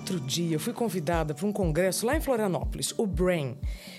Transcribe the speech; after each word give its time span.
outro 0.00 0.18
dia 0.18 0.56
eu 0.56 0.60
fui 0.60 0.72
convidada 0.72 1.34
para 1.34 1.46
um 1.46 1.52
congresso 1.52 2.06
lá 2.06 2.16
em 2.16 2.20
Florianópolis, 2.20 2.94
o 2.96 3.06
Brain, 3.06 3.56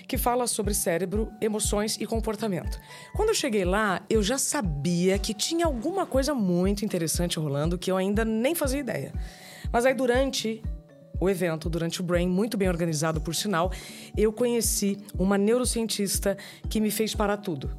que 0.08 0.18
fala 0.18 0.48
sobre 0.48 0.74
cérebro, 0.74 1.30
emoções 1.40 1.96
e 2.00 2.04
comportamento. 2.06 2.78
Quando 3.14 3.28
eu 3.28 3.34
cheguei 3.34 3.64
lá, 3.64 4.04
eu 4.10 4.20
já 4.20 4.36
sabia 4.36 5.16
que 5.16 5.32
tinha 5.32 5.64
alguma 5.64 6.04
coisa 6.04 6.34
muito 6.34 6.84
interessante 6.84 7.38
rolando 7.38 7.78
que 7.78 7.90
eu 7.90 7.96
ainda 7.96 8.24
nem 8.24 8.52
fazia 8.52 8.80
ideia. 8.80 9.12
Mas 9.72 9.86
aí 9.86 9.94
durante 9.94 10.60
o 11.20 11.30
evento, 11.30 11.70
durante 11.70 12.00
o 12.00 12.04
Brain, 12.04 12.28
muito 12.28 12.56
bem 12.56 12.68
organizado 12.68 13.20
por 13.20 13.32
sinal, 13.32 13.70
eu 14.16 14.32
conheci 14.32 14.98
uma 15.16 15.38
neurocientista 15.38 16.36
que 16.68 16.80
me 16.80 16.90
fez 16.90 17.14
parar 17.14 17.36
tudo. 17.36 17.70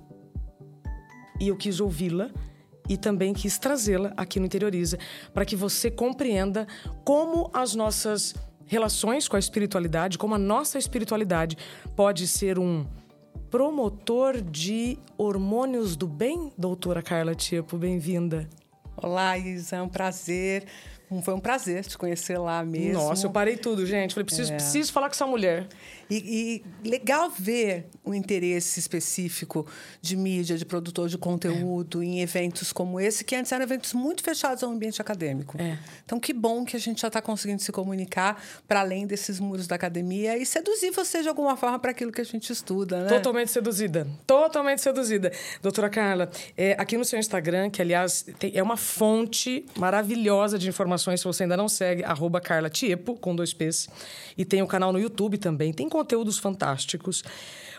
E 1.42 1.50
eu 1.50 1.58
quis 1.58 1.82
ouvi-la 1.82 2.32
e 2.88 2.98
também 2.98 3.34
quis 3.34 3.58
trazê-la 3.58 4.14
aqui 4.18 4.40
no 4.40 4.46
Interioriza 4.46 4.98
para 5.34 5.46
que 5.46 5.56
você 5.56 5.90
compreenda 5.90 6.68
como 7.04 7.50
as 7.54 7.76
nossas 7.76 8.36
relações 8.66 9.28
com 9.28 9.36
a 9.36 9.40
espiritualidade, 9.40 10.18
como 10.18 10.36
a 10.36 10.40
nossa 10.40 10.78
espiritualidade 10.78 11.58
pode 11.96 12.28
ser 12.28 12.58
um 12.58 12.86
promotor 13.50 14.42
de 14.42 14.98
hormônios 15.18 15.96
do 15.96 16.08
bem, 16.08 16.52
doutora 16.58 17.02
Carla 17.02 17.36
Tipo, 17.36 17.78
bem-vinda. 17.78 18.50
Olá, 18.98 19.38
Isa, 19.38 19.78
é 19.78 19.82
um 19.82 19.90
prazer 19.90 20.66
foi 21.22 21.34
um 21.34 21.40
prazer 21.40 21.84
te 21.86 21.98
conhecer 21.98 22.38
lá 22.38 22.64
mesmo. 22.64 22.94
Nossa, 22.94 23.28
eu 23.28 23.32
parei 23.32 23.58
tudo, 23.58 23.86
gente. 23.86 24.14
Falei, 24.14 24.26
preciso, 24.26 24.52
é. 24.52 24.56
preciso 24.56 24.92
falar 24.92 25.08
com 25.10 25.14
essa 25.14 25.28
mulher. 25.28 25.68
E, 26.10 26.64
e, 26.84 26.90
legal 26.90 27.30
ver 27.30 27.88
o 28.04 28.14
interesse 28.14 28.80
específico 28.80 29.66
de 30.02 30.16
mídia, 30.16 30.58
de 30.58 30.66
produtor 30.66 31.08
de 31.08 31.18
conteúdo 31.18 32.02
é. 32.02 32.06
em 32.06 32.22
eventos 32.22 32.72
como 32.74 33.00
esse, 33.00 33.24
que 33.24 33.36
antes 33.36 33.52
eram 33.52 33.64
eventos 33.64 33.94
muito 33.94 34.24
fechados 34.24 34.64
ao 34.64 34.72
ambiente 34.72 35.02
acadêmico. 35.02 35.60
É. 35.60 35.78
Então, 36.06 36.20
que 36.20 36.34
bom 36.34 36.66
que 36.66 36.76
a 36.76 36.80
gente 36.80 37.02
já 37.02 37.08
está 37.08 37.22
conseguindo 37.22 37.62
se 37.62 37.72
comunicar 37.72 38.42
para 38.68 38.82
além 38.82 39.08
desses 39.08 39.40
muros 39.40 39.68
da 39.68 39.76
academia 39.76 40.38
e 40.38 40.46
seduzir 40.46 40.92
você 40.92 41.22
de 41.22 41.30
alguma 41.30 41.56
forma 41.56 41.80
para 41.80 41.92
aquilo 41.92 42.12
que 42.12 42.22
a 42.22 42.26
gente 42.26 42.52
estuda, 42.52 43.04
né? 43.04 43.10
Totalmente 43.10 43.52
seduzida. 43.52 44.08
Totalmente 44.28 44.82
seduzida. 44.82 45.32
Doutora 45.62 45.90
Carla, 45.90 46.30
é, 46.58 46.76
aqui 46.78 46.98
no 46.98 47.06
seu 47.06 47.20
Instagram, 47.20 47.70
que 47.70 47.82
aliás 47.82 48.26
tem, 48.40 48.52
é 48.56 48.62
uma 48.62 48.78
fonte 48.78 49.66
maravilhosa 49.78 50.60
de 50.60 50.68
informações, 50.68 51.22
se 51.22 51.26
você 51.26 51.44
ainda 51.44 51.58
não 51.58 51.70
segue, 51.70 52.04
arroba 52.04 52.42
Carla 52.42 52.70
Tiepo, 52.70 53.16
com 53.16 53.36
dois 53.36 53.54
P's. 53.54 53.88
E 54.38 54.44
tem 54.44 54.62
o 54.62 54.66
um 54.66 54.68
canal 54.68 54.92
no 54.92 55.00
YouTube 55.00 55.38
também. 55.38 55.72
Tem 55.72 55.88
conteúdos 55.94 56.40
fantásticos. 56.40 57.24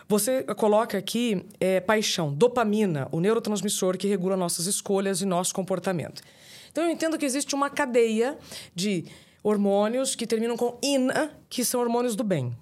Você 0.07 0.43
coloca 0.55 0.97
aqui 0.97 1.45
é, 1.59 1.81
paixão, 1.81 2.33
dopamina, 2.33 3.09
o 3.11 3.19
neurotransmissor 3.19 3.97
que 3.97 4.07
regula 4.07 4.37
nossas 4.37 4.67
escolhas 4.67 5.19
e 5.19 5.25
nosso 5.25 5.53
comportamento. 5.53 6.21
Então 6.71 6.85
eu 6.85 6.91
entendo 6.91 7.17
que 7.17 7.25
existe 7.25 7.53
uma 7.53 7.69
cadeia 7.69 8.37
de 8.73 9.05
hormônios 9.43 10.15
que 10.15 10.25
terminam 10.25 10.55
com 10.55 10.79
ina, 10.81 11.29
que 11.49 11.65
são 11.65 11.81
hormônios 11.81 12.15
do 12.15 12.23
bem. 12.23 12.55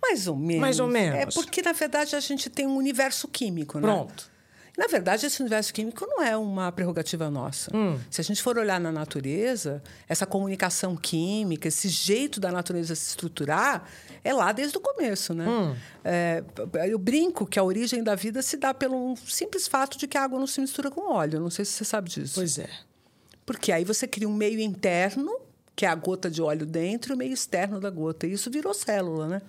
Mais 0.00 0.26
ou 0.26 0.36
menos. 0.36 0.60
Mais 0.62 0.80
ou 0.80 0.86
menos. 0.86 1.18
É 1.18 1.26
porque, 1.26 1.60
na 1.60 1.72
verdade, 1.72 2.16
a 2.16 2.20
gente 2.20 2.48
tem 2.48 2.66
um 2.66 2.76
universo 2.76 3.28
químico, 3.28 3.78
né? 3.78 3.82
Pronto. 3.82 4.30
Na 4.78 4.86
verdade, 4.86 5.26
esse 5.26 5.40
universo 5.40 5.74
químico 5.74 6.06
não 6.06 6.22
é 6.22 6.36
uma 6.36 6.70
prerrogativa 6.70 7.28
nossa. 7.28 7.76
Hum. 7.76 7.98
Se 8.08 8.20
a 8.20 8.24
gente 8.24 8.40
for 8.40 8.56
olhar 8.56 8.78
na 8.78 8.92
natureza, 8.92 9.82
essa 10.08 10.24
comunicação 10.24 10.96
química, 10.96 11.66
esse 11.66 11.88
jeito 11.88 12.38
da 12.38 12.52
natureza 12.52 12.94
se 12.94 13.08
estruturar, 13.08 13.90
é 14.22 14.32
lá 14.32 14.52
desde 14.52 14.78
o 14.78 14.80
começo, 14.80 15.34
né? 15.34 15.48
Hum. 15.48 15.74
É, 16.04 16.44
eu 16.88 16.96
brinco 16.96 17.44
que 17.44 17.58
a 17.58 17.64
origem 17.64 18.04
da 18.04 18.14
vida 18.14 18.40
se 18.40 18.56
dá 18.56 18.72
pelo 18.72 19.16
simples 19.26 19.66
fato 19.66 19.98
de 19.98 20.06
que 20.06 20.16
a 20.16 20.22
água 20.22 20.38
não 20.38 20.46
se 20.46 20.60
mistura 20.60 20.92
com 20.92 21.12
óleo. 21.12 21.40
Não 21.40 21.50
sei 21.50 21.64
se 21.64 21.72
você 21.72 21.84
sabe 21.84 22.08
disso. 22.08 22.34
Pois 22.36 22.56
é. 22.56 22.70
Porque 23.44 23.72
aí 23.72 23.82
você 23.82 24.06
cria 24.06 24.28
um 24.28 24.34
meio 24.34 24.60
interno, 24.60 25.40
que 25.74 25.86
é 25.86 25.88
a 25.88 25.94
gota 25.96 26.30
de 26.30 26.40
óleo 26.40 26.64
dentro, 26.64 27.12
e 27.12 27.14
o 27.16 27.18
meio 27.18 27.32
externo 27.32 27.80
da 27.80 27.90
gota. 27.90 28.28
E 28.28 28.32
isso 28.32 28.48
virou 28.48 28.72
célula, 28.72 29.26
né? 29.26 29.42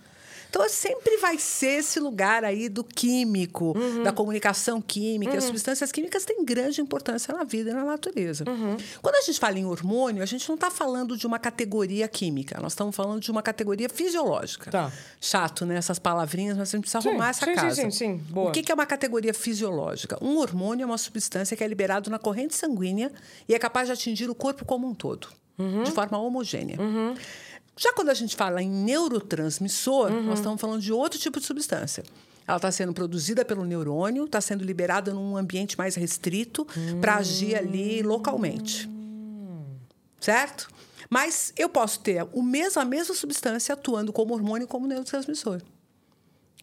Então, 0.50 0.68
sempre 0.68 1.18
vai 1.18 1.38
ser 1.38 1.80
esse 1.80 2.00
lugar 2.00 2.44
aí 2.44 2.68
do 2.68 2.84
químico, 2.84 3.78
uhum. 3.78 4.04
da 4.04 4.12
comunicação 4.12 4.82
química. 4.82 5.32
Uhum. 5.34 5.38
As 5.38 5.44
substâncias 5.44 5.92
químicas 5.92 6.26
têm 6.26 6.44
grande 6.44 6.82
importância 6.82 7.34
na 7.34 7.44
vida 7.44 7.70
e 7.70 7.74
na 7.74 7.84
natureza. 7.84 8.44
Uhum. 8.48 8.76
Quando 9.02 9.16
a 9.16 9.22
gente 9.22 9.40
fala 9.40 9.60
em 9.60 9.66
hormônio, 9.66 10.24
a 10.24 10.26
gente 10.26 10.48
não 10.50 10.56
está 10.56 10.72
falando 10.72 11.16
de 11.16 11.28
uma 11.28 11.38
categoria 11.38 12.08
química, 12.08 12.60
nós 12.62 12.74
estamos 12.74 12.96
falando 12.96 13.22
de 13.22 13.30
uma 13.30 13.42
categoria 13.42 13.88
fisiológica. 13.90 14.72
Tá. 14.72 14.92
Chato, 15.22 15.66
né? 15.66 15.78
Essas 15.78 16.00
palavrinhas, 16.00 16.58
mas 16.58 16.70
a 16.70 16.72
gente 16.72 16.81
precisa 16.81 17.02
sim, 17.02 17.10
arrumar 17.10 17.30
essa 17.30 17.46
sim, 17.46 17.54
casa. 17.54 17.76
Sim, 17.76 17.92
sim, 17.92 17.92
sim. 17.92 18.18
Boa. 18.30 18.50
O 18.50 18.52
que 18.52 18.72
é 18.72 18.76
uma 18.76 18.86
categoria 18.86 19.34
fisiológica? 19.34 20.18
Um 20.22 20.38
hormônio 20.38 20.84
é 20.84 20.86
uma 20.86 20.98
substância 20.98 21.56
que 21.56 21.64
é 21.64 21.68
liberado 21.68 22.10
na 22.10 22.18
corrente 22.18 22.56
sanguínea 22.56 23.12
e 23.48 23.54
é 23.54 23.60
capaz 23.60 23.88
de 23.88 23.94
atingir 23.94 24.30
o 24.30 24.36
corpo 24.36 24.66
como 24.66 24.88
um 24.88 24.94
todo, 24.96 25.28
uhum. 25.58 25.84
de 25.84 25.92
forma 25.92 26.18
homogênea. 26.18 26.78
Já 27.80 27.94
quando 27.94 28.10
a 28.10 28.14
gente 28.14 28.36
fala 28.36 28.62
em 28.62 28.70
neurotransmissor, 28.70 30.12
uhum. 30.12 30.24
nós 30.24 30.40
estamos 30.40 30.60
falando 30.60 30.82
de 30.82 30.92
outro 30.92 31.18
tipo 31.18 31.40
de 31.40 31.46
substância. 31.46 32.04
Ela 32.46 32.58
está 32.58 32.70
sendo 32.70 32.92
produzida 32.92 33.46
pelo 33.46 33.64
neurônio, 33.64 34.26
está 34.26 34.42
sendo 34.42 34.66
liberada 34.66 35.14
num 35.14 35.38
ambiente 35.38 35.78
mais 35.78 35.96
restrito 35.96 36.68
uhum. 36.76 37.00
para 37.00 37.16
agir 37.16 37.56
ali 37.56 38.04
localmente. 38.04 38.90
Certo? 40.20 40.68
Mas 41.10 41.54
eu 41.56 41.70
posso 41.70 42.02
ter 42.02 42.28
o 42.34 42.44
mesmo, 42.44 42.82
a 42.82 42.86
mesma 42.86 43.16
substância 43.16 43.72
atuando 43.72 44.12
como 44.12 44.34
hormônio 44.34 44.68
como 44.68 44.86
neurotransmissor. 44.86 45.62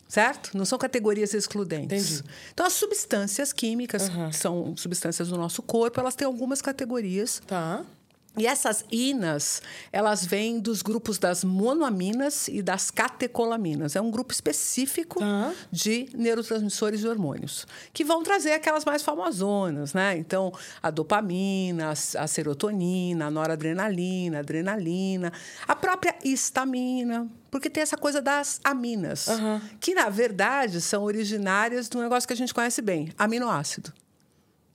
Certo? 0.07 0.57
Não 0.57 0.67
são 0.67 0.79
categorias 0.79 1.33
excludentes. 1.33 2.19
Entendi. 2.19 2.31
Então, 2.53 2.67
as 2.67 2.75
substâncias 2.75 3.55
químicas, 3.55 4.11
uhum. 4.11 4.29
que 4.29 4.37
são 4.37 4.77
substâncias 4.77 5.29
do 5.29 5.37
nosso 5.39 5.63
corpo, 5.63 5.99
elas 5.99 6.15
têm 6.15 6.27
algumas 6.27 6.61
categorias. 6.61 7.41
Tá. 7.47 7.83
E 8.37 8.47
essas 8.47 8.85
inas, 8.91 9.63
elas 9.91 10.25
vêm 10.25 10.61
dos 10.61 10.83
grupos 10.83 11.19
das 11.19 11.43
monoaminas 11.43 12.49
e 12.49 12.61
das 12.61 12.91
catecolaminas. 12.91 13.97
É 13.97 14.01
um 14.01 14.11
grupo 14.11 14.33
específico 14.33 15.23
uhum. 15.23 15.55
de 15.73 16.09
neurotransmissores 16.15 17.03
e 17.03 17.09
hormônios, 17.09 17.67
que 17.95 18.05
vão 18.05 18.23
trazer 18.23 18.53
aquelas 18.53 18.85
mais 18.85 19.03
famosonas, 19.03 19.95
né? 19.95 20.19
Então, 20.19 20.53
a 20.83 20.91
dopamina, 20.91 21.91
a 21.91 22.27
serotonina, 22.27 23.27
a 23.27 23.31
noradrenalina, 23.31 24.39
a 24.39 24.41
adrenalina, 24.41 25.33
a 25.67 25.75
própria 25.75 26.15
histamina, 26.23 27.27
porque 27.51 27.71
tem 27.71 27.83
essa 27.83 27.97
coisa 27.97 28.21
das 28.21 28.61
aminas, 28.63 29.29
uhum. 29.29 29.61
que, 29.81 29.95
na 29.95 30.11
verdade, 30.11 30.81
são 30.81 31.05
originárias 31.05 31.89
de 31.89 31.97
um 31.97 32.03
negócio 32.03 32.27
que 32.27 32.35
a 32.35 32.37
gente 32.37 32.53
conhece 32.53 32.83
bem, 32.83 33.11
aminoácido. 33.17 33.93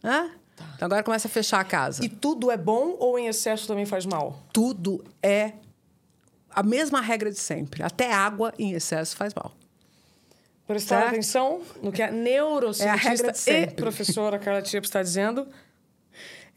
Né? 0.01 0.31
Tá. 0.61 0.73
Então 0.75 0.85
agora 0.87 1.03
começa 1.03 1.27
a 1.27 1.31
fechar 1.31 1.59
a 1.59 1.63
casa. 1.63 2.03
E 2.03 2.09
tudo 2.09 2.51
é 2.51 2.57
bom 2.57 2.95
ou 2.99 3.17
em 3.17 3.27
excesso 3.27 3.67
também 3.67 3.85
faz 3.85 4.05
mal? 4.05 4.41
Tudo 4.53 5.03
é 5.21 5.53
a 6.49 6.63
mesma 6.63 7.01
regra 7.01 7.31
de 7.31 7.39
sempre. 7.39 7.83
Até 7.83 8.13
água 8.13 8.53
em 8.57 8.73
excesso 8.73 9.15
faz 9.15 9.33
mal. 9.33 9.53
Prestar 10.67 10.99
certo? 10.99 11.09
atenção 11.09 11.61
no 11.81 11.91
que 11.91 12.01
a 12.01 12.11
neurocientista 12.11 13.33
é 13.51 13.51
a 13.51 13.61
e 13.63 13.67
professora 13.71 14.39
Carla 14.39 14.61
Tiep 14.61 14.85
está 14.85 15.01
dizendo. 15.01 15.47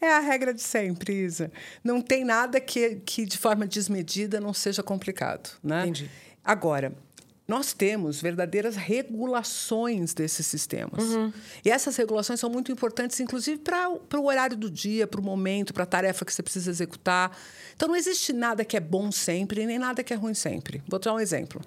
É 0.00 0.12
a 0.12 0.21
regra 0.21 0.53
de 0.53 0.60
sempre, 0.60 1.15
Isa. 1.15 1.50
Não 1.82 2.00
tem 2.00 2.25
nada 2.25 2.60
que, 2.60 2.97
que 3.06 3.25
de 3.25 3.38
forma 3.38 3.66
desmedida 3.66 4.41
não 4.41 4.53
seja 4.53 4.82
complicado. 4.82 5.50
Né? 5.62 5.82
Entendi. 5.82 6.10
Agora, 6.44 6.92
nós 7.47 7.75
temos 7.75 8.22
verdadeiras 8.22 8.75
regulações 8.75 10.15
desses 10.15 10.47
sistemas. 10.47 11.05
Uhum. 11.05 11.32
E 11.62 11.71
essas 11.71 11.94
regulações 11.97 12.41
são 12.41 12.49
muito 12.49 12.72
importantes, 12.72 13.21
inclusive 13.21 13.59
para 13.59 13.91
o 14.19 14.27
horário 14.27 14.56
do 14.56 14.71
dia, 14.71 15.06
para 15.06 15.21
o 15.21 15.25
momento, 15.25 15.75
para 15.75 15.83
a 15.83 15.87
tarefa 15.87 16.25
que 16.25 16.33
você 16.33 16.43
precisa 16.43 16.71
executar. 16.71 17.37
Então, 17.77 17.87
não 17.87 17.97
existe 17.97 18.33
nada 18.33 18.65
que 18.65 18.77
é 18.77 18.81
bom 18.81 19.12
sempre, 19.12 19.66
nem 19.66 19.78
nada 19.78 20.03
que 20.03 20.15
é 20.15 20.16
ruim 20.16 20.33
sempre. 20.33 20.83
Vou 20.88 20.99
dar 20.99 21.12
um 21.12 21.21
exemplo. 21.21 21.60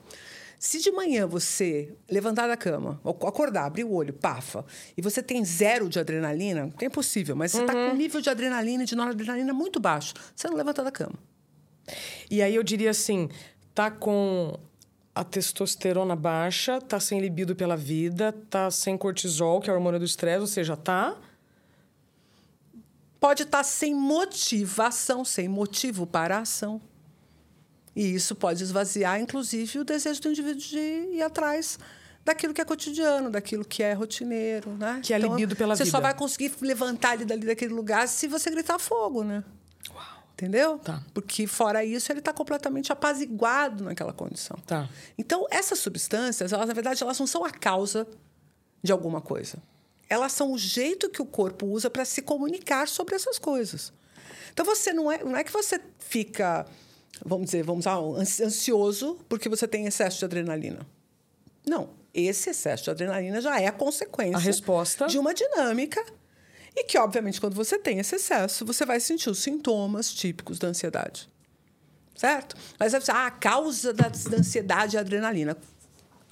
Se 0.60 0.80
de 0.80 0.92
manhã 0.92 1.28
você 1.28 1.94
levantar 2.10 2.48
da 2.48 2.58
cama, 2.58 3.00
acordar, 3.06 3.66
abrir 3.66 3.84
o 3.84 3.92
olho, 3.92 4.12
pafa, 4.12 4.66
e 4.98 5.02
você 5.04 5.22
tem 5.22 5.46
zero 5.46 5.88
de 5.88 6.00
adrenalina, 6.00 6.74
é 6.82 6.86
impossível, 6.86 7.36
mas 7.36 7.52
você 7.52 7.62
está 7.62 7.76
uhum. 7.76 7.90
com 7.90 7.94
um 7.94 7.98
nível 7.98 8.20
de 8.20 8.30
adrenalina 8.32 8.82
e 8.82 8.86
de 8.88 8.96
noradrenalina 8.96 9.54
muito 9.54 9.80
baixo, 9.80 10.16
você 10.36 10.48
não 10.48 10.58
levanta 10.58 10.84
da 10.84 10.92
cama. 10.92 11.14
E 12.32 12.42
aí 12.42 12.56
eu 12.56 12.64
diria 12.64 12.90
assim, 12.90 13.30
tá 13.76 13.92
com 13.92 14.58
a 15.20 15.24
testosterona 15.24 16.16
baixa, 16.16 16.80
tá 16.80 17.00
sem 17.00 17.20
libido 17.20 17.56
pela 17.56 17.76
vida, 17.76 18.32
tá 18.52 18.70
sem 18.70 18.96
cortisol, 18.96 19.60
que 19.60 19.70
é 19.70 19.74
o 19.74 19.76
hormônio 19.76 20.00
do 20.00 20.06
estresse, 20.06 20.40
ou 20.40 20.48
seja, 20.48 20.78
tá 20.78 21.18
pode 23.20 23.44
estar 23.44 23.60
tá 23.60 23.64
sem 23.64 23.96
motivação, 23.96 25.26
sem 25.26 25.48
motivo 25.48 26.06
para 26.06 26.38
a 26.38 26.42
ação. 26.42 26.80
E 27.96 28.14
isso 28.14 28.36
pode 28.36 28.62
esvaziar, 28.62 29.20
inclusive, 29.20 29.80
o 29.80 29.84
desejo 29.84 30.22
do 30.22 30.30
indivíduo 30.30 30.62
de 30.62 30.78
ir 30.78 31.24
atrás 31.24 31.80
daquilo 32.24 32.54
que 32.54 32.62
é 32.62 32.66
cotidiano, 32.66 33.32
daquilo 33.32 33.66
que 33.66 33.82
é 33.82 33.94
rotineiro, 33.94 34.72
né? 34.78 35.02
Que 35.04 35.16
é 35.16 35.18
então, 35.18 35.32
libido 35.32 35.56
pela 35.56 35.76
você 35.76 35.84
vida. 35.84 35.92
Você 35.92 35.98
só 35.98 36.00
vai 36.00 36.14
conseguir 36.14 36.52
levantar 36.62 37.16
ele 37.16 37.26
dali 37.26 37.48
daquele 37.48 37.74
lugar 37.74 38.08
se 38.08 38.28
você 38.28 38.52
gritar 38.52 38.78
fogo, 38.78 39.24
né? 39.24 39.44
Entendeu? 40.38 40.78
Tá. 40.78 41.04
Porque, 41.16 41.48
fora 41.48 41.84
isso, 41.84 42.12
ele 42.12 42.20
está 42.20 42.32
completamente 42.32 42.92
apaziguado 42.92 43.84
naquela 43.84 44.14
condição. 44.14 44.56
Tá. 44.68 44.88
Então, 45.18 45.48
essas 45.50 45.80
substâncias, 45.80 46.54
elas, 46.54 46.68
na 46.68 46.74
verdade, 46.76 47.02
elas 47.02 47.18
não 47.20 47.26
são 47.26 47.44
a 47.44 47.50
causa 47.50 48.08
de 48.84 48.92
alguma 48.92 49.20
coisa. 49.20 49.58
Elas 50.08 50.32
são 50.34 50.54
o 50.54 50.58
jeito 50.58 51.10
que 51.10 51.22
o 51.22 51.26
corpo 51.26 51.66
usa 51.66 51.90
para 51.90 52.06
se 52.06 52.22
comunicar 52.22 52.88
sobre 52.88 53.16
essas 53.16 53.40
coisas. 53.40 53.92
Então, 54.54 54.64
você 54.64 54.94
não 54.94 55.12
é, 55.12 55.24
não 55.24 55.36
é 55.36 55.44
que 55.44 55.52
você 55.52 55.82
fica 55.98 56.68
vamos 57.26 57.46
dizer, 57.46 57.64
vamos 57.64 57.86
usar 57.86 57.98
ansioso 58.46 59.18
porque 59.28 59.50
você 59.50 59.68
tem 59.68 59.86
excesso 59.86 60.20
de 60.20 60.26
adrenalina. 60.26 60.86
Não, 61.66 61.90
esse 62.14 62.50
excesso 62.50 62.86
de 62.86 62.90
adrenalina 62.92 63.42
já 63.42 63.60
é 63.60 63.68
a 63.68 63.72
consequência 63.72 64.38
a 64.38 64.40
resposta 64.40 65.08
de 65.08 65.18
uma 65.18 65.34
dinâmica 65.34 66.04
e 66.80 66.84
que, 66.84 66.98
obviamente, 67.00 67.42
quando 67.42 67.56
você 67.56 67.80
tem 67.80 67.98
esse 67.98 68.16
excesso, 68.16 68.64
você 68.64 68.86
vai 68.86 69.00
sentir 69.00 69.32
os 69.32 69.40
sintomas 69.40 70.14
típicos 70.14 70.60
da 70.60 70.68
ansiedade. 70.68 71.28
Certo? 72.14 72.56
Mas 72.80 72.94
você 72.94 73.12
ah, 73.12 73.26
a 73.26 73.32
causa 73.32 73.92
da, 73.94 74.10
da 74.10 74.38
ansiedade 74.38 74.96
é 74.96 75.00
a 75.00 75.02
adrenalina. 75.02 75.58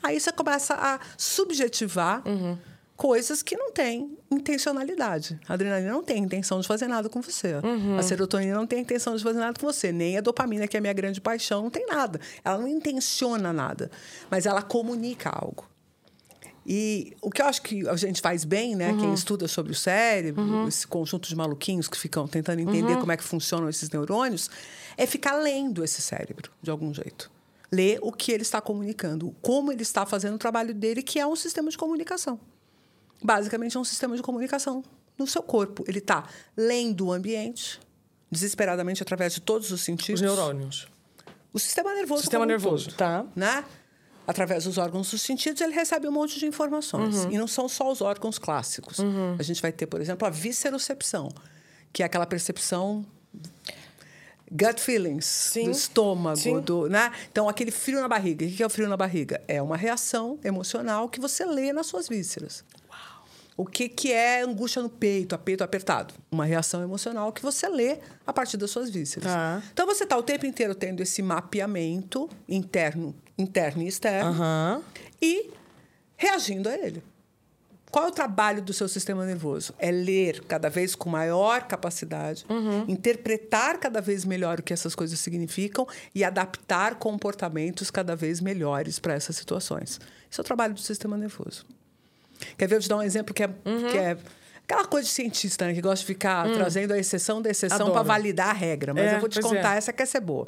Aí 0.04 0.20
você 0.20 0.32
começa 0.32 0.76
a 0.76 1.00
subjetivar 1.18 2.22
uhum. 2.28 2.58
coisas 2.96 3.42
que 3.42 3.58
não 3.58 3.72
têm 3.72 4.16
intencionalidade. 4.30 5.40
A 5.48 5.54
adrenalina 5.54 5.92
não 5.92 6.04
tem 6.04 6.24
intenção 6.24 6.60
de 6.60 6.68
fazer 6.68 6.88
nada 6.88 7.10
com 7.10 7.22
você. 7.22 7.56
Uhum. 7.64 7.98
A 7.98 8.04
serotonina 8.04 8.54
não 8.54 8.68
tem 8.68 8.82
intenção 8.82 9.16
de 9.16 9.24
fazer 9.24 9.40
nada 9.40 9.60
com 9.60 9.66
você. 9.66 9.92
Nem 9.92 10.16
a 10.18 10.22
dopamina, 10.22 10.68
que 10.68 10.78
é 10.78 10.80
a 10.80 10.82
minha 10.82 10.94
grande 10.94 11.20
paixão, 11.20 11.64
não 11.64 11.70
tem 11.72 11.88
nada. 11.88 12.20
Ela 12.44 12.60
não 12.60 12.68
intenciona 12.68 13.52
nada. 13.52 13.90
Mas 14.30 14.46
ela 14.46 14.62
comunica 14.62 15.30
algo. 15.30 15.68
E 16.66 17.16
o 17.22 17.30
que 17.30 17.42
eu 17.42 17.46
acho 17.46 17.62
que 17.62 17.88
a 17.88 17.96
gente 17.96 18.22
faz 18.22 18.44
bem, 18.44 18.76
né? 18.76 18.92
Uhum. 18.92 19.00
Quem 19.00 19.14
estuda 19.14 19.48
sobre 19.48 19.72
o 19.72 19.76
cérebro, 19.76 20.42
uhum. 20.42 20.68
esse 20.68 20.88
conjunto 20.88 21.30
de 21.30 21.36
maluquinhos 21.36 21.88
que 21.88 21.98
ficam 21.98 22.28
tentando 22.28 22.60
entender 22.60 22.94
uhum. 22.94 23.00
como 23.02 23.12
é 23.12 23.18
que 23.18 23.24
funcionam 23.24 23.70
esses 23.70 23.90
neurônios, 23.90 24.50
é 24.98 25.06
ficar 25.06 25.36
lendo 25.36 25.84
esse 25.84 26.02
cérebro, 26.02 26.52
de 26.62 26.72
algum 26.72 26.92
jeito. 26.92 27.30
Ler 27.72 28.00
o 28.02 28.12
que 28.12 28.32
ele 28.32 28.42
está 28.42 28.60
comunicando, 28.62 29.36
como 29.42 29.72
ele 29.72 29.84
está 29.84 30.06
fazendo 30.06 30.36
o 30.36 30.40
trabalho 30.40 30.74
dele, 30.74 31.04
que 31.04 31.20
é 31.20 31.28
um 31.28 31.36
sistema 31.36 31.70
de 31.70 31.78
comunicação. 31.78 32.40
Basicamente, 33.24 33.78
é 33.78 33.80
um 33.80 33.84
sistema 33.84 34.16
de 34.16 34.24
comunicação 34.24 34.84
no 35.18 35.28
seu 35.28 35.44
corpo. 35.44 35.84
Ele 35.88 36.00
está 36.00 36.28
lendo 36.58 37.08
o 37.08 37.14
ambiente, 37.14 37.80
desesperadamente, 38.32 39.04
através 39.04 39.34
de 39.34 39.42
todos 39.42 39.72
os 39.72 39.82
sentidos. 39.82 40.22
Os 40.22 40.28
neurônios. 40.28 40.88
O 41.54 41.60
sistema 41.60 41.94
nervoso. 41.94 42.22
Sistema 42.22 42.46
nervoso, 42.46 42.90
todo, 42.90 42.98
tá. 42.98 43.26
Né? 43.36 43.64
Através 44.28 44.66
dos 44.66 44.78
órgãos 44.78 45.12
dos 45.12 45.22
sentidos, 45.22 45.62
ele 45.62 45.74
recebe 45.74 46.08
um 46.08 46.12
monte 46.12 46.40
de 46.40 46.46
informações. 46.46 47.26
Uhum. 47.26 47.32
E 47.32 47.38
não 47.38 47.48
são 47.48 47.68
só 47.68 47.92
os 47.92 48.02
órgãos 48.02 48.38
clássicos. 48.38 49.00
Uhum. 49.00 49.36
A 49.38 49.44
gente 49.44 49.62
vai 49.62 49.72
ter, 49.72 49.86
por 49.86 50.02
exemplo, 50.02 50.28
a 50.28 50.32
viscerocepção, 50.32 51.30
que 51.94 52.04
é 52.04 52.06
aquela 52.06 52.26
percepção 52.26 53.06
gut 54.52 54.80
feelings 54.80 55.26
Sim. 55.26 55.66
do 55.66 55.72
estômago, 55.72 56.38
Sim. 56.38 56.60
do, 56.62 56.88
né? 56.88 57.12
Então 57.32 57.50
aquele 57.50 57.72
frio 57.72 58.00
na 58.02 58.08
barriga. 58.08 58.46
O 58.46 58.50
que 58.50 58.64
é 58.64 58.66
o 58.66 58.70
frio 58.70 58.88
na 58.88 58.98
barriga? 58.98 59.42
É 59.48 59.62
uma 59.62 59.78
reação 59.78 60.40
emocional 60.44 61.10
que 61.10 61.20
você 61.20 61.46
lê 61.46 61.74
nas 61.74 61.88
suas 61.88 62.08
vísceras. 62.08 62.64
O 63.58 63.66
que, 63.66 63.88
que 63.88 64.12
é 64.12 64.42
angústia 64.42 64.82
no 64.82 64.90
peito, 64.90 65.34
a 65.34 65.38
peito 65.38 65.64
apertado? 65.64 66.14
Uma 66.30 66.44
reação 66.44 66.84
emocional 66.84 67.32
que 67.32 67.42
você 67.42 67.70
lê 67.70 68.00
a 68.28 68.34
partir 68.34 68.58
das 68.58 68.70
suas 68.70 68.90
vísceras. 68.90 69.32
Tá. 69.32 69.64
Então 69.72 69.86
você 69.86 70.04
está 70.04 70.18
o 70.18 70.24
tempo 70.24 70.46
inteiro 70.46 70.76
tendo 70.76 71.02
esse 71.02 71.22
mapeamento 71.22 72.30
interno, 72.50 73.16
interno 73.38 73.84
e 73.84 73.88
externo 73.88 74.32
uhum. 74.32 74.84
e 75.22 75.52
reagindo 76.16 76.70
a 76.70 76.76
ele. 76.76 77.04
Qual 77.92 78.06
é 78.06 78.08
o 78.10 78.12
trabalho 78.12 78.62
do 78.62 78.74
seu 78.74 78.90
sistema 78.90 79.26
nervoso? 79.26 79.74
É 79.80 79.90
ler 79.90 80.44
cada 80.50 80.70
vez 80.70 80.96
com 80.96 81.10
maior 81.10 81.64
capacidade, 81.64 82.46
uhum. 82.50 82.84
interpretar 82.90 83.80
cada 83.80 84.02
vez 84.02 84.26
melhor 84.26 84.60
o 84.60 84.64
que 84.64 84.74
essas 84.74 84.94
coisas 84.94 85.18
significam 85.18 85.88
e 86.14 86.22
adaptar 86.22 86.96
comportamentos 86.96 87.90
cada 87.90 88.14
vez 88.14 88.42
melhores 88.42 89.00
para 89.00 89.14
essas 89.14 89.38
situações. 89.38 90.00
Esse 90.30 90.40
é 90.40 90.42
o 90.42 90.44
trabalho 90.44 90.74
do 90.74 90.82
sistema 90.82 91.16
nervoso. 91.16 91.66
Quer 92.58 92.68
ver? 92.68 92.76
Eu 92.76 92.82
te 92.82 92.90
dar 92.90 92.98
um 92.98 93.02
exemplo 93.02 93.34
que 93.34 93.44
é, 93.44 93.48
uhum. 93.48 93.90
que 93.90 93.98
é 93.98 94.18
aquela 94.66 94.86
coisa 94.86 95.08
de 95.08 95.14
cientista, 95.14 95.66
né? 95.66 95.74
Que 95.74 95.82
gosta 95.82 96.02
de 96.02 96.06
ficar 96.06 96.48
hum. 96.48 96.54
trazendo 96.54 96.92
a 96.92 96.98
exceção 96.98 97.42
da 97.42 97.50
exceção 97.50 97.92
para 97.92 98.04
validar 98.04 98.50
a 98.50 98.54
regra. 98.54 98.94
Mas 98.94 99.06
é, 99.06 99.16
eu 99.16 99.20
vou 99.20 99.30
te 99.30 99.40
contar, 99.40 99.76
é. 99.76 99.78
essa 99.78 99.94
quer 99.94 100.06
ser 100.06 100.20
boa. 100.20 100.48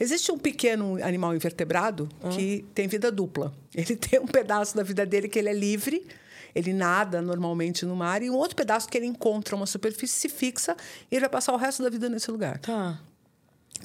Existe 0.00 0.30
um 0.30 0.38
pequeno 0.38 1.02
animal 1.02 1.34
invertebrado 1.34 2.08
hum. 2.22 2.30
que 2.30 2.64
tem 2.74 2.86
vida 2.86 3.10
dupla. 3.10 3.52
Ele 3.74 3.94
tem 3.96 4.20
um 4.20 4.26
pedaço 4.26 4.76
da 4.76 4.82
vida 4.82 5.04
dele 5.04 5.28
que 5.28 5.38
ele 5.38 5.48
é 5.48 5.54
livre, 5.54 6.06
ele 6.54 6.72
nada 6.72 7.20
normalmente 7.20 7.84
no 7.84 7.96
mar, 7.96 8.22
e 8.22 8.30
um 8.30 8.34
outro 8.34 8.56
pedaço 8.56 8.88
que 8.88 8.96
ele 8.96 9.06
encontra 9.06 9.54
uma 9.56 9.66
superfície, 9.66 10.14
se 10.14 10.28
fixa 10.28 10.76
e 11.10 11.14
ele 11.14 11.20
vai 11.20 11.30
passar 11.30 11.52
o 11.52 11.56
resto 11.56 11.82
da 11.82 11.90
vida 11.90 12.08
nesse 12.08 12.30
lugar. 12.30 12.58
Tá. 12.58 13.00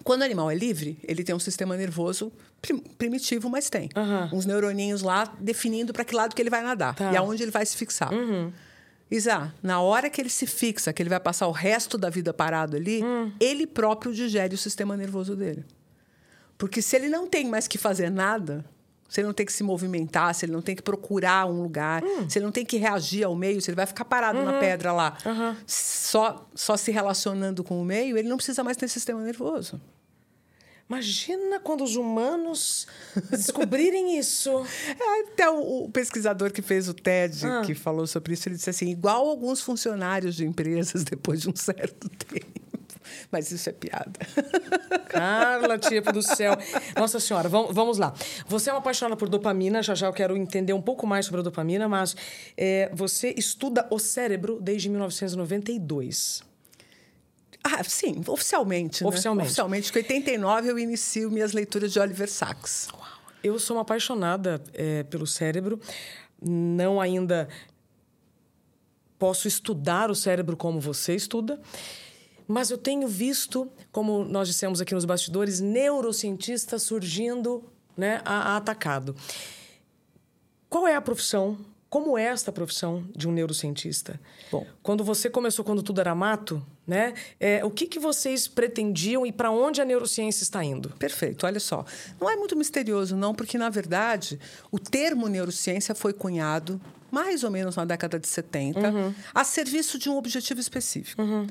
Quando 0.03 0.21
o 0.21 0.25
animal 0.25 0.49
é 0.49 0.55
livre, 0.55 0.97
ele 1.03 1.23
tem 1.23 1.35
um 1.35 1.39
sistema 1.39 1.77
nervoso 1.77 2.31
prim 2.61 2.79
primitivo, 2.79 3.49
mas 3.49 3.69
tem. 3.69 3.89
Uhum. 3.95 4.37
Uns 4.37 4.45
neuroninhos 4.45 5.01
lá 5.01 5.25
definindo 5.39 5.93
para 5.93 6.03
que 6.03 6.15
lado 6.15 6.35
que 6.35 6.41
ele 6.41 6.49
vai 6.49 6.63
nadar 6.63 6.95
tá. 6.95 7.11
e 7.11 7.17
aonde 7.17 7.43
ele 7.43 7.51
vai 7.51 7.65
se 7.65 7.77
fixar. 7.77 8.11
Uhum. 8.11 8.51
Isa, 9.11 9.53
na 9.61 9.79
hora 9.79 10.09
que 10.09 10.19
ele 10.19 10.29
se 10.29 10.47
fixa, 10.47 10.91
que 10.91 11.01
ele 11.01 11.09
vai 11.09 11.19
passar 11.19 11.47
o 11.47 11.51
resto 11.51 11.97
da 11.97 12.09
vida 12.09 12.33
parado 12.33 12.75
ali, 12.75 13.03
uhum. 13.03 13.31
ele 13.39 13.67
próprio 13.67 14.11
digere 14.11 14.55
o 14.55 14.57
sistema 14.57 14.97
nervoso 14.97 15.35
dele. 15.35 15.63
Porque 16.63 16.81
se 16.81 16.95
ele 16.95 17.09
não 17.09 17.27
tem 17.27 17.45
mais 17.45 17.67
que 17.67 17.77
fazer 17.77 18.09
nada, 18.09 18.63
se 19.09 19.19
ele 19.19 19.27
não 19.27 19.33
tem 19.33 19.45
que 19.45 19.51
se 19.51 19.63
movimentar, 19.63 20.33
se 20.33 20.45
ele 20.45 20.53
não 20.53 20.61
tem 20.61 20.73
que 20.73 20.81
procurar 20.81 21.45
um 21.45 21.61
lugar, 21.61 22.01
hum. 22.01 22.29
se 22.29 22.39
ele 22.39 22.45
não 22.45 22.53
tem 22.53 22.65
que 22.65 22.77
reagir 22.77 23.25
ao 23.25 23.35
meio, 23.35 23.61
se 23.61 23.69
ele 23.69 23.75
vai 23.75 23.85
ficar 23.85 24.05
parado 24.05 24.39
uhum. 24.39 24.45
na 24.45 24.59
pedra 24.59 24.93
lá, 24.93 25.17
uhum. 25.25 25.57
só, 25.67 26.47
só 26.55 26.77
se 26.77 26.89
relacionando 26.89 27.65
com 27.65 27.81
o 27.81 27.83
meio, 27.83 28.17
ele 28.17 28.29
não 28.29 28.37
precisa 28.37 28.63
mais 28.63 28.77
ter 28.77 28.87
sistema 28.87 29.21
nervoso. 29.21 29.81
Imagina 30.87 31.59
quando 31.59 31.83
os 31.83 31.97
humanos 31.97 32.87
descobrirem 33.29 34.15
isso. 34.17 34.65
É, 34.97 35.19
até 35.33 35.49
o, 35.49 35.83
o, 35.83 35.91
pesquisador 35.91 36.49
que 36.53 36.61
fez 36.61 36.87
o 36.87 36.93
TED, 36.93 37.45
ah. 37.45 37.61
que 37.65 37.75
falou 37.75 38.07
sobre 38.07 38.35
isso, 38.35 38.47
ele 38.47 38.55
disse 38.55 38.69
assim: 38.69 38.89
igual 38.89 39.27
alguns 39.27 39.59
funcionários 39.59 40.33
de 40.33 40.45
empresas 40.45 41.03
depois 41.11 41.41
de 41.41 41.49
um 41.49 41.55
certo 41.57 42.07
tempo. 42.07 42.62
Mas 43.31 43.51
isso 43.51 43.69
é 43.69 43.71
piada. 43.71 44.19
Carla, 45.09 45.77
tipo 45.77 46.11
do 46.11 46.21
céu. 46.21 46.53
Nossa 46.95 47.19
Senhora, 47.19 47.47
vamos, 47.49 47.73
vamos 47.73 47.97
lá. 47.97 48.13
Você 48.47 48.69
é 48.69 48.73
uma 48.73 48.79
apaixonada 48.79 49.15
por 49.15 49.29
dopamina, 49.29 49.81
já 49.81 49.95
já 49.95 50.07
eu 50.07 50.13
quero 50.13 50.35
entender 50.35 50.73
um 50.73 50.81
pouco 50.81 51.05
mais 51.05 51.25
sobre 51.25 51.41
a 51.41 51.43
dopamina, 51.43 51.87
mas 51.87 52.15
é, 52.57 52.89
você 52.93 53.33
estuda 53.37 53.87
o 53.89 53.99
cérebro 53.99 54.59
desde 54.61 54.89
1992. 54.89 56.43
Ah, 57.63 57.83
sim, 57.83 58.21
oficialmente. 58.27 59.05
Oficialmente. 59.05 59.45
Né? 59.45 59.47
Oficialmente, 59.47 59.91
em 59.91 59.97
89 59.97 60.69
eu 60.69 60.77
inicio 60.77 61.31
minhas 61.31 61.53
leituras 61.53 61.93
de 61.93 61.99
Oliver 61.99 62.29
Sacks. 62.29 62.89
Eu 63.41 63.57
sou 63.57 63.77
uma 63.77 63.83
apaixonada 63.83 64.61
é, 64.73 65.03
pelo 65.03 65.25
cérebro, 65.25 65.79
não 66.41 66.99
ainda 66.99 67.47
posso 69.17 69.47
estudar 69.47 70.11
o 70.11 70.15
cérebro 70.15 70.57
como 70.57 70.81
você 70.81 71.15
estuda, 71.15 71.61
mas 72.47 72.69
eu 72.69 72.77
tenho 72.77 73.07
visto, 73.07 73.69
como 73.91 74.23
nós 74.23 74.47
dissemos 74.47 74.81
aqui 74.81 74.93
nos 74.93 75.05
bastidores, 75.05 75.59
neurocientistas 75.59 76.83
surgindo 76.83 77.63
né, 77.95 78.21
a, 78.25 78.53
a 78.53 78.57
atacado. 78.57 79.15
Qual 80.69 80.87
é 80.87 80.95
a 80.95 81.01
profissão 81.01 81.57
como 81.93 82.17
é 82.17 82.23
esta 82.23 82.51
profissão 82.51 83.05
de 83.15 83.27
um 83.27 83.31
neurocientista? 83.31 84.19
Bom, 84.51 84.65
quando 84.81 85.03
você 85.03 85.29
começou, 85.29 85.63
quando 85.63 85.83
tudo 85.83 86.01
era 86.01 86.15
mato, 86.15 86.59
né? 86.87 87.13
É, 87.39 87.63
o 87.63 87.69
que, 87.69 87.85
que 87.85 87.99
vocês 87.99 88.47
pretendiam 88.47 89.27
e 89.27 89.31
para 89.31 89.51
onde 89.51 89.79
a 89.79 89.85
neurociência 89.85 90.41
está 90.41 90.63
indo? 90.63 90.89
Perfeito, 90.97 91.45
olha 91.45 91.59
só. 91.59 91.85
Não 92.19 92.27
é 92.27 92.35
muito 92.35 92.55
misterioso, 92.55 93.15
não, 93.15 93.35
porque, 93.35 93.59
na 93.59 93.69
verdade, 93.69 94.39
o 94.71 94.79
termo 94.79 95.27
neurociência 95.27 95.93
foi 95.93 96.13
cunhado 96.13 96.81
mais 97.11 97.43
ou 97.43 97.51
menos 97.51 97.75
na 97.75 97.85
década 97.85 98.19
de 98.19 98.27
70 98.27 98.79
uhum. 98.79 99.13
a 99.31 99.43
serviço 99.43 99.99
de 99.99 100.09
um 100.09 100.17
objetivo 100.17 100.59
específico. 100.59 101.21
Uhum. 101.21 101.45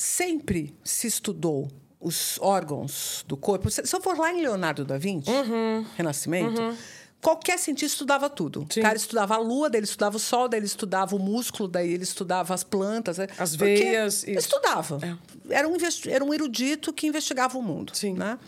Sempre 0.00 0.72
se 0.84 1.08
estudou 1.08 1.68
os 1.98 2.38
órgãos 2.40 3.24
do 3.26 3.36
corpo. 3.36 3.68
Se 3.68 3.82
eu 3.92 4.00
for 4.00 4.16
lá 4.16 4.32
em 4.32 4.40
Leonardo 4.42 4.84
da 4.84 4.96
Vinci, 4.96 5.28
uhum. 5.28 5.84
Renascimento 5.96 6.60
uhum 6.60 6.76
qualquer 7.20 7.58
cientista 7.58 7.94
estudava 7.94 8.30
tudo. 8.30 8.64
Sim. 8.70 8.78
O 8.78 8.82
cara 8.84 8.96
estudava 8.96 9.34
a 9.34 9.38
lua, 9.38 9.68
daí 9.68 9.80
ele 9.80 9.86
estudava 9.86 10.16
o 10.16 10.20
sol, 10.20 10.48
daí 10.48 10.60
ele 10.60 10.66
estudava 10.66 11.16
o 11.16 11.18
músculo, 11.18 11.68
daí 11.68 11.92
ele 11.92 12.04
estudava 12.04 12.54
as 12.54 12.62
plantas. 12.62 13.18
Né? 13.18 13.26
As 13.36 13.56
veias. 13.56 14.22
Estudava. 14.22 15.00
É. 15.02 15.54
Era, 15.54 15.68
um 15.68 15.76
era 16.06 16.24
um 16.24 16.32
erudito 16.32 16.92
que 16.92 17.08
investigava 17.08 17.58
o 17.58 17.62
mundo. 17.62 17.92
Sim. 17.94 18.14
Né? 18.14 18.38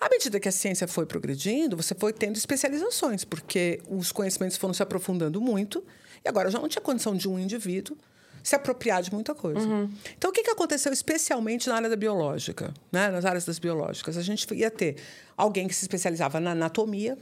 À 0.00 0.08
medida 0.08 0.38
que 0.38 0.48
a 0.48 0.52
ciência 0.52 0.86
foi 0.86 1.06
progredindo, 1.06 1.76
você 1.76 1.92
foi 1.92 2.12
tendo 2.12 2.36
especializações, 2.36 3.24
porque 3.24 3.80
os 3.88 4.12
conhecimentos 4.12 4.56
foram 4.56 4.72
se 4.72 4.82
aprofundando 4.82 5.40
muito, 5.40 5.82
e 6.24 6.28
agora 6.28 6.52
já 6.52 6.60
não 6.60 6.68
tinha 6.68 6.82
condição 6.82 7.16
de 7.16 7.28
um 7.28 7.36
indivíduo 7.36 7.96
se 8.44 8.54
apropriar 8.54 9.02
de 9.02 9.12
muita 9.12 9.34
coisa. 9.34 9.66
Uhum. 9.66 9.90
Então, 10.16 10.30
o 10.30 10.32
que, 10.32 10.42
que 10.42 10.50
aconteceu 10.50 10.92
especialmente 10.92 11.66
na 11.66 11.76
área 11.76 11.88
da 11.88 11.96
biológica, 11.96 12.74
né? 12.92 13.08
nas 13.08 13.24
áreas 13.24 13.46
das 13.46 13.58
biológicas? 13.58 14.18
A 14.18 14.22
gente 14.22 14.46
ia 14.54 14.70
ter 14.70 14.96
alguém 15.34 15.66
que 15.66 15.74
se 15.74 15.82
especializava 15.82 16.38
na 16.38 16.50
anatomia, 16.50 17.16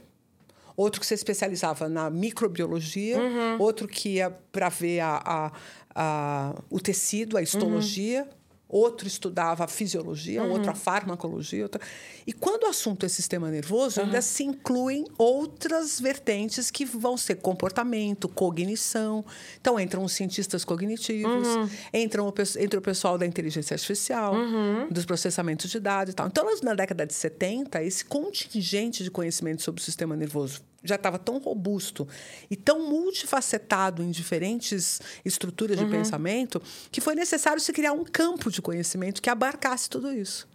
outro 0.75 0.99
que 0.99 1.07
se 1.07 1.13
especializava 1.13 1.87
na 1.87 2.09
microbiologia, 2.09 3.17
uhum. 3.17 3.57
outro 3.57 3.87
que 3.87 4.15
ia 4.15 4.31
para 4.51 4.67
ver 4.67 4.99
a, 4.99 5.21
a, 5.25 5.51
a, 5.95 6.55
o 6.69 6.79
tecido, 6.81 7.37
a 7.37 7.41
histologia. 7.41 8.23
Uhum. 8.23 8.42
Outro 8.73 9.07
estudava 9.07 9.63
a 9.63 9.67
fisiologia, 9.67 10.41
uhum. 10.41 10.51
outro 10.51 10.71
a 10.71 10.75
farmacologia. 10.75 11.63
Outro... 11.63 11.79
E 12.25 12.33
quando 12.33 12.63
o 12.63 12.67
assunto 12.67 13.05
é 13.05 13.09
sistema 13.09 13.51
nervoso, 13.51 13.99
uhum. 13.99 14.07
ainda 14.07 14.21
se 14.21 14.43
incluem 14.43 15.05
outras 15.17 15.99
vertentes 15.99 16.71
que 16.71 16.83
vão 16.83 17.15
ser 17.15 17.35
comportamento, 17.35 18.27
cognição. 18.27 19.23
Então, 19.61 19.79
entram 19.79 20.03
os 20.03 20.13
cientistas 20.13 20.65
cognitivos, 20.65 21.47
uhum. 21.47 21.69
entram 21.93 22.27
o, 22.27 22.33
entra 22.59 22.79
o 22.79 22.81
pessoal 22.81 23.17
da 23.17 23.25
inteligência 23.25 23.75
artificial, 23.75 24.33
uhum. 24.33 24.87
dos 24.89 25.05
processamentos 25.05 25.69
de 25.69 25.79
dados 25.79 26.13
e 26.13 26.15
tal. 26.15 26.27
Então, 26.27 26.45
na 26.63 26.73
década 26.73 27.05
de 27.05 27.13
70, 27.13 27.83
esse 27.83 28.03
contingente 28.03 29.03
de 29.03 29.11
conhecimento 29.11 29.61
sobre 29.61 29.81
o 29.81 29.83
sistema 29.83 30.15
nervoso 30.15 30.61
já 30.83 30.95
estava 30.95 31.17
tão 31.17 31.37
robusto 31.37 32.07
e 32.49 32.55
tão 32.55 32.89
multifacetado 32.89 34.03
em 34.03 34.11
diferentes 34.11 35.01
estruturas 35.23 35.77
de 35.77 35.83
uhum. 35.83 35.91
pensamento 35.91 36.61
que 36.91 36.99
foi 36.99 37.15
necessário 37.15 37.61
se 37.61 37.71
criar 37.71 37.93
um 37.93 38.03
campo 38.03 38.51
de 38.51 38.61
conhecimento 38.61 39.21
que 39.21 39.29
abarcasse 39.29 39.89
tudo 39.89 40.11
isso. 40.11 40.47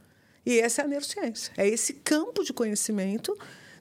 E 0.44 0.58
essa 0.58 0.82
é 0.82 0.84
a 0.84 0.88
neurociência. 0.88 1.52
É 1.56 1.66
esse 1.66 1.94
campo 1.94 2.42
de 2.44 2.52
conhecimento 2.52 3.36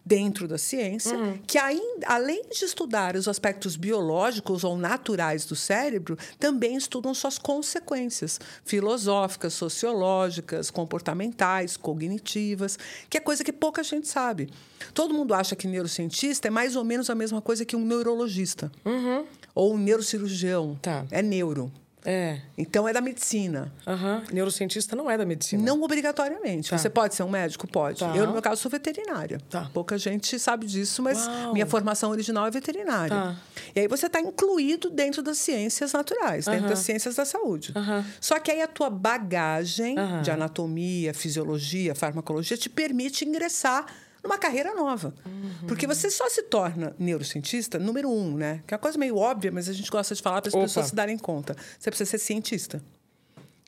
dentro 0.07 0.47
da 0.47 0.57
ciência, 0.57 1.17
uhum. 1.17 1.37
que 1.45 1.57
ainda, 1.57 2.07
além 2.07 2.43
de 2.49 2.63
estudar 2.63 3.17
os 3.17 3.27
aspectos 3.27 3.75
biológicos 3.75 4.63
ou 4.63 4.77
naturais 4.77 5.43
do 5.45 5.55
cérebro, 5.55 6.17
também 6.39 6.77
estudam 6.77 7.13
suas 7.13 7.37
consequências 7.37 8.39
filosóficas, 8.63 9.53
sociológicas, 9.53 10.71
comportamentais, 10.71 11.75
cognitivas, 11.75 12.79
que 13.09 13.17
é 13.17 13.19
coisa 13.19 13.43
que 13.43 13.51
pouca 13.51 13.83
gente 13.83 14.07
sabe. 14.07 14.49
Todo 14.93 15.13
mundo 15.13 15.33
acha 15.33 15.55
que 15.55 15.67
neurocientista 15.67 16.47
é 16.47 16.51
mais 16.51 16.77
ou 16.77 16.85
menos 16.85 17.09
a 17.09 17.15
mesma 17.15 17.41
coisa 17.41 17.65
que 17.65 17.75
um 17.75 17.85
neurologista. 17.85 18.71
Uhum. 18.85 19.25
Ou 19.53 19.73
um 19.73 19.77
neurocirurgião. 19.77 20.77
Tá. 20.81 21.05
É 21.11 21.21
neuro. 21.21 21.69
É. 22.06 22.39
Então 22.58 22.88
é 22.88 22.94
da 22.94 23.01
medicina. 23.01 23.72
Uhum. 23.86 24.22
Neurocientista 24.32 24.96
não 24.96 25.10
é 25.10 25.18
da 25.18 25.25
medicina. 25.25 25.62
Não 25.62 25.82
obrigatoriamente. 25.82 26.70
Tá. 26.70 26.77
Você 26.77 26.89
pode 26.89 27.16
ser 27.16 27.24
um 27.24 27.30
médico? 27.30 27.68
Pode. 27.68 28.00
Tá. 28.00 28.16
Eu, 28.16 28.27
no 28.27 28.34
meu 28.34 28.42
caso, 28.42 28.62
sou 28.62 28.72
veterinária. 28.72 29.39
Tá. 29.50 29.70
Pouca 29.74 29.98
gente 29.98 30.39
sabe 30.39 30.66
disso, 30.66 31.01
mas 31.01 31.27
Uau. 31.27 31.54
minha 31.54 31.66
formação 31.66 32.10
original 32.12 32.46
é 32.48 32.51
veterinária. 32.51 33.16
Tá. 33.16 33.36
E 33.75 33.82
aí 33.82 33.88
você 33.88 34.06
está 34.06 34.22
incluído 34.22 34.89
dentro 34.89 35.22
das 35.22 35.38
ciências 35.38 35.92
naturais, 35.92 36.46
dentro 36.46 36.63
uhum. 36.63 36.70
das 36.70 36.80
ciências 36.80 37.16
da 37.16 37.25
saúde. 37.25 37.74
Uhum. 37.75 38.04
Só 38.22 38.39
que 38.39 38.51
aí 38.51 38.62
a 38.62 38.68
tua 38.68 38.89
bagagem 38.89 39.96
de 40.24 40.32
anatomia, 40.32 41.13
fisiologia, 41.13 41.94
farmacologia 41.94 42.56
te 42.56 42.70
permite 42.70 43.25
ingressar 43.25 43.86
numa 44.27 44.38
carreira 44.38 44.75
nova. 44.75 45.13
Uhum. 45.25 45.67
Porque 45.67 45.88
você 45.88 46.12
só 46.12 46.29
se 46.29 46.43
torna 46.43 46.93
neurocientista, 47.00 47.79
número 47.79 48.12
um, 48.12 48.36
né? 48.36 48.62
Que 48.67 48.74
é 48.74 48.75
uma 48.75 48.81
coisa 48.81 48.98
meio 48.98 49.15
óbvia, 49.15 49.51
mas 49.51 49.69
a 49.69 49.74
gente 49.74 49.89
gosta 49.89 50.13
de 50.13 50.22
falar 50.22 50.41
para 50.41 50.50
as 50.50 50.55
pessoas 50.55 50.88
se 50.88 50.96
darem 50.96 51.17
conta. 51.17 51.55
Você 51.79 51.89
precisa 51.89 52.12
ser 52.12 52.19
cientista. 52.19 52.84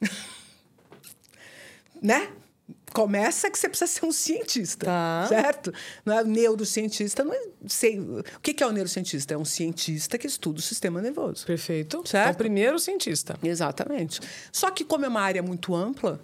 né? 2.01 2.29
Começa 2.93 3.51
que 3.51 3.57
você 3.57 3.69
precisa 3.69 3.89
ser 3.89 4.05
um 4.05 4.11
cientista, 4.11 4.87
tá. 4.87 5.25
certo? 5.29 5.71
Não 6.03 6.17
é 6.17 6.23
neurocientista, 6.23 7.23
não 7.23 7.33
é, 7.33 7.39
sei. 7.67 7.99
O 7.99 8.23
que 8.41 8.63
é 8.63 8.65
o 8.65 8.71
neurocientista? 8.71 9.35
É 9.35 9.37
um 9.37 9.45
cientista 9.45 10.17
que 10.17 10.25
estuda 10.25 10.57
o 10.57 10.61
sistema 10.61 10.99
nervoso. 10.99 11.45
Perfeito. 11.45 12.01
Certo? 12.05 12.29
É 12.29 12.31
o 12.31 12.35
primeiro 12.35 12.79
cientista. 12.79 13.37
Exatamente. 13.43 14.19
Só 14.51 14.71
que 14.71 14.83
como 14.83 15.05
é 15.05 15.07
uma 15.07 15.21
área 15.21 15.43
muito 15.43 15.75
ampla, 15.75 16.19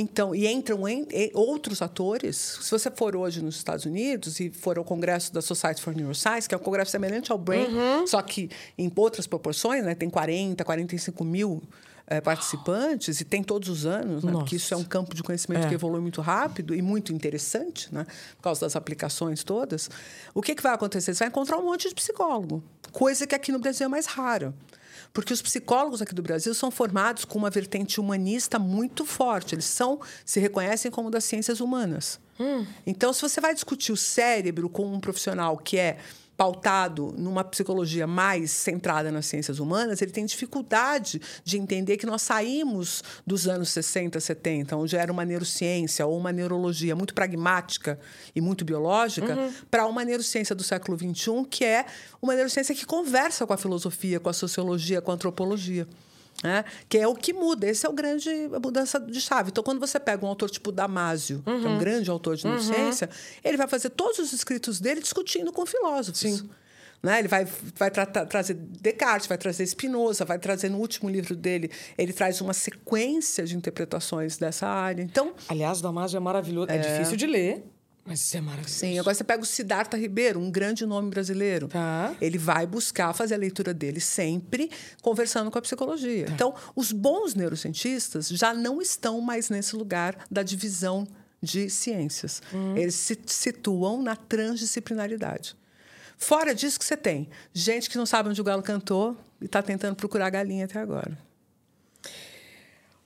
então, 0.00 0.32
e 0.32 0.46
entram 0.46 0.86
em, 0.86 1.04
em, 1.10 1.30
outros 1.34 1.82
atores. 1.82 2.36
Se 2.60 2.70
você 2.70 2.88
for 2.88 3.16
hoje 3.16 3.42
nos 3.42 3.56
Estados 3.56 3.84
Unidos 3.84 4.38
e 4.38 4.48
for 4.48 4.78
ao 4.78 4.84
congresso 4.84 5.32
da 5.34 5.42
Society 5.42 5.82
for 5.82 5.92
Neuroscience, 5.92 6.48
que 6.48 6.54
é 6.54 6.58
um 6.58 6.60
congresso 6.60 6.92
semelhante 6.92 7.32
ao 7.32 7.38
Brain, 7.38 7.66
uhum. 7.66 8.06
só 8.06 8.22
que 8.22 8.48
em 8.78 8.92
outras 8.94 9.26
proporções, 9.26 9.84
né? 9.84 9.96
Tem 9.96 10.08
40, 10.08 10.64
45 10.64 11.24
mil 11.24 11.60
é, 12.06 12.20
participantes 12.20 13.20
e 13.20 13.24
tem 13.24 13.42
todos 13.42 13.68
os 13.68 13.86
anos, 13.86 14.22
né? 14.22 14.30
porque 14.30 14.54
isso 14.54 14.72
é 14.72 14.76
um 14.76 14.84
campo 14.84 15.16
de 15.16 15.22
conhecimento 15.22 15.66
é. 15.66 15.68
que 15.68 15.74
evolui 15.74 16.00
muito 16.00 16.20
rápido 16.20 16.74
e 16.74 16.80
muito 16.80 17.12
interessante, 17.12 17.92
né? 17.92 18.06
por 18.36 18.44
causa 18.44 18.60
das 18.62 18.76
aplicações 18.76 19.42
todas. 19.42 19.90
O 20.32 20.40
que, 20.40 20.54
que 20.54 20.62
vai 20.62 20.72
acontecer? 20.72 21.12
Você 21.12 21.18
vai 21.18 21.28
encontrar 21.28 21.58
um 21.58 21.64
monte 21.64 21.88
de 21.88 21.94
psicólogo, 21.94 22.62
coisa 22.92 23.26
que 23.26 23.34
aqui 23.34 23.50
no 23.50 23.58
Brasil 23.58 23.84
é 23.84 23.88
mais 23.88 24.06
rara. 24.06 24.54
Porque 25.18 25.32
os 25.32 25.42
psicólogos 25.42 26.00
aqui 26.00 26.14
do 26.14 26.22
Brasil 26.22 26.54
são 26.54 26.70
formados 26.70 27.24
com 27.24 27.40
uma 27.40 27.50
vertente 27.50 27.98
humanista 27.98 28.56
muito 28.56 29.04
forte. 29.04 29.52
Eles 29.52 29.64
são, 29.64 30.00
se 30.24 30.38
reconhecem 30.38 30.92
como 30.92 31.10
das 31.10 31.24
ciências 31.24 31.58
humanas. 31.60 32.20
Hum. 32.38 32.64
Então, 32.86 33.12
se 33.12 33.20
você 33.20 33.40
vai 33.40 33.52
discutir 33.52 33.90
o 33.90 33.96
cérebro 33.96 34.68
com 34.68 34.86
um 34.86 35.00
profissional 35.00 35.56
que 35.58 35.76
é 35.76 35.98
pautado 36.38 37.12
numa 37.18 37.42
psicologia 37.42 38.06
mais 38.06 38.52
centrada 38.52 39.10
nas 39.10 39.26
ciências 39.26 39.58
humanas, 39.58 40.00
ele 40.00 40.12
tem 40.12 40.24
dificuldade 40.24 41.20
de 41.42 41.58
entender 41.58 41.96
que 41.96 42.06
nós 42.06 42.22
saímos 42.22 43.02
dos 43.26 43.48
anos 43.48 43.70
60, 43.70 44.20
70, 44.20 44.76
onde 44.76 44.96
era 44.96 45.10
uma 45.10 45.24
neurociência 45.24 46.06
ou 46.06 46.16
uma 46.16 46.30
neurologia 46.30 46.94
muito 46.94 47.12
pragmática 47.12 47.98
e 48.36 48.40
muito 48.40 48.64
biológica, 48.64 49.34
uhum. 49.34 49.52
para 49.68 49.84
uma 49.86 50.04
neurociência 50.04 50.54
do 50.54 50.62
século 50.62 50.96
XXI, 50.96 51.44
que 51.50 51.64
é 51.64 51.84
uma 52.22 52.34
neurociência 52.36 52.72
que 52.72 52.86
conversa 52.86 53.44
com 53.44 53.52
a 53.52 53.56
filosofia, 53.56 54.20
com 54.20 54.28
a 54.28 54.32
sociologia, 54.32 55.02
com 55.02 55.10
a 55.10 55.14
antropologia. 55.14 55.88
Né? 56.42 56.64
Que 56.88 56.98
é 56.98 57.08
o 57.08 57.14
que 57.14 57.32
muda. 57.32 57.66
Esse 57.66 57.84
é 57.84 57.88
o 57.88 57.92
grande 57.92 58.30
mudança 58.62 59.00
de 59.00 59.20
chave. 59.20 59.50
Então, 59.50 59.64
quando 59.64 59.80
você 59.80 59.98
pega 59.98 60.24
um 60.24 60.28
autor 60.28 60.48
tipo 60.48 60.70
Damásio, 60.70 61.42
uhum. 61.44 61.60
que 61.60 61.66
é 61.66 61.68
um 61.68 61.72
uhum. 61.72 61.78
grande 61.78 62.10
autor 62.10 62.36
de 62.36 62.44
neurociência, 62.44 63.08
uhum. 63.08 63.40
ele 63.44 63.56
vai 63.56 63.66
fazer 63.66 63.90
todos 63.90 64.18
os 64.18 64.32
escritos 64.32 64.78
dele 64.78 65.00
discutindo 65.00 65.52
com 65.52 65.66
filósofos. 65.66 66.20
Sim. 66.20 66.48
Né? 67.02 67.20
Ele 67.20 67.28
vai, 67.28 67.46
vai 67.76 67.90
tra 67.90 68.06
trazer 68.06 68.54
Descartes, 68.54 69.26
vai 69.26 69.38
trazer 69.38 69.66
Spinoza, 69.66 70.24
vai 70.24 70.38
trazer 70.38 70.68
no 70.68 70.78
último 70.78 71.08
livro 71.08 71.36
dele, 71.36 71.70
ele 71.96 72.12
traz 72.12 72.40
uma 72.40 72.52
sequência 72.52 73.44
de 73.44 73.56
interpretações 73.56 74.36
dessa 74.36 74.66
área. 74.66 75.02
Então, 75.02 75.32
aliás, 75.48 75.80
Damásio 75.80 76.16
é 76.16 76.20
maravilhoso, 76.20 76.70
é, 76.70 76.76
é 76.76 76.78
difícil 76.78 77.16
de 77.16 77.26
ler. 77.26 77.64
Mas 78.08 78.20
isso 78.20 78.38
é 78.38 78.40
maravilhoso. 78.40 78.74
Sim, 78.74 78.98
agora 78.98 79.14
você 79.14 79.22
pega 79.22 79.42
o 79.42 79.46
Siddhartha 79.46 79.96
Ribeiro, 79.98 80.40
um 80.40 80.50
grande 80.50 80.86
nome 80.86 81.10
brasileiro. 81.10 81.68
Tá. 81.68 82.16
Ele 82.20 82.38
vai 82.38 82.66
buscar 82.66 83.12
fazer 83.12 83.34
a 83.34 83.36
leitura 83.36 83.74
dele 83.74 84.00
sempre 84.00 84.70
conversando 85.02 85.50
com 85.50 85.58
a 85.58 85.62
psicologia. 85.62 86.24
Tá. 86.24 86.32
Então, 86.32 86.54
os 86.74 86.90
bons 86.90 87.34
neurocientistas 87.34 88.28
já 88.28 88.54
não 88.54 88.80
estão 88.80 89.20
mais 89.20 89.50
nesse 89.50 89.76
lugar 89.76 90.24
da 90.30 90.42
divisão 90.42 91.06
de 91.42 91.68
ciências. 91.68 92.40
Uhum. 92.50 92.78
Eles 92.78 92.94
se 92.94 93.16
situam 93.26 94.02
na 94.02 94.16
transdisciplinaridade. 94.16 95.54
Fora 96.16 96.54
disso 96.54 96.78
que 96.78 96.84
você 96.86 96.96
tem 96.96 97.28
gente 97.52 97.90
que 97.90 97.98
não 97.98 98.06
sabe 98.06 98.30
onde 98.30 98.40
o 98.40 98.44
galo 98.44 98.62
cantou 98.62 99.16
e 99.38 99.44
está 99.44 99.62
tentando 99.62 99.94
procurar 99.94 100.26
a 100.26 100.30
galinha 100.30 100.64
até 100.64 100.80
agora. 100.80 101.27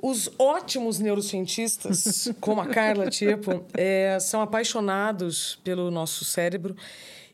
Os 0.02 0.28
ótimos 0.36 0.98
neurocientistas, 0.98 2.28
como 2.42 2.60
a 2.60 2.66
Carla, 2.66 3.08
tipo, 3.08 3.64
é, 3.72 4.18
são 4.20 4.42
apaixonados 4.42 5.60
pelo 5.62 5.92
nosso 5.92 6.24
cérebro. 6.24 6.76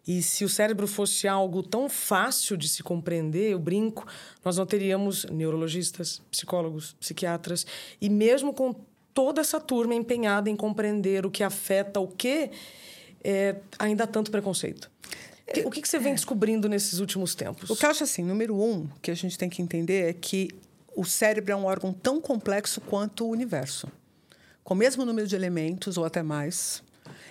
E 0.06 0.22
se 0.22 0.44
o 0.44 0.48
cérebro 0.50 0.86
fosse 0.86 1.26
algo 1.26 1.62
tão 1.62 1.88
fácil 1.88 2.58
de 2.58 2.68
se 2.68 2.82
compreender, 2.82 3.52
eu 3.52 3.58
brinco, 3.58 4.06
nós 4.44 4.58
não 4.58 4.66
teríamos 4.66 5.24
neurologistas, 5.24 6.20
psicólogos, 6.30 6.94
psiquiatras. 7.00 7.66
E 8.00 8.10
mesmo 8.10 8.52
com 8.52 8.74
toda 9.14 9.40
essa 9.40 9.58
turma 9.58 9.94
empenhada 9.94 10.50
em 10.50 10.56
compreender 10.56 11.24
o 11.24 11.30
que 11.30 11.42
afeta 11.42 12.00
o 12.00 12.06
que, 12.06 12.50
é, 13.24 13.56
ainda 13.78 14.04
há 14.04 14.06
tanto 14.06 14.30
preconceito. 14.30 14.90
O 15.64 15.70
que, 15.70 15.80
que 15.80 15.88
você 15.88 15.98
vem 15.98 16.14
descobrindo 16.14 16.68
nesses 16.68 16.98
últimos 16.98 17.34
tempos? 17.34 17.70
O 17.70 17.76
que 17.76 17.86
eu 17.86 17.90
acho 17.90 18.04
assim, 18.04 18.22
número 18.22 18.54
um, 18.60 18.86
que 19.00 19.10
a 19.10 19.14
gente 19.14 19.38
tem 19.38 19.48
que 19.48 19.62
entender 19.62 20.10
é 20.10 20.12
que 20.12 20.50
o 20.98 21.04
cérebro 21.04 21.52
é 21.52 21.56
um 21.56 21.64
órgão 21.64 21.92
tão 21.92 22.20
complexo 22.20 22.80
quanto 22.80 23.24
o 23.24 23.30
universo, 23.30 23.86
com 24.64 24.74
o 24.74 24.76
mesmo 24.76 25.04
número 25.04 25.28
de 25.28 25.36
elementos 25.36 25.96
ou 25.96 26.04
até 26.04 26.24
mais, 26.24 26.82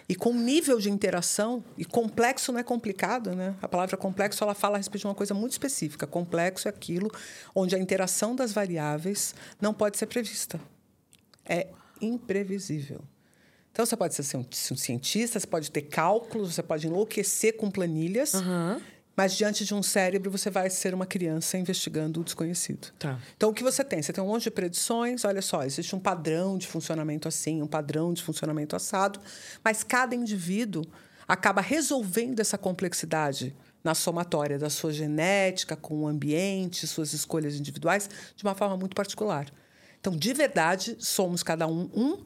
e 0.07 0.15
com 0.15 0.33
nível 0.33 0.79
de 0.79 0.89
interação, 0.89 1.61
e 1.77 1.83
complexo 1.83 2.53
não 2.53 2.61
é 2.61 2.63
complicado, 2.63 3.35
né? 3.35 3.53
A 3.61 3.67
palavra 3.67 3.97
complexo 3.97 4.41
ela 4.41 4.53
fala 4.53 4.75
a 4.75 4.77
respeito 4.77 5.01
de 5.01 5.07
uma 5.07 5.13
coisa 5.13 5.33
muito 5.33 5.51
específica. 5.51 6.07
Complexo 6.07 6.69
é 6.69 6.71
aquilo 6.71 7.11
onde 7.53 7.75
a 7.75 7.77
interação 7.77 8.33
das 8.33 8.53
variáveis 8.53 9.35
não 9.59 9.73
pode 9.73 9.97
ser 9.97 10.05
prevista. 10.05 10.61
É 11.43 11.67
imprevisível. 12.01 13.01
Então, 13.73 13.85
você 13.85 13.97
pode 13.97 14.15
ser 14.15 14.37
um, 14.37 14.45
cientista, 14.49 15.37
você 15.37 15.45
pode 15.45 15.69
ter 15.69 15.81
cálculos, 15.81 16.55
você 16.55 16.63
pode 16.63 16.87
enlouquecer 16.87 17.57
com 17.57 17.69
planilhas. 17.69 18.33
Uhum. 18.33 18.81
Mas 19.17 19.35
diante 19.35 19.65
de 19.65 19.73
um 19.73 19.81
cérebro, 19.81 20.29
você 20.29 20.51
vai 20.51 20.69
ser 20.69 20.93
uma 20.93 21.07
criança 21.07 21.57
investigando 21.57 22.21
o 22.21 22.23
desconhecido. 22.23 22.93
Tá. 22.99 23.19
Então, 23.35 23.49
o 23.49 23.53
que 23.53 23.63
você 23.63 23.83
tem? 23.83 23.99
Você 23.99 24.13
tem 24.13 24.23
um 24.23 24.27
monte 24.27 24.43
de 24.43 24.51
predições. 24.51 25.25
Olha 25.25 25.41
só, 25.41 25.63
existe 25.63 25.95
um 25.95 25.99
padrão 25.99 26.55
de 26.55 26.67
funcionamento 26.67 27.27
assim, 27.27 27.59
um 27.63 27.67
padrão 27.67 28.13
de 28.13 28.21
funcionamento 28.21 28.75
assado. 28.75 29.19
Mas 29.63 29.83
cada 29.83 30.13
indivíduo 30.13 30.85
acaba 31.27 31.61
resolvendo 31.61 32.39
essa 32.39 32.59
complexidade 32.59 33.55
na 33.83 33.95
somatória 33.95 34.59
da 34.59 34.69
sua 34.69 34.93
genética, 34.93 35.75
com 35.75 36.03
o 36.03 36.07
ambiente, 36.07 36.85
suas 36.85 37.11
escolhas 37.11 37.55
individuais, 37.55 38.07
de 38.35 38.43
uma 38.43 38.53
forma 38.53 38.77
muito 38.77 38.95
particular. 38.95 39.51
Então, 39.99 40.15
de 40.15 40.31
verdade, 40.31 40.95
somos 40.99 41.41
cada 41.41 41.65
um 41.65 41.89
um, 41.95 42.23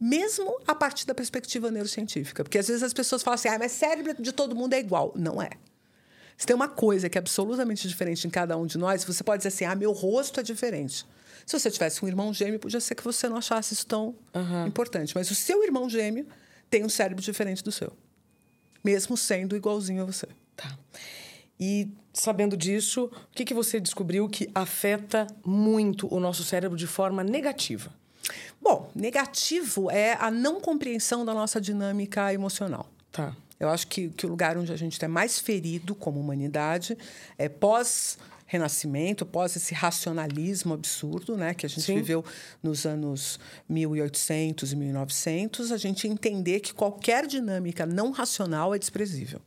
mesmo 0.00 0.58
a 0.66 0.74
partir 0.74 1.06
da 1.06 1.14
perspectiva 1.14 1.70
neurocientífica. 1.70 2.42
Porque 2.42 2.56
às 2.56 2.66
vezes 2.66 2.82
as 2.82 2.94
pessoas 2.94 3.22
falam 3.22 3.34
assim, 3.34 3.48
ah, 3.48 3.58
mas 3.58 3.72
cérebro 3.72 4.14
de 4.22 4.32
todo 4.32 4.56
mundo 4.56 4.72
é 4.72 4.80
igual. 4.80 5.12
Não 5.14 5.42
é. 5.42 5.50
Se 6.40 6.46
tem 6.46 6.56
uma 6.56 6.68
coisa 6.68 7.06
que 7.10 7.18
é 7.18 7.20
absolutamente 7.20 7.86
diferente 7.86 8.26
em 8.26 8.30
cada 8.30 8.56
um 8.56 8.64
de 8.64 8.78
nós, 8.78 9.04
você 9.04 9.22
pode 9.22 9.40
dizer 9.40 9.48
assim: 9.48 9.66
ah, 9.66 9.74
meu 9.74 9.92
rosto 9.92 10.40
é 10.40 10.42
diferente. 10.42 11.04
Se 11.44 11.58
você 11.58 11.70
tivesse 11.70 12.02
um 12.02 12.08
irmão 12.08 12.32
gêmeo, 12.32 12.58
podia 12.58 12.80
ser 12.80 12.94
que 12.94 13.04
você 13.04 13.28
não 13.28 13.36
achasse 13.36 13.74
isso 13.74 13.86
tão 13.86 14.14
uhum. 14.34 14.66
importante. 14.66 15.14
Mas 15.14 15.30
o 15.30 15.34
seu 15.34 15.62
irmão 15.62 15.86
gêmeo 15.86 16.26
tem 16.70 16.82
um 16.82 16.88
cérebro 16.88 17.22
diferente 17.22 17.62
do 17.62 17.70
seu, 17.70 17.92
mesmo 18.82 19.18
sendo 19.18 19.54
igualzinho 19.54 20.00
a 20.00 20.06
você. 20.06 20.28
Tá. 20.56 20.78
E 21.60 21.90
sabendo 22.10 22.56
disso, 22.56 23.10
o 23.12 23.34
que, 23.34 23.44
que 23.44 23.52
você 23.52 23.78
descobriu 23.78 24.26
que 24.26 24.48
afeta 24.54 25.26
muito 25.44 26.08
o 26.10 26.18
nosso 26.18 26.42
cérebro 26.42 26.74
de 26.74 26.86
forma 26.86 27.22
negativa? 27.22 27.92
Bom, 28.62 28.90
negativo 28.94 29.90
é 29.90 30.14
a 30.18 30.30
não 30.30 30.58
compreensão 30.58 31.22
da 31.22 31.34
nossa 31.34 31.60
dinâmica 31.60 32.32
emocional. 32.32 32.88
Tá. 33.12 33.36
Eu 33.60 33.68
acho 33.68 33.86
que, 33.86 34.08
que 34.08 34.24
o 34.24 34.28
lugar 34.28 34.56
onde 34.56 34.72
a 34.72 34.76
gente 34.76 34.94
está 34.94 35.06
mais 35.06 35.38
ferido 35.38 35.94
como 35.94 36.18
humanidade 36.18 36.96
é 37.36 37.46
pós 37.48 38.18
renascimento, 38.46 39.24
pós 39.24 39.54
esse 39.54 39.72
racionalismo 39.74 40.74
absurdo, 40.74 41.36
né, 41.36 41.54
que 41.54 41.64
a 41.64 41.68
gente 41.68 41.82
Sim. 41.82 41.94
viveu 41.94 42.24
nos 42.60 42.84
anos 42.84 43.38
1800 43.68 44.72
e 44.72 44.76
1900, 44.76 45.70
a 45.70 45.76
gente 45.76 46.08
entender 46.08 46.58
que 46.58 46.74
qualquer 46.74 47.28
dinâmica 47.28 47.86
não 47.86 48.10
racional 48.10 48.74
é 48.74 48.78
desprezível. 48.78 49.40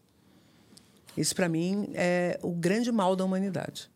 Isso 1.18 1.36
para 1.36 1.50
mim 1.50 1.90
é 1.96 2.40
o 2.42 2.54
grande 2.54 2.94
mal 2.94 3.14
da 3.14 3.26
humanidade, 3.26 3.92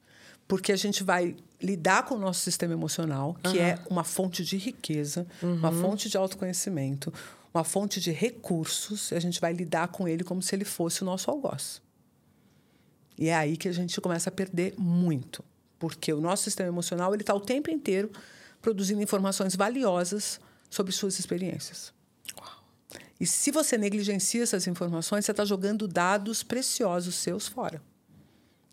porque 0.46 0.74
a 0.74 0.76
gente 0.76 1.04
vai 1.04 1.38
lidar 1.62 2.04
com 2.04 2.16
o 2.16 2.20
nosso 2.20 2.42
sistema 2.42 2.74
emocional, 2.74 3.36
que 3.44 3.58
uhum. 3.58 3.64
é 3.64 3.80
uma 3.90 4.04
fonte 4.04 4.44
de 4.44 4.58
riqueza, 4.58 5.26
uhum. 5.42 5.56
uma 5.56 5.72
fonte 5.72 6.10
de 6.10 6.18
autoconhecimento, 6.18 7.12
uma 7.54 7.64
fonte 7.64 8.00
de 8.00 8.12
recursos, 8.12 9.12
e 9.12 9.16
a 9.16 9.20
gente 9.20 9.42
vai 9.42 9.54
lidar 9.54 9.88
com 9.88 10.08
ele 10.08 10.24
como 10.24 10.42
se 10.42 10.56
ele 10.56 10.66
fosse 10.66 11.02
o 11.02 11.06
nosso 11.06 11.32
algoz. 11.32 11.82
E 13.18 13.30
é 13.30 13.36
aí 13.36 13.58
que 13.58 13.68
a 13.68 13.72
gente 13.72 14.00
começa 14.00 14.30
a 14.30 14.32
perder 14.32 14.76
muito, 14.78 15.44
porque 15.80 16.14
o 16.14 16.22
nosso 16.22 16.44
sistema 16.44 16.70
emocional 16.70 17.14
ele 17.14 17.24
está 17.24 17.34
o 17.34 17.40
tempo 17.40 17.72
inteiro 17.72 18.12
produzindo 18.62 19.02
informações 19.02 19.56
valiosas 19.56 20.40
sobre 20.70 20.92
suas 20.92 21.18
experiências. 21.18 21.92
Uau. 22.40 22.64
E 23.20 23.26
se 23.26 23.50
você 23.50 23.78
negligencia 23.78 24.44
essas 24.44 24.68
informações, 24.68 25.26
você 25.26 25.32
está 25.32 25.44
jogando 25.44 25.88
dados 25.88 26.44
preciosos 26.44 27.16
seus 27.16 27.48
fora. 27.48 27.82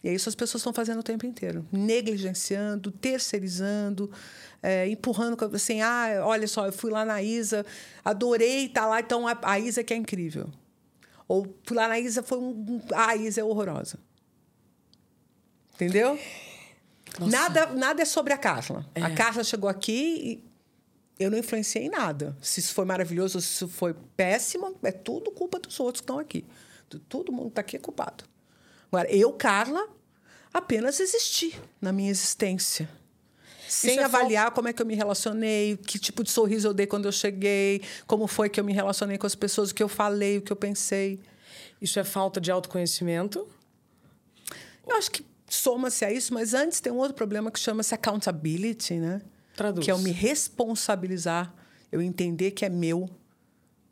E 0.05 0.09
é 0.11 0.13
isso 0.13 0.29
as 0.29 0.35
pessoas 0.35 0.61
estão 0.61 0.75
fazendo 0.75 1.01
o 1.01 1.03
tempo 1.03 1.25
inteiro, 1.25 1.67
negligenciando, 1.73 2.91
terceirizando, 2.91 4.11
é, 4.63 4.87
empurrando 4.87 5.43
assim, 5.55 5.81
ah, 5.81 6.21
olha 6.23 6.47
só, 6.47 6.67
eu 6.67 6.73
fui 6.73 6.91
lá 6.91 7.07
na 7.07 7.23
Isa, 7.23 7.65
adorei 8.05 8.67
estar 8.67 8.83
tá 8.83 8.87
lá, 8.87 9.01
então 9.01 9.27
a, 9.27 9.35
a 9.43 9.59
Isa 9.59 9.83
que 9.83 9.95
é 9.95 9.97
incrível. 9.97 10.51
Ou 11.27 11.57
fui 11.65 11.75
lá 11.75 11.89
na 11.89 11.99
Isa, 11.99 12.23
foi 12.23 12.37
um, 12.37 12.83
ah, 12.93 13.13
a 13.13 13.17
Isa 13.17 13.41
é 13.41 13.45
horrorosa. 13.45 13.99
Entendeu? 15.75 16.19
Nada, 17.19 17.67
nada 17.69 18.03
é 18.03 18.05
sobre 18.05 18.35
a 18.35 18.39
Carla. 18.39 18.85
É. 18.95 19.01
A 19.01 19.15
Carla 19.15 19.43
chegou 19.43 19.71
aqui 19.71 20.43
e 21.19 21.25
eu 21.25 21.31
não 21.31 21.39
influenciei 21.39 21.87
em 21.87 21.89
nada. 21.89 22.37
Se 22.43 22.61
isso 22.61 22.75
foi 22.75 22.85
maravilhoso, 22.85 23.41
se 23.41 23.47
isso 23.47 23.69
foi 23.69 23.95
péssimo, 24.15 24.77
é 24.83 24.93
tudo 24.93 25.31
culpa 25.31 25.59
dos 25.59 25.81
outros 25.81 26.03
que 26.03 26.05
estão 26.05 26.19
aqui. 26.19 26.45
Todo 27.09 27.33
mundo 27.33 27.49
está 27.49 27.63
aqui 27.63 27.77
é 27.77 27.79
culpado. 27.79 28.34
Agora, 28.91 29.11
eu, 29.11 29.33
Carla, 29.33 29.89
apenas 30.53 31.01
existi 31.01 31.59
na 31.81 31.93
minha 31.93 32.11
existência. 32.11 32.89
Sem 33.69 33.99
é 33.99 34.05
avaliar 34.05 34.53
como 34.53 34.69
é 34.69 34.73
que 34.73 34.81
eu 34.81 34.87
me 34.87 34.95
relacionei, 34.95 35.77
que 35.77 35.99
tipo 35.99 36.23
de 36.23 36.31
sorriso 36.31 36.69
eu 36.69 36.75
dei 36.75 36.87
quando 36.87 37.07
eu 37.07 37.13
cheguei, 37.13 37.83
como 38.07 38.27
foi 38.27 38.49
que 38.49 38.61
eu 38.61 38.65
me 38.65 38.73
relacionei 38.73 39.19
com 39.19 39.27
as 39.27 39.35
pessoas, 39.35 39.71
o 39.71 39.75
que 39.75 39.83
eu 39.83 39.89
falei, 39.89 40.39
o 40.39 40.43
que 40.43 40.53
eu 40.53 40.57
pensei. 40.57 41.21
Isso 41.81 41.99
é 41.99 42.05
falta 42.05 42.41
de 42.41 42.51
autoconhecimento? 42.51 43.49
Eu 44.87 44.97
acho 44.97 45.11
que 45.11 45.25
soma-se 45.49 46.05
a 46.05 46.13
isso, 46.13 46.33
mas 46.33 46.55
antes 46.55 46.81
tem 46.81 46.93
um 46.93 46.97
outro 46.97 47.15
problema 47.15 47.51
que 47.51 47.59
chama-se 47.59 47.95
accountability, 47.95 48.95
né? 48.95 49.23
Traduz. 49.57 49.85
Que 49.85 49.91
é 49.91 49.95
eu 49.95 49.99
me 49.99 50.11
responsabilizar, 50.11 51.53
eu 51.91 52.01
entender 52.01 52.53
que 52.53 52.65
é 52.65 52.69
meu 52.69 53.09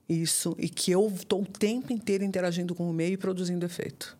isso 0.09 0.55
e 0.59 0.69
que 0.69 0.91
eu 0.91 1.07
estou 1.09 1.43
o 1.43 1.47
tempo 1.47 1.93
inteiro 1.93 2.25
interagindo 2.25 2.75
com 2.75 2.89
o 2.89 2.93
meio 2.93 3.15
e 3.15 3.17
produzindo 3.17 3.65
efeito. 3.65 4.17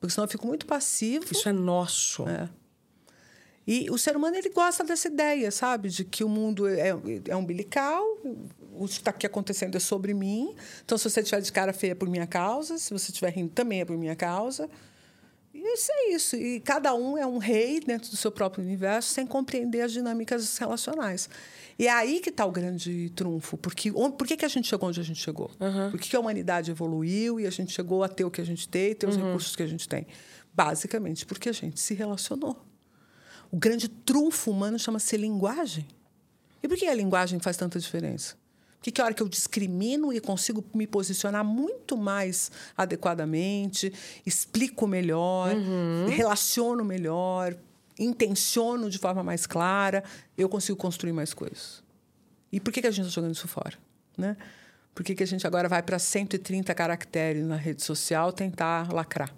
Porque 0.00 0.12
senão 0.12 0.24
eu 0.24 0.30
fico 0.30 0.46
muito 0.46 0.66
passivo. 0.66 1.26
Isso 1.30 1.48
é 1.48 1.52
nosso. 1.52 2.28
É. 2.28 2.48
E 3.66 3.90
o 3.90 3.98
ser 3.98 4.16
humano 4.16 4.36
ele 4.36 4.50
gosta 4.50 4.84
dessa 4.84 5.08
ideia, 5.08 5.50
sabe? 5.50 5.88
De 5.88 6.04
que 6.04 6.22
o 6.22 6.28
mundo 6.28 6.68
é, 6.68 6.94
é 7.26 7.34
umbilical, 7.34 8.04
o 8.72 8.86
que 8.86 8.92
está 8.92 9.10
aqui 9.10 9.26
acontecendo 9.26 9.76
é 9.76 9.80
sobre 9.80 10.14
mim. 10.14 10.54
Então, 10.84 10.96
se 10.96 11.10
você 11.10 11.20
estiver 11.20 11.40
de 11.40 11.50
cara 11.50 11.72
feia 11.72 11.92
é 11.92 11.94
por 11.94 12.08
minha 12.08 12.26
causa, 12.28 12.78
se 12.78 12.92
você 12.92 13.10
estiver 13.10 13.30
rindo 13.30 13.50
também 13.50 13.80
é 13.80 13.84
por 13.84 13.96
minha 13.96 14.14
causa. 14.14 14.70
E 15.56 15.74
isso 15.74 15.90
é 15.90 16.10
isso. 16.10 16.36
E 16.36 16.60
cada 16.60 16.94
um 16.94 17.16
é 17.16 17.26
um 17.26 17.38
rei 17.38 17.80
dentro 17.80 18.10
do 18.10 18.16
seu 18.16 18.30
próprio 18.30 18.62
universo, 18.62 19.08
sem 19.08 19.26
compreender 19.26 19.80
as 19.80 19.90
dinâmicas 19.90 20.58
relacionais. 20.58 21.30
E 21.78 21.86
é 21.86 21.90
aí 21.90 22.20
que 22.20 22.28
está 22.28 22.44
o 22.44 22.52
grande 22.52 23.10
trunfo. 23.16 23.56
Porque, 23.56 23.90
por 23.90 24.26
que, 24.26 24.36
que 24.36 24.44
a 24.44 24.48
gente 24.48 24.68
chegou 24.68 24.88
onde 24.88 25.00
a 25.00 25.02
gente 25.02 25.18
chegou? 25.18 25.50
Uhum. 25.58 25.90
Por 25.90 25.98
que, 25.98 26.10
que 26.10 26.16
a 26.16 26.20
humanidade 26.20 26.70
evoluiu 26.70 27.40
e 27.40 27.46
a 27.46 27.50
gente 27.50 27.72
chegou 27.72 28.04
a 28.04 28.08
ter 28.08 28.24
o 28.24 28.30
que 28.30 28.40
a 28.40 28.44
gente 28.44 28.68
tem, 28.68 28.94
ter 28.94 29.08
os 29.08 29.16
uhum. 29.16 29.24
recursos 29.24 29.56
que 29.56 29.62
a 29.62 29.66
gente 29.66 29.88
tem? 29.88 30.06
Basicamente 30.54 31.24
porque 31.24 31.48
a 31.48 31.52
gente 31.52 31.80
se 31.80 31.94
relacionou. 31.94 32.62
O 33.50 33.56
grande 33.56 33.88
trunfo 33.88 34.50
humano 34.50 34.78
chama-se 34.78 35.16
linguagem. 35.16 35.86
E 36.62 36.68
por 36.68 36.76
que 36.76 36.86
a 36.86 36.94
linguagem 36.94 37.40
faz 37.40 37.56
tanta 37.56 37.78
diferença? 37.78 38.36
Que, 38.80 38.90
que 38.90 39.00
a 39.00 39.04
hora 39.04 39.14
que 39.14 39.22
eu 39.22 39.28
discrimino 39.28 40.12
e 40.12 40.20
consigo 40.20 40.64
me 40.74 40.86
posicionar 40.86 41.44
muito 41.44 41.96
mais 41.96 42.50
adequadamente, 42.76 43.92
explico 44.24 44.86
melhor, 44.86 45.54
uhum. 45.54 46.06
relaciono 46.08 46.84
melhor, 46.84 47.56
intenciono 47.98 48.90
de 48.90 48.98
forma 48.98 49.22
mais 49.22 49.46
clara, 49.46 50.04
eu 50.36 50.48
consigo 50.48 50.78
construir 50.78 51.12
mais 51.12 51.34
coisas. 51.34 51.82
E 52.52 52.60
por 52.60 52.72
que, 52.72 52.80
que 52.80 52.86
a 52.86 52.90
gente 52.90 53.06
está 53.06 53.14
jogando 53.14 53.34
isso 53.34 53.48
fora? 53.48 53.74
Né? 54.16 54.36
Por 54.94 55.04
que, 55.04 55.14
que 55.14 55.22
a 55.22 55.26
gente 55.26 55.46
agora 55.46 55.68
vai 55.68 55.82
para 55.82 55.98
130 55.98 56.74
caracteres 56.74 57.44
na 57.44 57.56
rede 57.56 57.82
social 57.82 58.32
tentar 58.32 58.92
lacrar? 58.92 59.34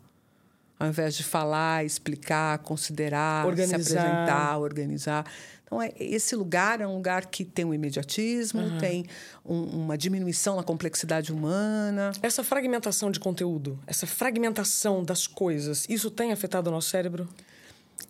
Ao 0.78 0.86
invés 0.86 1.16
de 1.16 1.24
falar, 1.24 1.84
explicar, 1.84 2.58
considerar, 2.58 3.44
organizar. 3.44 3.82
se 3.82 3.98
apresentar, 3.98 4.58
organizar. 4.58 5.26
Então, 5.68 5.82
é, 5.82 5.92
esse 6.00 6.34
lugar 6.34 6.80
é 6.80 6.86
um 6.86 6.94
lugar 6.94 7.26
que 7.26 7.44
tem 7.44 7.62
um 7.62 7.74
imediatismo, 7.74 8.62
uhum. 8.62 8.78
tem 8.78 9.04
um, 9.44 9.62
uma 9.64 9.98
diminuição 9.98 10.56
na 10.56 10.62
complexidade 10.62 11.30
humana. 11.30 12.10
Essa 12.22 12.42
fragmentação 12.42 13.10
de 13.10 13.20
conteúdo, 13.20 13.78
essa 13.86 14.06
fragmentação 14.06 15.04
das 15.04 15.26
coisas, 15.26 15.84
isso 15.86 16.10
tem 16.10 16.32
afetado 16.32 16.70
o 16.70 16.72
nosso 16.72 16.88
cérebro? 16.88 17.28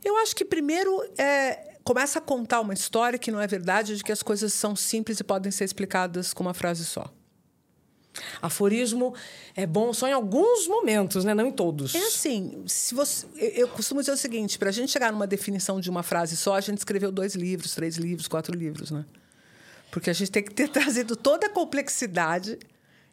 Eu 0.05 0.17
acho 0.19 0.37
que, 0.37 0.45
primeiro, 0.45 1.03
é, 1.19 1.75
começa 1.83 2.21
a 2.21 2.23
contar 2.23 2.61
uma 2.61 2.75
história 2.75 3.19
que 3.19 3.33
não 3.33 3.41
é 3.41 3.47
verdade, 3.49 3.97
de 3.97 4.05
que 4.05 4.13
as 4.13 4.23
coisas 4.23 4.53
são 4.53 4.77
simples 4.77 5.19
e 5.19 5.25
podem 5.25 5.51
ser 5.51 5.65
explicadas 5.65 6.33
com 6.33 6.45
uma 6.45 6.55
frase 6.55 6.85
só. 6.85 7.13
Aforismo 8.41 9.15
é 9.57 9.67
bom 9.67 9.93
só 9.93 10.09
em 10.09 10.13
alguns 10.13 10.67
momentos, 10.67 11.25
né? 11.25 11.35
não 11.35 11.47
em 11.47 11.53
todos. 11.53 11.95
É 11.95 12.07
assim, 12.07 12.63
se 12.67 12.95
você, 12.95 13.27
eu 13.37 13.69
costumo 13.69 14.01
dizer 14.01 14.13
o 14.13 14.17
seguinte: 14.17 14.59
para 14.59 14.69
a 14.69 14.73
gente 14.73 14.91
chegar 14.91 15.13
numa 15.13 15.27
definição 15.27 15.81
de 15.81 15.91
uma 15.91 16.03
frase 16.03 16.37
só, 16.37 16.55
a 16.55 16.61
gente 16.61 16.79
escreveu 16.79 17.11
dois 17.11 17.35
livros, 17.35 17.75
três 17.75 17.97
livros, 17.97 18.29
quatro 18.29 18.57
livros, 18.57 18.91
né? 18.91 19.05
Porque 19.91 20.11
a 20.11 20.13
gente 20.13 20.31
tem 20.31 20.43
que 20.43 20.53
ter 20.53 20.69
trazido 20.71 21.17
toda 21.17 21.47
a 21.47 21.51
complexidade 21.51 22.59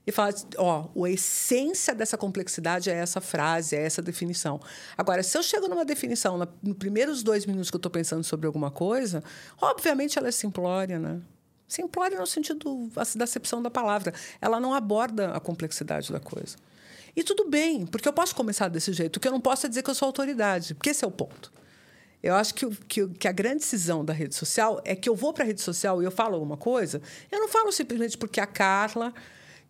e 0.08 0.12
falar, 0.12 0.34
ó, 0.58 0.88
a 1.04 1.10
essência 1.10 1.96
dessa 1.96 2.18
complexidade 2.18 2.90
é 2.90 2.94
essa 2.94 3.20
frase, 3.20 3.76
é 3.76 3.84
essa 3.84 4.02
definição. 4.02 4.62
Agora, 4.96 5.24
se 5.24 5.36
eu 5.36 5.42
chego 5.42 5.68
numa 5.68 5.84
definição 5.84 6.38
nos 6.62 6.78
primeiros 6.78 7.24
dois 7.24 7.46
minutos 7.46 7.72
que 7.72 7.76
eu 7.76 7.80
estou 7.80 7.92
pensando 7.92 8.24
sobre 8.24 8.46
alguma 8.46 8.70
coisa, 8.70 9.24
obviamente 9.60 10.20
ela 10.20 10.28
é 10.28 10.32
simplória, 10.32 11.00
né? 11.00 11.22
Simplória 11.68 12.20
no 12.20 12.28
sentido 12.28 12.90
da 13.16 13.24
acepção 13.24 13.62
da 13.62 13.72
palavra. 13.72 14.14
Ela 14.40 14.60
não 14.60 14.74
aborda 14.74 15.32
a 15.32 15.40
complexidade 15.40 16.12
da 16.12 16.20
coisa. 16.20 16.58
E 17.16 17.24
tudo 17.24 17.50
bem, 17.50 17.86
porque 17.86 18.08
eu 18.08 18.14
posso 18.14 18.36
começar 18.36 18.68
desse 18.68 18.92
jeito. 18.92 19.18
O 19.18 19.20
que 19.20 19.28
eu 19.28 19.32
não 19.32 19.42
posso 19.42 19.66
é 19.66 19.70
dizer 19.70 19.82
que 19.82 19.90
eu 19.90 19.96
sou 19.96 20.08
autoridade, 20.08 20.76
porque 20.76 20.90
esse 20.90 21.04
é 21.04 21.08
o 21.08 21.12
ponto. 21.12 21.52
Eu 22.22 22.36
acho 22.36 22.54
que, 22.54 22.68
que, 22.88 23.08
que 23.08 23.28
a 23.28 23.32
grande 23.32 23.60
decisão 23.60 24.04
da 24.04 24.12
rede 24.12 24.36
social 24.36 24.82
é 24.84 24.96
que 24.96 25.08
eu 25.08 25.16
vou 25.16 25.32
para 25.32 25.44
a 25.44 25.48
rede 25.48 25.62
social 25.62 26.02
e 26.02 26.06
eu 26.06 26.12
falo 26.12 26.34
alguma 26.34 26.58
coisa, 26.58 27.02
eu 27.32 27.40
não 27.40 27.48
falo 27.48 27.72
simplesmente 27.72 28.18
porque 28.18 28.42
a 28.42 28.48
Carla 28.48 29.14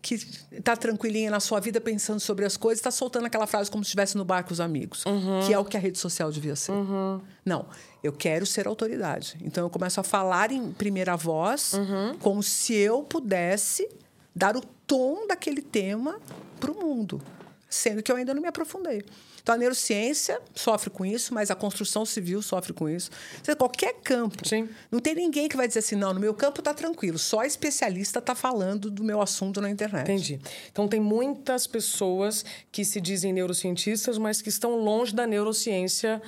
que 0.05 0.13
está 0.51 0.77
tranquilinha 0.77 1.31
na 1.31 1.39
sua 1.39 1.59
vida 1.59 1.81
pensando 1.81 2.19
sobre 2.19 2.45
as 2.45 2.55
coisas, 2.55 2.77
está 2.77 2.91
soltando 2.91 3.25
aquela 3.25 3.47
frase 3.47 3.71
como 3.71 3.83
se 3.83 3.87
estivesse 3.87 4.15
no 4.15 4.23
bar 4.23 4.43
com 4.43 4.53
os 4.53 4.59
amigos, 4.59 5.03
uhum. 5.03 5.39
que 5.43 5.51
é 5.51 5.57
o 5.57 5.65
que 5.65 5.75
a 5.75 5.79
rede 5.79 5.97
social 5.97 6.31
devia 6.31 6.55
ser. 6.55 6.73
Uhum. 6.73 7.19
Não, 7.43 7.65
eu 8.03 8.13
quero 8.13 8.45
ser 8.45 8.67
autoridade. 8.67 9.35
Então 9.41 9.63
eu 9.63 9.69
começo 9.69 9.99
a 9.99 10.03
falar 10.03 10.51
em 10.51 10.71
primeira 10.71 11.15
voz, 11.15 11.73
uhum. 11.73 12.15
como 12.19 12.43
se 12.43 12.75
eu 12.75 13.01
pudesse 13.01 13.89
dar 14.35 14.55
o 14.55 14.61
tom 14.85 15.25
daquele 15.25 15.63
tema 15.63 16.19
para 16.59 16.71
o 16.71 16.75
mundo. 16.75 17.19
sendo 17.67 18.03
que 18.03 18.11
eu 18.11 18.15
ainda 18.15 18.31
não 18.31 18.43
me 18.43 18.47
aprofundei. 18.47 19.03
Então, 19.45 19.53
a 19.53 19.57
neurociência 19.59 20.41
sofre 20.55 20.89
com 20.89 21.05
isso, 21.05 21.31
mas 21.31 21.51
a 21.51 21.55
construção 21.55 22.03
civil 22.03 22.41
sofre 22.41 22.73
com 22.73 22.89
isso. 22.89 23.11
Seja, 23.43 23.55
qualquer 23.55 23.93
campo. 24.03 24.35
Sim. 24.43 24.67
Não 24.91 24.99
tem 24.99 25.13
ninguém 25.13 25.47
que 25.47 25.55
vai 25.55 25.67
dizer 25.67 25.81
assim, 25.81 25.95
não, 25.95 26.15
no 26.15 26.19
meu 26.19 26.33
campo 26.33 26.61
está 26.61 26.73
tranquilo, 26.73 27.19
só 27.19 27.43
especialista 27.43 28.17
está 28.17 28.33
falando 28.33 28.89
do 28.89 29.03
meu 29.03 29.21
assunto 29.21 29.61
na 29.61 29.69
internet. 29.69 30.01
Entendi. 30.11 30.39
Então, 30.71 30.87
tem 30.87 30.99
muitas 30.99 31.67
pessoas 31.67 32.43
que 32.71 32.83
se 32.83 32.99
dizem 32.99 33.31
neurocientistas, 33.33 34.17
mas 34.17 34.41
que 34.41 34.49
estão 34.49 34.77
longe 34.77 35.13
da 35.13 35.27
neurociência, 35.27 36.19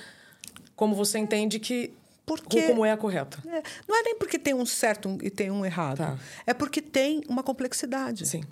como 0.76 0.94
você 0.94 1.18
entende 1.18 1.58
que 1.58 1.92
Porque- 2.24 2.68
como 2.68 2.86
é 2.86 2.92
a 2.92 2.98
correta. 2.98 3.40
É, 3.48 3.64
não 3.88 3.98
é 4.00 4.04
nem 4.04 4.16
porque 4.20 4.38
tem 4.38 4.54
um 4.54 4.64
certo 4.64 5.18
e 5.24 5.32
tem 5.32 5.50
um 5.50 5.66
errado. 5.66 5.98
Tá. 5.98 6.20
É 6.46 6.54
porque 6.54 6.84
tem 6.84 7.24
uma 7.28 7.42
complexidade. 7.42 8.28
Sim. 8.28 8.44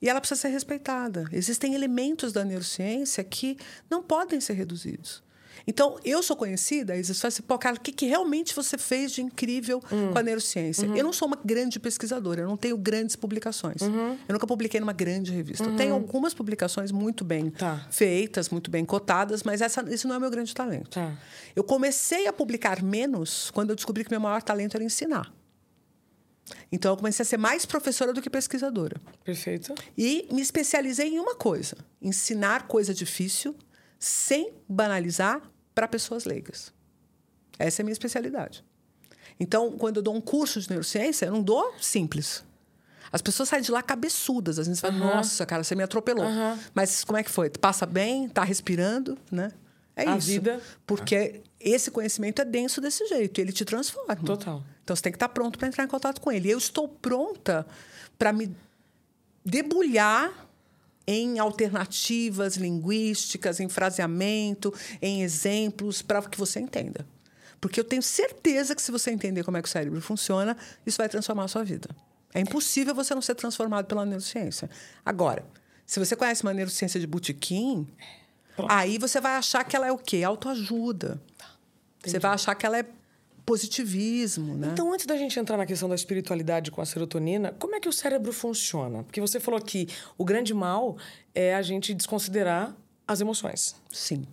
E 0.00 0.08
ela 0.08 0.20
precisa 0.20 0.40
ser 0.42 0.48
respeitada. 0.48 1.24
Existem 1.32 1.74
elementos 1.74 2.32
da 2.32 2.44
neurociência 2.44 3.22
que 3.24 3.56
não 3.90 4.02
podem 4.02 4.40
ser 4.40 4.52
reduzidos. 4.54 5.22
Então, 5.66 5.98
eu 6.02 6.22
sou 6.22 6.34
conhecida, 6.34 6.96
e 6.96 7.04
você 7.04 7.12
fala 7.12 7.28
assim, 7.28 7.42
pô, 7.42 7.58
cara, 7.58 7.76
o 7.76 7.80
que, 7.80 7.92
que 7.92 8.06
realmente 8.06 8.54
você 8.54 8.78
fez 8.78 9.12
de 9.12 9.20
incrível 9.20 9.82
Hum. 9.92 10.12
com 10.12 10.18
a 10.18 10.22
neurociência? 10.22 10.88
Uhum. 10.88 10.96
Eu 10.96 11.04
não 11.04 11.12
sou 11.12 11.28
uma 11.28 11.36
grande 11.44 11.78
pesquisadora, 11.78 12.40
eu 12.42 12.48
não 12.48 12.56
tenho 12.56 12.78
grandes 12.78 13.16
publicações. 13.16 13.82
Uhum. 13.82 14.16
Eu 14.26 14.32
nunca 14.32 14.46
publiquei 14.46 14.80
numa 14.80 14.94
grande 14.94 15.30
revista. 15.30 15.64
Eu 15.64 15.76
tenho 15.76 15.92
algumas 15.92 16.32
publicações 16.32 16.90
muito 16.90 17.22
bem 17.22 17.50
Tá. 17.50 17.86
feitas, 17.90 18.48
muito 18.48 18.70
bem 18.70 18.82
cotadas, 18.84 19.42
mas 19.42 19.60
essa, 19.60 19.84
esse 19.92 20.06
não 20.06 20.14
é 20.14 20.18
o 20.18 20.20
meu 20.22 20.30
grande 20.30 20.54
talento. 20.54 20.90
Tá. 20.90 21.12
Eu 21.54 21.64
comecei 21.64 22.26
a 22.26 22.32
publicar 22.32 22.82
menos 22.82 23.50
quando 23.50 23.68
eu 23.70 23.76
descobri 23.76 24.04
que 24.04 24.10
meu 24.10 24.20
maior 24.20 24.42
talento 24.42 24.74
era 24.76 24.84
ensinar. 24.84 25.30
Então, 26.72 26.92
eu 26.92 26.96
comecei 26.96 27.22
a 27.22 27.26
ser 27.26 27.36
mais 27.36 27.64
professora 27.66 28.12
do 28.12 28.20
que 28.22 28.30
pesquisadora. 28.30 28.96
Perfeito. 29.24 29.74
E 29.96 30.26
me 30.32 30.40
especializei 30.42 31.08
em 31.14 31.18
uma 31.18 31.34
coisa: 31.34 31.76
ensinar 32.00 32.66
coisa 32.66 32.92
difícil 32.94 33.54
sem 33.98 34.52
banalizar 34.68 35.42
para 35.74 35.86
pessoas 35.88 36.24
leigas. 36.24 36.72
Essa 37.58 37.80
é 37.80 37.82
a 37.82 37.84
minha 37.84 37.92
especialidade. 37.92 38.64
Então, 39.40 39.72
quando 39.72 39.96
eu 39.98 40.02
dou 40.02 40.14
um 40.14 40.20
curso 40.20 40.60
de 40.60 40.68
neurociência, 40.70 41.26
eu 41.26 41.32
não 41.32 41.42
dou 41.42 41.74
simples. 41.80 42.44
As 43.10 43.22
pessoas 43.22 43.48
saem 43.48 43.62
de 43.62 43.70
lá 43.70 43.82
cabeçudas. 43.82 44.58
Às 44.58 44.66
vezes 44.66 44.80
falam, 44.80 44.98
Aham. 45.02 45.16
nossa, 45.16 45.46
cara, 45.46 45.64
você 45.64 45.74
me 45.74 45.82
atropelou. 45.82 46.24
Aham. 46.24 46.58
Mas 46.74 47.04
como 47.04 47.16
é 47.16 47.22
que 47.22 47.30
foi? 47.30 47.48
Passa 47.50 47.86
bem? 47.86 48.28
Tá 48.28 48.44
respirando? 48.44 49.16
Né? 49.32 49.50
É 49.96 50.06
A 50.08 50.16
isso. 50.16 50.26
vida- 50.28 50.60
Porque 50.86 51.40
esse 51.58 51.90
conhecimento 51.90 52.42
é 52.42 52.44
denso 52.44 52.80
desse 52.80 53.06
jeito. 53.06 53.40
Ele 53.40 53.52
te 53.52 53.64
transforma. 53.64 54.14
Total. 54.16 54.62
Então 54.88 54.96
você 54.96 55.02
tem 55.02 55.12
que 55.12 55.16
estar 55.16 55.28
pronto 55.28 55.58
para 55.58 55.68
entrar 55.68 55.84
em 55.84 55.86
contato 55.86 56.18
com 56.18 56.32
ele. 56.32 56.48
Eu 56.48 56.56
estou 56.56 56.88
pronta 56.88 57.66
para 58.18 58.32
me 58.32 58.56
debulhar 59.44 60.48
em 61.06 61.38
alternativas 61.38 62.56
linguísticas, 62.56 63.60
em 63.60 63.68
fraseamento, 63.68 64.72
em 65.02 65.22
exemplos, 65.22 66.00
para 66.00 66.22
que 66.22 66.38
você 66.38 66.58
entenda. 66.58 67.06
Porque 67.60 67.78
eu 67.78 67.84
tenho 67.84 68.02
certeza 68.02 68.74
que 68.74 68.80
se 68.80 68.90
você 68.90 69.10
entender 69.10 69.44
como 69.44 69.58
é 69.58 69.62
que 69.62 69.68
o 69.68 69.70
cérebro 69.70 70.00
funciona, 70.00 70.56
isso 70.86 70.96
vai 70.96 71.08
transformar 71.08 71.44
a 71.44 71.48
sua 71.48 71.64
vida. 71.64 71.90
É 72.32 72.40
impossível 72.40 72.94
você 72.94 73.14
não 73.14 73.20
ser 73.20 73.34
transformado 73.34 73.84
pela 73.84 74.06
neurociência. 74.06 74.70
Agora, 75.04 75.44
se 75.84 76.00
você 76.00 76.16
conhece 76.16 76.42
uma 76.44 76.54
neurociência 76.54 76.98
de 76.98 77.06
botequim, 77.06 77.86
aí 78.70 78.96
você 78.96 79.20
vai 79.20 79.36
achar 79.36 79.64
que 79.64 79.76
ela 79.76 79.86
é 79.86 79.92
o 79.92 79.98
quê? 79.98 80.22
Autoajuda. 80.24 81.20
Você 82.02 82.18
vai 82.18 82.30
achar 82.30 82.54
que 82.54 82.64
ela 82.64 82.78
é 82.78 82.86
positivismo, 83.48 84.54
né? 84.54 84.68
Então, 84.72 84.92
antes 84.92 85.06
da 85.06 85.16
gente 85.16 85.40
entrar 85.40 85.56
na 85.56 85.64
questão 85.64 85.88
da 85.88 85.94
espiritualidade 85.94 86.70
com 86.70 86.82
a 86.82 86.84
serotonina, 86.84 87.56
como 87.58 87.74
é 87.74 87.80
que 87.80 87.88
o 87.88 87.92
cérebro 87.92 88.30
funciona? 88.30 89.02
Porque 89.02 89.22
você 89.22 89.40
falou 89.40 89.58
que 89.58 89.88
o 90.18 90.24
grande 90.24 90.52
mal 90.52 90.98
é 91.34 91.54
a 91.54 91.62
gente 91.62 91.94
desconsiderar 91.94 92.76
as 93.06 93.22
emoções. 93.22 93.74
Sim. 93.90 94.26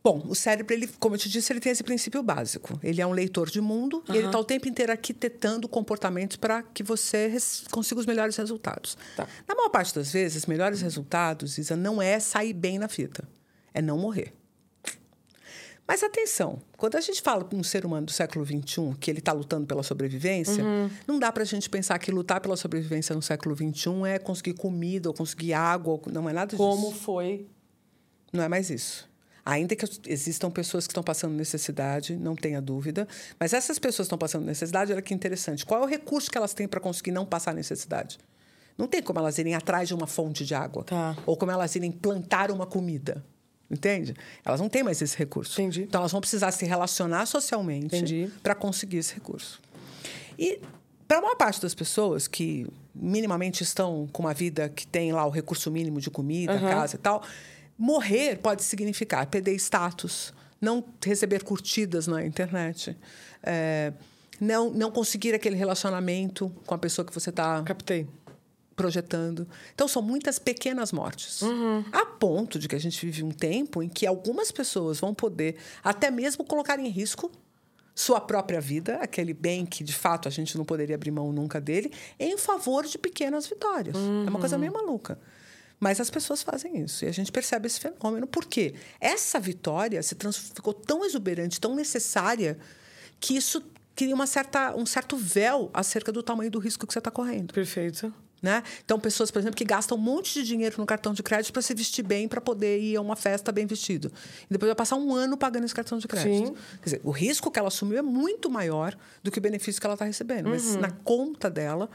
Bom, 0.00 0.24
o 0.28 0.36
cérebro, 0.36 0.72
ele, 0.72 0.86
como 1.00 1.16
eu 1.16 1.18
te 1.18 1.28
disse, 1.28 1.52
ele 1.52 1.58
tem 1.58 1.72
esse 1.72 1.82
princípio 1.82 2.22
básico. 2.22 2.78
Ele 2.84 3.02
é 3.02 3.06
um 3.06 3.10
leitor 3.10 3.50
de 3.50 3.60
mundo 3.60 4.04
e 4.08 4.16
ele 4.16 4.26
está 4.26 4.38
o 4.38 4.44
tempo 4.44 4.68
inteiro 4.68 4.92
arquitetando 4.92 5.66
comportamentos 5.66 6.36
para 6.36 6.62
que 6.62 6.84
você 6.84 7.36
consiga 7.72 7.98
os 7.98 8.06
melhores 8.06 8.36
resultados. 8.36 8.96
Tá. 9.16 9.26
Na 9.48 9.56
maior 9.56 9.70
parte 9.70 9.92
das 9.92 10.12
vezes, 10.12 10.44
os 10.44 10.46
melhores 10.46 10.80
resultados, 10.82 11.58
Isa, 11.58 11.74
não 11.74 12.00
é 12.00 12.20
sair 12.20 12.52
bem 12.52 12.78
na 12.78 12.86
fita, 12.86 13.28
é 13.74 13.82
não 13.82 13.98
morrer. 13.98 14.32
Mas 15.88 16.02
atenção, 16.02 16.60
quando 16.76 16.96
a 16.96 17.00
gente 17.00 17.22
fala 17.22 17.44
com 17.44 17.56
um 17.56 17.62
ser 17.62 17.86
humano 17.86 18.06
do 18.06 18.12
século 18.12 18.44
XXI 18.44 18.96
que 18.98 19.08
ele 19.10 19.20
está 19.20 19.32
lutando 19.32 19.66
pela 19.66 19.82
sobrevivência, 19.84 20.64
não 21.06 21.18
dá 21.18 21.30
para 21.30 21.42
a 21.44 21.46
gente 21.46 21.70
pensar 21.70 21.96
que 22.00 22.10
lutar 22.10 22.40
pela 22.40 22.56
sobrevivência 22.56 23.14
no 23.14 23.22
século 23.22 23.54
XXI 23.54 23.90
é 24.08 24.18
conseguir 24.18 24.54
comida 24.54 25.08
ou 25.08 25.14
conseguir 25.14 25.52
água, 25.52 25.92
ou- 25.94 26.02
não 26.12 26.28
é 26.28 26.32
nada 26.32 26.50
disso. 26.50 26.58
Como 26.58 26.90
foi 26.90 27.46
Não 28.32 28.42
é 28.42 28.48
mais 28.48 28.68
isso. 28.68 29.08
Ainda 29.44 29.76
que 29.76 29.84
existam 30.08 30.50
pessoas 30.50 30.88
que 30.88 30.90
estão 30.90 31.04
passando 31.04 31.32
necessidade, 31.34 32.16
não 32.16 32.34
tenha 32.34 32.60
dúvida, 32.60 33.06
mas 33.38 33.52
essas 33.52 33.78
pessoas 33.78 34.06
que 34.06 34.08
estão 34.08 34.18
passando 34.18 34.44
necessidade, 34.44 34.92
olha 34.92 35.00
que 35.00 35.14
interessante. 35.14 35.64
Qual 35.64 35.80
é 35.80 35.84
o 35.84 35.88
recurso 35.88 36.28
que 36.28 36.36
elas 36.36 36.52
têm 36.52 36.66
para 36.66 36.80
conseguir 36.80 37.12
não 37.12 37.24
passar 37.24 37.54
necessidade? 37.54 38.18
Não 38.76 38.88
tem 38.88 39.00
como 39.00 39.20
elas 39.20 39.38
irem 39.38 39.54
atrás 39.54 39.86
de 39.86 39.94
uma 39.94 40.08
fonte 40.08 40.44
de 40.44 40.52
água. 40.52 40.82
Tá. 40.82 41.16
Ou 41.24 41.36
como 41.36 41.52
elas 41.52 41.74
irem 41.76 41.92
plantar 41.92 42.50
uma 42.50 42.66
comida. 42.66 43.24
Entende? 43.70 44.14
Elas 44.44 44.60
não 44.60 44.68
têm 44.68 44.82
mais 44.82 45.02
esse 45.02 45.16
recurso. 45.16 45.60
Entendi. 45.60 45.82
Então 45.82 46.00
elas 46.00 46.12
vão 46.12 46.20
precisar 46.20 46.52
se 46.52 46.64
relacionar 46.64 47.26
socialmente 47.26 48.30
para 48.42 48.54
conseguir 48.54 48.98
esse 48.98 49.14
recurso. 49.14 49.60
E 50.38 50.60
para 51.08 51.18
a 51.18 51.20
maior 51.20 51.36
parte 51.36 51.60
das 51.60 51.74
pessoas 51.74 52.26
que 52.28 52.66
minimamente 52.94 53.62
estão 53.62 54.08
com 54.12 54.22
uma 54.22 54.34
vida 54.34 54.68
que 54.68 54.86
tem 54.86 55.12
lá 55.12 55.24
o 55.26 55.30
recurso 55.30 55.70
mínimo 55.70 56.00
de 56.00 56.10
comida, 56.10 56.52
Aham. 56.52 56.68
casa 56.68 56.96
e 56.96 56.98
tal, 56.98 57.22
morrer 57.78 58.38
pode 58.38 58.62
significar 58.62 59.26
perder 59.26 59.54
status, 59.54 60.32
não 60.60 60.82
receber 61.04 61.42
curtidas 61.44 62.06
na 62.06 62.24
internet, 62.24 62.96
é, 63.42 63.92
não, 64.40 64.70
não 64.70 64.90
conseguir 64.90 65.34
aquele 65.34 65.56
relacionamento 65.56 66.50
com 66.66 66.74
a 66.74 66.78
pessoa 66.78 67.04
que 67.04 67.12
você 67.12 67.30
está 67.30 67.62
Captei. 67.62 68.06
Projetando. 68.76 69.48
Então, 69.74 69.88
são 69.88 70.02
muitas 70.02 70.38
pequenas 70.38 70.92
mortes. 70.92 71.40
A 71.90 72.04
ponto 72.06 72.58
de 72.58 72.68
que 72.68 72.76
a 72.76 72.78
gente 72.78 73.04
vive 73.04 73.24
um 73.24 73.32
tempo 73.32 73.82
em 73.82 73.88
que 73.88 74.06
algumas 74.06 74.52
pessoas 74.52 75.00
vão 75.00 75.14
poder 75.14 75.56
até 75.82 76.10
mesmo 76.10 76.44
colocar 76.44 76.78
em 76.78 76.88
risco 76.88 77.32
sua 77.94 78.20
própria 78.20 78.60
vida, 78.60 78.96
aquele 78.96 79.32
bem 79.32 79.64
que 79.64 79.82
de 79.82 79.94
fato 79.94 80.28
a 80.28 80.30
gente 80.30 80.58
não 80.58 80.66
poderia 80.66 80.94
abrir 80.94 81.10
mão 81.10 81.32
nunca 81.32 81.58
dele, 81.58 81.90
em 82.20 82.36
favor 82.36 82.84
de 82.84 82.98
pequenas 82.98 83.46
vitórias. 83.46 83.96
É 83.96 84.28
uma 84.28 84.38
coisa 84.38 84.58
meio 84.58 84.72
maluca. 84.72 85.18
Mas 85.80 85.98
as 85.98 86.10
pessoas 86.10 86.42
fazem 86.42 86.82
isso 86.82 87.04
e 87.04 87.08
a 87.08 87.12
gente 87.12 87.32
percebe 87.32 87.66
esse 87.66 87.80
fenômeno. 87.80 88.26
Por 88.26 88.44
quê? 88.44 88.74
Essa 89.00 89.40
vitória 89.40 90.02
se 90.02 90.14
ficou 90.54 90.74
tão 90.74 91.04
exuberante, 91.04 91.58
tão 91.58 91.74
necessária, 91.74 92.58
que 93.18 93.34
isso 93.34 93.62
cria 93.94 94.14
uma 94.14 94.26
certa, 94.26 94.76
um 94.76 94.84
certo 94.84 95.16
véu 95.16 95.70
acerca 95.72 96.12
do 96.12 96.22
tamanho 96.22 96.50
do 96.50 96.58
risco 96.58 96.86
que 96.86 96.92
você 96.92 96.98
está 96.98 97.10
correndo. 97.10 97.54
Perfeito. 97.54 98.12
Né? 98.42 98.62
Então, 98.84 99.00
pessoas, 99.00 99.30
por 99.30 99.38
exemplo, 99.38 99.56
que 99.56 99.64
gastam 99.64 99.96
um 99.96 100.00
monte 100.00 100.34
de 100.34 100.42
dinheiro 100.44 100.76
no 100.78 100.84
cartão 100.84 101.14
de 101.14 101.22
crédito 101.22 101.52
para 101.52 101.62
se 101.62 101.72
vestir 101.74 102.02
bem, 102.04 102.28
para 102.28 102.40
poder 102.40 102.78
ir 102.78 102.94
a 102.96 103.00
uma 103.00 103.16
festa 103.16 103.50
bem 103.50 103.66
vestido. 103.66 104.12
E 104.44 104.52
depois 104.52 104.68
vai 104.68 104.76
passar 104.76 104.96
um 104.96 105.14
ano 105.14 105.36
pagando 105.38 105.64
esse 105.64 105.74
cartão 105.74 105.96
de 105.98 106.06
crédito. 106.06 106.48
Sim. 106.48 106.54
Quer 106.78 106.84
dizer, 106.84 107.00
o 107.02 107.10
risco 107.10 107.50
que 107.50 107.58
ela 107.58 107.68
assumiu 107.68 107.98
é 107.98 108.02
muito 108.02 108.50
maior 108.50 108.96
do 109.22 109.30
que 109.30 109.38
o 109.38 109.42
benefício 109.42 109.80
que 109.80 109.86
ela 109.86 109.94
está 109.94 110.04
recebendo. 110.04 110.50
Mas 110.50 110.74
Uhum. 110.74 110.80
na 110.82 110.90
conta 110.90 111.48
dela, 111.48 111.88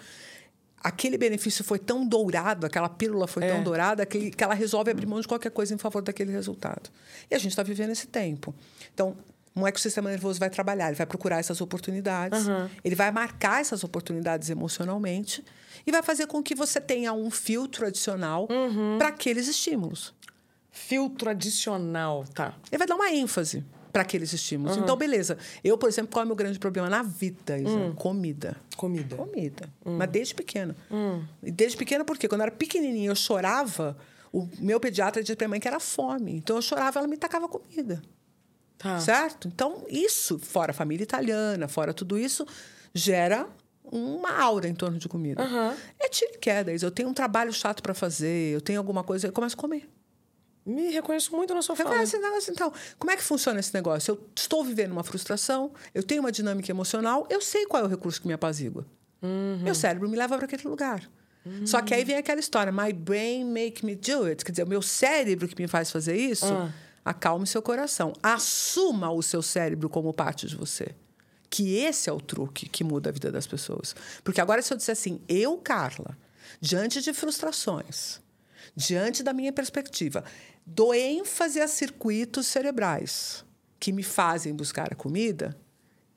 aquele 0.84 1.16
benefício 1.18 1.64
foi 1.64 1.78
tão 1.78 2.06
dourado, 2.06 2.66
aquela 2.66 2.90
pílula 2.90 3.28
foi 3.28 3.44
É. 3.44 3.54
tão 3.54 3.64
dourada, 3.64 4.04
que, 4.06 4.32
que 4.32 4.44
ela 4.44 4.56
resolve 4.56 4.90
abrir 4.90 5.06
mão 5.06 5.22
de 5.22 5.28
qualquer 5.28 5.52
coisa 5.52 5.74
em 5.76 5.78
favor 5.78 6.02
daquele 6.02 6.32
resultado. 6.32 6.90
E 7.30 7.36
a 7.36 7.38
gente 7.38 7.52
está 7.52 7.62
vivendo 7.64 7.92
esse 7.92 8.08
tempo. 8.08 8.54
Então, 8.94 9.16
como 9.54 9.68
é 9.68 9.72
que 9.72 9.80
o 9.80 9.82
sistema 9.82 10.10
nervoso 10.10 10.40
vai 10.40 10.50
trabalhar? 10.50 10.88
Ele 10.88 10.96
vai 10.96 11.06
procurar 11.06 11.40
essas 11.40 11.60
oportunidades, 11.62 12.48
Uhum. 12.48 12.70
ele 12.84 12.96
vai 12.96 13.12
marcar 13.12 13.62
essas 13.62 13.84
oportunidades 13.84 14.50
emocionalmente 14.50 15.44
e 15.86 15.92
vai 15.92 16.02
fazer 16.02 16.28
com 16.28 16.42
que 16.42 16.56
você 16.56 16.80
tenha 16.80 17.12
um 17.14 17.30
filtro 17.32 17.86
adicional 17.86 18.48
Uhum. 18.50 18.98
para 18.98 19.10
aqueles 19.10 19.48
estímulos. 19.48 20.14
Filtro 20.70 21.30
adicional, 21.30 22.24
tá. 22.34 22.56
Ele 22.72 22.78
vai 22.78 22.88
dar 22.88 22.96
uma 22.96 23.12
ênfase 23.12 23.64
para 23.92 24.04
aqueles 24.04 24.32
estímulos. 24.32 24.78
Então, 24.78 24.96
beleza. 24.96 25.38
Eu, 25.62 25.78
por 25.78 25.90
exemplo, 25.90 26.10
qual 26.14 26.22
é 26.22 26.24
o 26.24 26.28
meu 26.28 26.36
grande 26.36 26.58
problema 26.58 26.90
na 26.90 27.04
vida, 27.04 27.58
Isa? 27.58 27.70
Hum. 27.70 27.94
Comida. 27.94 28.56
Comida. 28.78 29.18
Comida. 29.18 29.70
Hum. 29.86 29.98
Mas 29.98 30.10
desde 30.10 30.34
pequena. 30.34 30.74
E 31.44 31.52
desde 31.52 31.76
pequena, 31.78 32.06
porque 32.06 32.26
quando 32.30 32.40
eu 32.40 32.48
era 32.48 32.56
pequenininha, 32.56 33.10
eu 33.10 33.16
chorava. 33.16 33.98
O 34.32 34.48
meu 34.60 34.80
pediatra 34.80 35.22
dizia 35.22 35.36
para 35.36 35.46
minha 35.46 35.56
mãe 35.56 35.60
que 35.60 35.68
era 35.68 35.80
fome. 35.82 36.34
Então, 36.38 36.56
eu 36.56 36.62
chorava, 36.62 37.00
ela 37.00 37.08
me 37.08 37.18
tacava 37.18 37.50
comida. 37.50 38.02
Tá. 38.82 39.00
Certo? 39.00 39.48
Então, 39.48 39.86
isso, 39.90 40.40
fora 40.40 40.72
a 40.72 40.74
família 40.74 41.04
italiana, 41.04 41.68
fora 41.68 41.94
tudo 41.94 42.18
isso, 42.18 42.46
gera 42.94 43.48
uma 43.84 44.32
aura 44.42 44.68
em 44.68 44.74
torno 44.74 44.98
de 44.98 45.08
comida. 45.08 45.44
Aham. 45.44 45.76
É 46.00 46.10
tiro 46.10 46.32
e 46.34 46.38
queda. 46.38 46.72
Eu 46.72 46.90
tenho 46.90 47.10
um 47.10 47.14
trabalho 47.14 47.54
chato 47.54 47.84
para 47.84 47.94
fazer, 47.94 48.54
eu 48.54 48.62
tenho 48.62 48.80
alguma 48.80 49.04
coisa, 49.04 49.28
eu 49.28 49.32
começo 49.32 49.56
a 49.56 49.60
comer. 49.60 49.88
Me 50.66 50.92
reconheço 50.92 51.36
muito 51.36 51.54
na 51.54 51.62
sua 51.62 51.76
fala. 51.76 51.90
conhece 51.90 52.16
esse 52.16 52.24
negócio, 52.24 52.52
então? 52.52 52.74
Como 52.98 53.12
é 53.12 53.18
que 53.18 53.24
funciona 53.24 53.60
esse 53.60 53.74
negócio? 53.74 54.12
Eu 54.12 54.28
estou 54.36 54.64
vivendo 54.64 54.92
uma 54.92 55.04
frustração, 55.04 55.72
eu 55.94 56.02
tenho 56.02 56.22
uma 56.22 56.32
dinâmica 56.32 56.72
emocional, 56.72 57.28
eu 57.30 57.42
sei 57.42 57.66
qual 57.66 57.84
é 57.84 57.86
o 57.86 57.90
recurso 57.90 58.22
que 58.22 58.28
me 58.28 58.34
apazigua. 58.34 58.86
Meu 59.62 59.76
cérebro 59.76 60.10
me 60.10 60.18
leva 60.18 60.36
para 60.36 60.46
aquele 60.46 60.68
lugar. 60.68 61.08
Hum. 61.46 61.66
Só 61.66 61.82
que 61.82 61.94
aí 61.94 62.04
vem 62.04 62.16
aquela 62.16 62.40
história, 62.40 62.72
my 62.72 62.92
brain 62.94 63.46
make 63.46 63.86
me 63.86 63.96
do 63.96 64.26
it. 64.26 64.44
Quer 64.44 64.52
dizer, 64.52 64.64
o 64.64 64.68
meu 64.68 64.82
cérebro 64.82 65.48
que 65.48 65.60
me 65.60 65.68
faz 65.68 65.92
fazer 65.92 66.16
isso, 66.16 66.52
ah. 66.52 66.72
Acalme 67.04 67.48
seu 67.48 67.62
coração. 67.62 68.14
Assuma 68.22 69.12
o 69.12 69.22
seu 69.22 69.42
cérebro 69.42 69.90
como 69.90 70.14
parte 70.14 70.48
de 70.48 70.56
você. 70.56 70.96
Que 71.50 71.76
esse 71.78 72.10
é 72.10 72.14
o 72.14 72.22
truque 72.22 72.70
que 72.70 72.84
muda 72.84 73.10
a 73.10 73.14
vida 73.14 73.32
das 73.32 73.46
pessoas. 73.46 73.96
Porque 74.24 74.40
agora, 74.40 74.62
se 74.62 74.74
eu 74.74 74.78
disser 74.78 74.94
assim, 74.94 75.20
eu, 75.28 75.58
Carla, 75.58 76.18
diante 76.60 77.02
de 77.02 77.14
frustrações, 77.14 78.22
diante 78.76 79.22
da 79.24 79.34
minha 79.34 79.52
perspectiva, 79.52 80.24
dou 80.66 80.94
ênfase 80.94 81.60
a 81.60 81.68
circuitos 81.68 82.48
cerebrais 82.48 83.44
que 83.80 83.92
me 83.92 84.04
fazem 84.04 84.56
buscar 84.56 84.94
a 84.94 84.96
comida, 84.96 85.58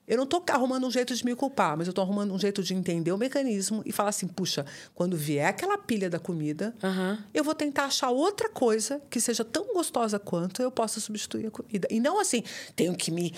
eu 0.06 0.16
não 0.16 0.24
estou 0.24 0.44
arrumando 0.50 0.86
um 0.86 0.90
jeito 0.90 1.14
de 1.14 1.24
me 1.24 1.34
culpar, 1.34 1.76
mas 1.76 1.86
eu 1.86 1.90
estou 1.90 2.02
arrumando 2.02 2.32
um 2.32 2.38
jeito 2.38 2.62
de 2.62 2.74
entender 2.74 3.10
o 3.12 3.18
mecanismo 3.18 3.82
e 3.86 3.92
falar 3.92 4.10
assim: 4.10 4.26
puxa, 4.26 4.66
quando 4.94 5.16
vier 5.16 5.48
aquela 5.48 5.78
pilha 5.78 6.10
da 6.10 6.18
comida, 6.18 6.74
uhum. 6.82 7.18
eu 7.32 7.42
vou 7.42 7.54
tentar 7.54 7.84
achar 7.84 8.10
outra 8.10 8.48
coisa 8.48 9.00
que 9.08 9.20
seja 9.20 9.44
tão 9.44 9.72
gostosa 9.72 10.18
quanto 10.18 10.60
eu 10.60 10.70
possa 10.70 11.00
substituir 11.00 11.46
a 11.46 11.50
comida. 11.50 11.88
E 11.90 12.00
não 12.00 12.20
assim, 12.20 12.42
tenho 12.76 12.94
que 12.94 13.10
me 13.10 13.34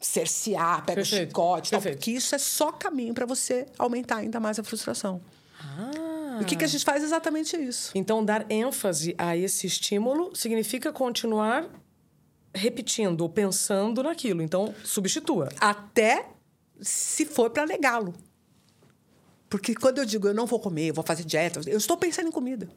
cercear, 0.00 0.84
pega 0.84 1.00
o 1.00 1.04
chicote, 1.04 1.70
tal, 1.70 1.80
porque 1.80 2.10
isso 2.10 2.34
é 2.34 2.38
só 2.38 2.72
caminho 2.72 3.14
para 3.14 3.24
você 3.24 3.66
aumentar 3.78 4.16
ainda 4.16 4.38
mais 4.40 4.58
a 4.58 4.64
frustração. 4.64 5.20
Ah. 5.60 6.38
E 6.40 6.42
o 6.42 6.46
que, 6.46 6.56
que 6.56 6.64
a 6.64 6.68
gente 6.68 6.84
faz 6.84 7.02
é 7.02 7.06
exatamente 7.06 7.56
isso. 7.56 7.92
Então, 7.94 8.24
dar 8.24 8.44
ênfase 8.50 9.14
a 9.16 9.36
esse 9.36 9.66
estímulo 9.66 10.34
significa 10.34 10.92
continuar 10.92 11.68
repetindo 12.54 13.22
ou 13.22 13.28
pensando 13.28 14.02
naquilo. 14.02 14.42
Então, 14.42 14.74
substitua. 14.84 15.48
Até 15.60 16.28
se 16.80 17.24
for 17.24 17.50
para 17.50 17.66
negá-lo. 17.66 18.14
Porque 19.48 19.74
quando 19.74 19.98
eu 19.98 20.04
digo 20.04 20.26
eu 20.26 20.34
não 20.34 20.46
vou 20.46 20.58
comer, 20.58 20.88
eu 20.88 20.94
vou 20.94 21.04
fazer 21.04 21.24
dieta, 21.24 21.60
eu 21.66 21.78
estou 21.78 21.96
pensando 21.96 22.28
em 22.28 22.32
comida. 22.32 22.68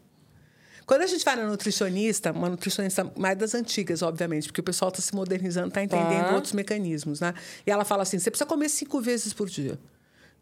Quando 0.85 1.01
a 1.01 1.07
gente 1.07 1.25
vai 1.25 1.35
na 1.35 1.45
nutricionista, 1.45 2.31
uma 2.31 2.49
nutricionista 2.49 3.11
mais 3.17 3.37
das 3.37 3.53
antigas, 3.53 4.01
obviamente, 4.01 4.47
porque 4.47 4.61
o 4.61 4.63
pessoal 4.63 4.89
está 4.89 5.01
se 5.01 5.13
modernizando, 5.13 5.67
está 5.67 5.83
entendendo 5.83 6.29
tá. 6.29 6.35
outros 6.35 6.53
mecanismos, 6.53 7.19
né? 7.19 7.33
E 7.65 7.71
ela 7.71 7.83
fala 7.83 8.03
assim: 8.03 8.17
você 8.17 8.31
precisa 8.31 8.47
comer 8.47 8.69
cinco 8.69 9.01
vezes 9.01 9.33
por 9.33 9.49
dia. 9.49 9.77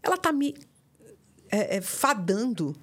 Ela 0.04 0.16
está 0.16 0.32
me 0.32 0.54
é, 1.50 1.78
é, 1.78 1.82
fadando 1.82 2.76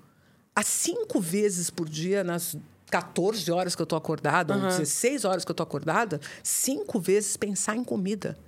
a 0.57 0.63
cinco 0.63 1.21
vezes 1.21 1.71
por 1.71 1.89
dia 1.89 2.25
nas 2.25 2.57
14 2.93 3.51
horas 3.51 3.75
que 3.75 3.81
eu 3.81 3.85
estou 3.85 3.97
acordada, 3.97 4.55
uhum. 4.55 4.65
ou 4.65 4.69
16 4.69 5.25
horas 5.25 5.45
que 5.47 5.51
eu 5.51 5.55
estou 5.55 5.65
acordada, 5.65 6.21
cinco 6.43 7.01
vezes 7.01 7.39
pensar 7.39 7.75
em 7.75 7.83
comida. 7.83 8.39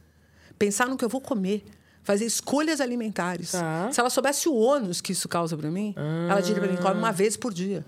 Pensar 0.59 0.87
no 0.87 0.98
que 0.98 1.04
eu 1.04 1.09
vou 1.09 1.20
comer. 1.20 1.64
Fazer 2.02 2.26
escolhas 2.26 2.78
alimentares. 2.83 3.52
Tá. 3.52 3.90
Se 3.90 3.98
ela 3.98 4.11
soubesse 4.11 4.46
o 4.46 4.54
ônus 4.54 5.00
que 5.00 5.12
isso 5.12 5.26
causa 5.26 5.57
para 5.57 5.70
mim, 5.70 5.94
uhum. 5.96 6.30
ela 6.30 6.42
diria 6.42 6.61
para 6.61 6.70
mim: 6.70 6.76
come 6.76 6.98
uma 6.98 7.11
vez 7.11 7.38
por 7.38 7.54
dia. 7.54 7.87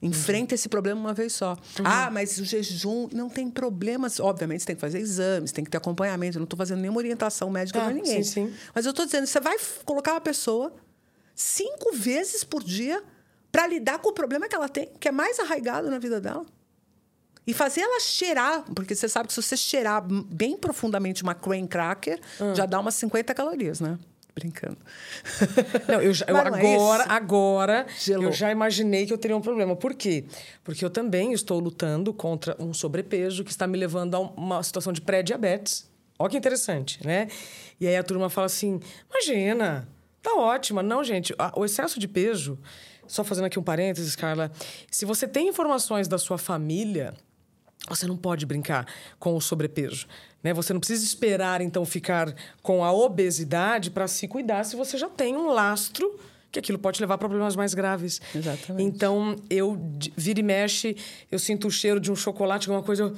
Enfrenta 0.00 0.54
uhum. 0.54 0.54
esse 0.54 0.70
problema 0.70 0.98
uma 0.98 1.12
vez 1.12 1.34
só. 1.34 1.52
Uhum. 1.52 1.84
Ah, 1.84 2.10
mas 2.10 2.38
o 2.38 2.44
jejum 2.46 3.06
não 3.12 3.28
tem 3.28 3.50
problemas. 3.50 4.18
Obviamente, 4.18 4.60
você 4.60 4.68
tem 4.68 4.76
que 4.76 4.80
fazer 4.80 4.98
exames, 4.98 5.52
tem 5.52 5.62
que 5.62 5.70
ter 5.70 5.76
acompanhamento. 5.76 6.38
Eu 6.38 6.40
não 6.40 6.44
estou 6.44 6.56
fazendo 6.56 6.80
nenhuma 6.80 6.96
orientação 6.96 7.50
médica 7.50 7.78
para 7.78 7.92
ninguém. 7.92 8.22
Sim, 8.22 8.46
sim. 8.48 8.54
Mas 8.74 8.86
eu 8.86 8.90
estou 8.90 9.04
dizendo: 9.04 9.26
você 9.26 9.38
vai 9.38 9.58
colocar 9.84 10.12
uma 10.14 10.20
pessoa 10.22 10.72
cinco 11.34 11.92
vezes 11.92 12.42
por 12.42 12.64
dia 12.64 13.04
para 13.50 13.66
lidar 13.66 13.98
com 13.98 14.10
o 14.10 14.12
problema 14.12 14.48
que 14.48 14.54
ela 14.54 14.68
tem, 14.68 14.88
que 14.98 15.08
é 15.08 15.12
mais 15.12 15.38
arraigado 15.38 15.90
na 15.90 15.98
vida 15.98 16.20
dela. 16.20 16.44
E 17.46 17.54
fazer 17.54 17.80
ela 17.80 17.98
cheirar, 17.98 18.64
porque 18.74 18.94
você 18.94 19.08
sabe 19.08 19.28
que 19.28 19.34
se 19.34 19.42
você 19.42 19.56
cheirar 19.56 20.02
bem 20.02 20.56
profundamente 20.56 21.22
uma 21.22 21.34
crane 21.34 21.66
cracker, 21.66 22.20
hum. 22.40 22.54
já 22.54 22.66
dá 22.66 22.78
umas 22.78 22.94
50 22.94 23.34
calorias, 23.34 23.80
né? 23.80 23.98
Brincando. 24.34 24.78
Não, 25.88 26.00
eu, 26.00 26.14
já, 26.14 26.24
eu 26.28 26.36
é 26.36 26.40
agora, 26.40 27.02
é 27.02 27.06
agora, 27.08 27.86
Gelou. 27.98 28.26
eu 28.26 28.32
já 28.32 28.50
imaginei 28.52 29.04
que 29.04 29.12
eu 29.12 29.18
teria 29.18 29.36
um 29.36 29.40
problema. 29.40 29.74
Por 29.74 29.94
quê? 29.94 30.24
Porque 30.62 30.84
eu 30.84 30.90
também 30.90 31.32
estou 31.32 31.58
lutando 31.58 32.14
contra 32.14 32.56
um 32.58 32.72
sobrepeso 32.72 33.42
que 33.42 33.50
está 33.50 33.66
me 33.66 33.76
levando 33.76 34.14
a 34.14 34.20
uma 34.20 34.62
situação 34.62 34.92
de 34.92 35.00
pré-diabetes. 35.00 35.90
Olha 36.18 36.30
que 36.30 36.36
interessante, 36.36 37.04
né? 37.04 37.28
E 37.80 37.86
aí 37.88 37.96
a 37.96 38.02
turma 38.02 38.30
fala 38.30 38.46
assim: 38.46 38.80
imagina, 39.10 39.88
tá 40.22 40.34
ótima. 40.34 40.82
Não, 40.82 41.02
gente, 41.02 41.34
o 41.56 41.64
excesso 41.64 41.98
de 41.98 42.06
peso 42.06 42.58
só 43.10 43.24
fazendo 43.24 43.46
aqui 43.46 43.58
um 43.58 43.62
parênteses, 43.62 44.14
Carla. 44.14 44.52
Se 44.88 45.04
você 45.04 45.26
tem 45.26 45.48
informações 45.48 46.06
da 46.06 46.16
sua 46.16 46.38
família, 46.38 47.12
você 47.88 48.06
não 48.06 48.16
pode 48.16 48.46
brincar 48.46 48.86
com 49.18 49.36
o 49.36 49.40
sobrepeso. 49.40 50.06
Né? 50.42 50.54
Você 50.54 50.72
não 50.72 50.78
precisa 50.78 51.04
esperar, 51.04 51.60
então, 51.60 51.84
ficar 51.84 52.32
com 52.62 52.84
a 52.84 52.92
obesidade 52.92 53.90
para 53.90 54.06
se 54.06 54.28
cuidar 54.28 54.62
se 54.64 54.76
você 54.76 54.96
já 54.96 55.08
tem 55.08 55.36
um 55.36 55.48
lastro 55.48 56.18
que 56.52 56.58
aquilo 56.60 56.78
pode 56.78 57.00
levar 57.00 57.14
a 57.14 57.18
problemas 57.18 57.56
mais 57.56 57.74
graves. 57.74 58.20
Exatamente. 58.34 58.82
Então, 58.86 59.36
eu 59.50 59.76
vira 60.16 60.38
e 60.38 60.42
mexe, 60.42 60.96
eu 61.32 61.38
sinto 61.38 61.66
o 61.66 61.70
cheiro 61.70 61.98
de 61.98 62.12
um 62.12 62.16
chocolate, 62.16 62.68
alguma 62.68 62.84
coisa. 62.84 63.04
Eu... 63.04 63.16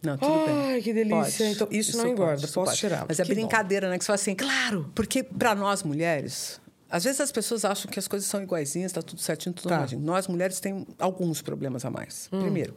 Não, 0.00 0.16
tudo 0.16 0.32
Ai, 0.32 0.46
bem. 0.46 0.72
Ai, 0.74 0.80
que 0.80 0.92
delícia. 0.92 1.50
Então, 1.50 1.68
isso, 1.72 1.90
isso 1.90 1.98
não 1.98 2.08
engorda, 2.08 2.40
pode, 2.40 2.52
posso 2.52 2.70
pode. 2.70 2.78
tirar. 2.78 3.04
Mas 3.08 3.18
é 3.18 3.24
brincadeira, 3.24 3.88
bom. 3.88 3.90
né? 3.92 3.98
Que 3.98 4.04
você 4.04 4.06
fala 4.06 4.14
assim, 4.14 4.34
claro, 4.34 4.90
porque 4.94 5.22
para 5.24 5.54
nós 5.54 5.82
mulheres, 5.82 6.60
às 6.90 7.04
vezes 7.04 7.20
as 7.20 7.30
pessoas 7.30 7.64
acham 7.64 7.90
que 7.90 7.98
as 7.98 8.08
coisas 8.08 8.28
são 8.28 8.42
iguaizinhas, 8.42 8.90
está 8.90 9.00
tudo 9.00 9.20
certinho, 9.20 9.54
tudo 9.54 9.68
tá. 9.68 9.86
Nós, 9.98 10.26
mulheres, 10.26 10.58
temos 10.58 10.86
alguns 10.98 11.40
problemas 11.40 11.84
a 11.84 11.90
mais. 11.90 12.28
Hum. 12.32 12.40
Primeiro, 12.40 12.74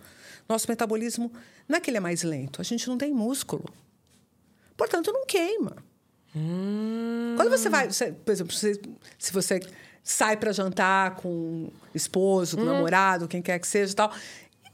nosso 0.47 0.69
metabolismo 0.69 1.31
não 1.67 1.77
é 1.77 1.81
que 1.81 1.89
ele 1.89 1.97
é 1.97 1.99
mais 1.99 2.21
lento, 2.21 2.61
a 2.61 2.63
gente 2.63 2.87
não 2.87 2.97
tem 2.97 3.11
músculo. 3.11 3.65
Portanto, 4.77 5.11
não 5.11 5.25
queima. 5.25 5.77
Hum. 6.35 7.33
Quando 7.35 7.49
você 7.49 7.69
vai, 7.69 7.91
você, 7.91 8.11
por 8.11 8.31
exemplo, 8.31 8.55
você, 8.55 8.79
se 9.17 9.33
você 9.33 9.59
sai 10.03 10.37
para 10.37 10.51
jantar 10.51 11.15
com 11.15 11.71
esposo, 11.95 12.57
com 12.57 12.63
hum. 12.63 12.67
namorado, 12.67 13.27
quem 13.27 13.41
quer 13.41 13.57
que 13.59 13.67
seja 13.67 13.93
e 13.93 13.95
tal, 13.95 14.11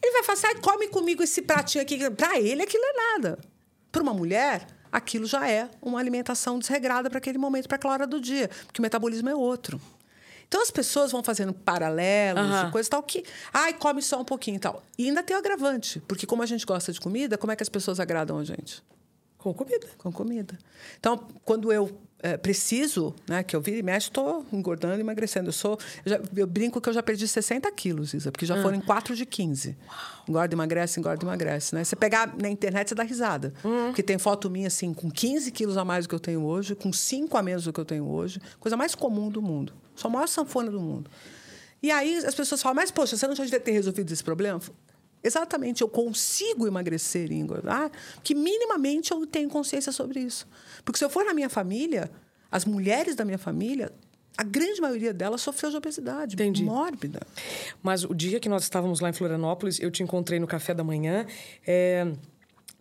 ele 0.01 0.11
vai 0.13 0.23
falar 0.23 0.37
assim, 0.37 0.61
come 0.61 0.87
comigo 0.89 1.23
esse 1.23 1.41
pratinho 1.41 1.81
aqui. 1.81 2.09
Para 2.11 2.39
ele, 2.39 2.63
aquilo 2.63 2.83
é 2.83 2.93
nada. 2.93 3.39
Para 3.91 4.01
uma 4.01 4.13
mulher, 4.13 4.67
aquilo 4.91 5.25
já 5.25 5.49
é 5.49 5.69
uma 5.81 5.99
alimentação 5.99 6.59
desregrada 6.59 7.09
para 7.09 7.17
aquele 7.17 7.37
momento, 7.37 7.67
para 7.67 7.75
aquela 7.75 7.93
hora 7.93 8.07
do 8.07 8.19
dia, 8.19 8.49
porque 8.65 8.81
o 8.81 8.83
metabolismo 8.83 9.29
é 9.29 9.35
outro. 9.35 9.79
Então 10.47 10.61
as 10.63 10.71
pessoas 10.71 11.11
vão 11.11 11.23
fazendo 11.23 11.53
paralelos, 11.53 12.43
uhum. 12.43 12.71
coisa 12.71 12.89
tal 12.89 13.03
que, 13.03 13.23
ai, 13.53 13.71
come 13.73 14.01
só 14.01 14.19
um 14.19 14.25
pouquinho 14.25 14.57
e 14.57 14.59
tal. 14.59 14.83
E 14.97 15.07
ainda 15.07 15.21
tem 15.21 15.35
o 15.35 15.39
agravante, 15.39 15.99
porque 16.07 16.25
como 16.25 16.41
a 16.41 16.45
gente 16.45 16.65
gosta 16.65 16.91
de 16.91 16.99
comida, 16.99 17.37
como 17.37 17.51
é 17.53 17.55
que 17.55 17.61
as 17.61 17.69
pessoas 17.69 17.99
agradam 17.99 18.39
a 18.39 18.43
gente? 18.43 18.83
Com 19.37 19.53
comida. 19.53 19.87
Com 19.99 20.11
comida. 20.11 20.57
Então, 20.99 21.27
quando 21.45 21.71
eu 21.71 21.97
é, 22.21 22.35
preciso, 22.37 23.15
né, 23.27 23.43
que 23.43 23.55
eu 23.55 23.61
viro 23.61 23.77
e 23.77 23.83
mexo, 23.83 24.09
estou 24.09 24.45
engordando 24.51 24.97
e 24.97 24.99
emagrecendo. 24.99 25.49
Eu, 25.49 25.53
sou, 25.53 25.77
eu, 26.05 26.11
já, 26.11 26.21
eu, 26.35 26.47
brinco 26.47 26.81
que 26.81 26.89
eu 26.89 26.93
já 26.93 27.01
perdi 27.01 27.27
60 27.27 27.71
quilos, 27.71 28.13
Isa, 28.13 28.31
porque 28.31 28.45
já 28.45 28.59
ah. 28.59 28.61
foram 28.61 28.81
quatro 28.81 29.15
de 29.15 29.25
15. 29.25 29.77
Uau. 29.87 29.97
Engorda, 30.27 30.53
emagrece, 30.53 30.99
engorda, 30.99 31.23
emagrece. 31.23 31.73
Né? 31.73 31.83
Você 31.83 31.95
pegar 31.95 32.35
na 32.37 32.49
internet, 32.49 32.89
você 32.89 32.95
dá 32.95 33.03
risada. 33.03 33.53
Hum. 33.63 33.87
Porque 33.87 34.03
tem 34.03 34.17
foto 34.17 34.49
minha, 34.49 34.67
assim, 34.67 34.93
com 34.93 35.09
15 35.09 35.51
quilos 35.51 35.77
a 35.77 35.85
mais 35.85 36.05
do 36.05 36.09
que 36.09 36.15
eu 36.15 36.19
tenho 36.19 36.43
hoje, 36.43 36.75
com 36.75 36.91
5 36.91 37.37
a 37.37 37.41
menos 37.41 37.63
do 37.63 37.73
que 37.73 37.79
eu 37.79 37.85
tenho 37.85 38.07
hoje. 38.07 38.41
Coisa 38.59 38.75
mais 38.75 38.93
comum 38.93 39.29
do 39.29 39.41
mundo. 39.41 39.73
Sou 39.95 40.09
a 40.09 40.11
maior 40.11 40.27
sanfona 40.27 40.69
do 40.69 40.79
mundo. 40.79 41.09
E 41.81 41.89
aí 41.91 42.17
as 42.17 42.35
pessoas 42.35 42.61
falam, 42.61 42.75
mas, 42.75 42.91
poxa, 42.91 43.15
você 43.15 43.25
não 43.27 43.35
já 43.35 43.43
devia 43.43 43.59
ter 43.59 43.71
resolvido 43.71 44.11
esse 44.11 44.23
problema? 44.23 44.59
Exatamente, 45.23 45.81
eu 45.81 45.89
consigo 45.89 46.65
emagrecer 46.65 47.31
e 47.31 47.35
engordar, 47.35 47.91
que 48.23 48.33
minimamente 48.33 49.11
eu 49.11 49.25
tenho 49.27 49.49
consciência 49.49 49.91
sobre 49.91 50.21
isso. 50.21 50.47
Porque 50.85 50.97
se 50.97 51.03
eu 51.03 51.09
for 51.09 51.25
na 51.25 51.33
minha 51.33 51.49
família, 51.49 52.09
as 52.49 52.65
mulheres 52.65 53.15
da 53.15 53.25
minha 53.25 53.37
família, 53.37 53.91
a 54.37 54.43
grande 54.43 54.79
maioria 54.79 55.13
delas 55.13 55.41
sofreu 55.41 55.69
de 55.69 55.75
obesidade 55.75 56.35
Entendi. 56.35 56.63
mórbida. 56.63 57.19
Mas 57.83 58.05
o 58.05 58.13
dia 58.13 58.39
que 58.39 58.47
nós 58.47 58.63
estávamos 58.63 59.01
lá 59.01 59.09
em 59.09 59.13
Florianópolis, 59.13 59.79
eu 59.81 59.91
te 59.91 60.01
encontrei 60.01 60.39
no 60.39 60.47
café 60.47 60.73
da 60.73 60.83
manhã. 60.83 61.25
É... 61.67 62.09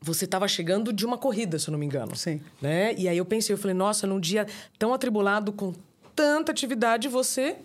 Você 0.01 0.25
estava 0.25 0.47
chegando 0.47 0.93
de 0.93 1.05
uma 1.05 1.19
corrida, 1.19 1.59
se 1.59 1.69
eu 1.69 1.73
não 1.73 1.79
me 1.79 1.85
engano. 1.85 2.15
Sim. 2.15 2.41
Né? 2.63 2.95
E 2.97 3.09
aí 3.09 3.19
eu 3.19 3.25
pensei, 3.25 3.53
eu 3.53 3.59
falei, 3.59 3.75
nossa, 3.75 4.07
num 4.07 4.21
dia 4.21 4.47
tão 4.79 4.95
atribulado, 4.95 5.53
com 5.53 5.75
tanta 6.15 6.53
atividade, 6.53 7.09
você 7.09 7.57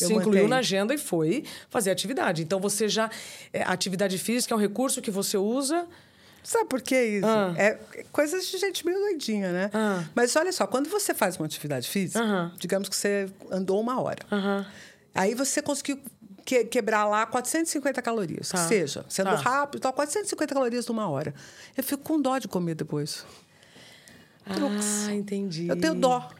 eu 0.00 0.08
se 0.08 0.14
incluiu 0.14 0.48
na 0.48 0.58
agenda 0.58 0.92
e 0.92 0.98
foi 0.98 1.44
fazer 1.70 1.90
atividade. 1.90 2.42
Então 2.42 2.58
você 2.60 2.88
já. 2.88 3.10
É, 3.52 3.62
a 3.62 3.72
atividade 3.72 4.18
física 4.18 4.54
é 4.54 4.56
um 4.56 4.60
recurso 4.60 5.00
que 5.00 5.10
você 5.10 5.36
usa. 5.36 5.86
Sabe 6.42 6.68
por 6.68 6.82
que 6.82 7.00
isso? 7.00 7.26
Ah. 7.26 7.54
É 7.56 7.78
coisas 8.12 8.46
de 8.46 8.58
gente 8.58 8.84
meio 8.84 8.98
doidinha, 8.98 9.50
né? 9.50 9.70
Ah. 9.72 10.04
Mas 10.14 10.36
olha 10.36 10.52
só, 10.52 10.66
quando 10.66 10.90
você 10.90 11.14
faz 11.14 11.36
uma 11.36 11.46
atividade 11.46 11.88
física, 11.88 12.22
uh 12.22 12.26
-huh. 12.26 12.52
digamos 12.58 12.88
que 12.88 12.96
você 12.96 13.30
andou 13.50 13.80
uma 13.80 14.00
hora. 14.00 14.18
Uh 14.30 14.36
-huh. 14.36 14.66
Aí 15.14 15.34
você 15.34 15.62
conseguiu 15.62 15.98
que, 16.44 16.64
quebrar 16.64 17.06
lá 17.06 17.24
450 17.24 18.02
calorias, 18.02 18.48
tá. 18.48 18.58
que 18.58 18.68
seja. 18.68 19.04
Sendo 19.08 19.30
tá. 19.30 19.36
rápido, 19.36 19.80
tal, 19.80 19.92
450 19.92 20.52
calorias 20.52 20.86
numa 20.86 21.08
hora. 21.08 21.32
Eu 21.76 21.82
fico 21.82 22.02
com 22.02 22.20
dó 22.20 22.38
de 22.38 22.46
comer 22.46 22.74
depois. 22.74 23.24
Ah, 24.46 25.12
entendi. 25.12 25.68
Eu 25.68 25.80
tenho 25.80 25.94
dó. 25.94 26.30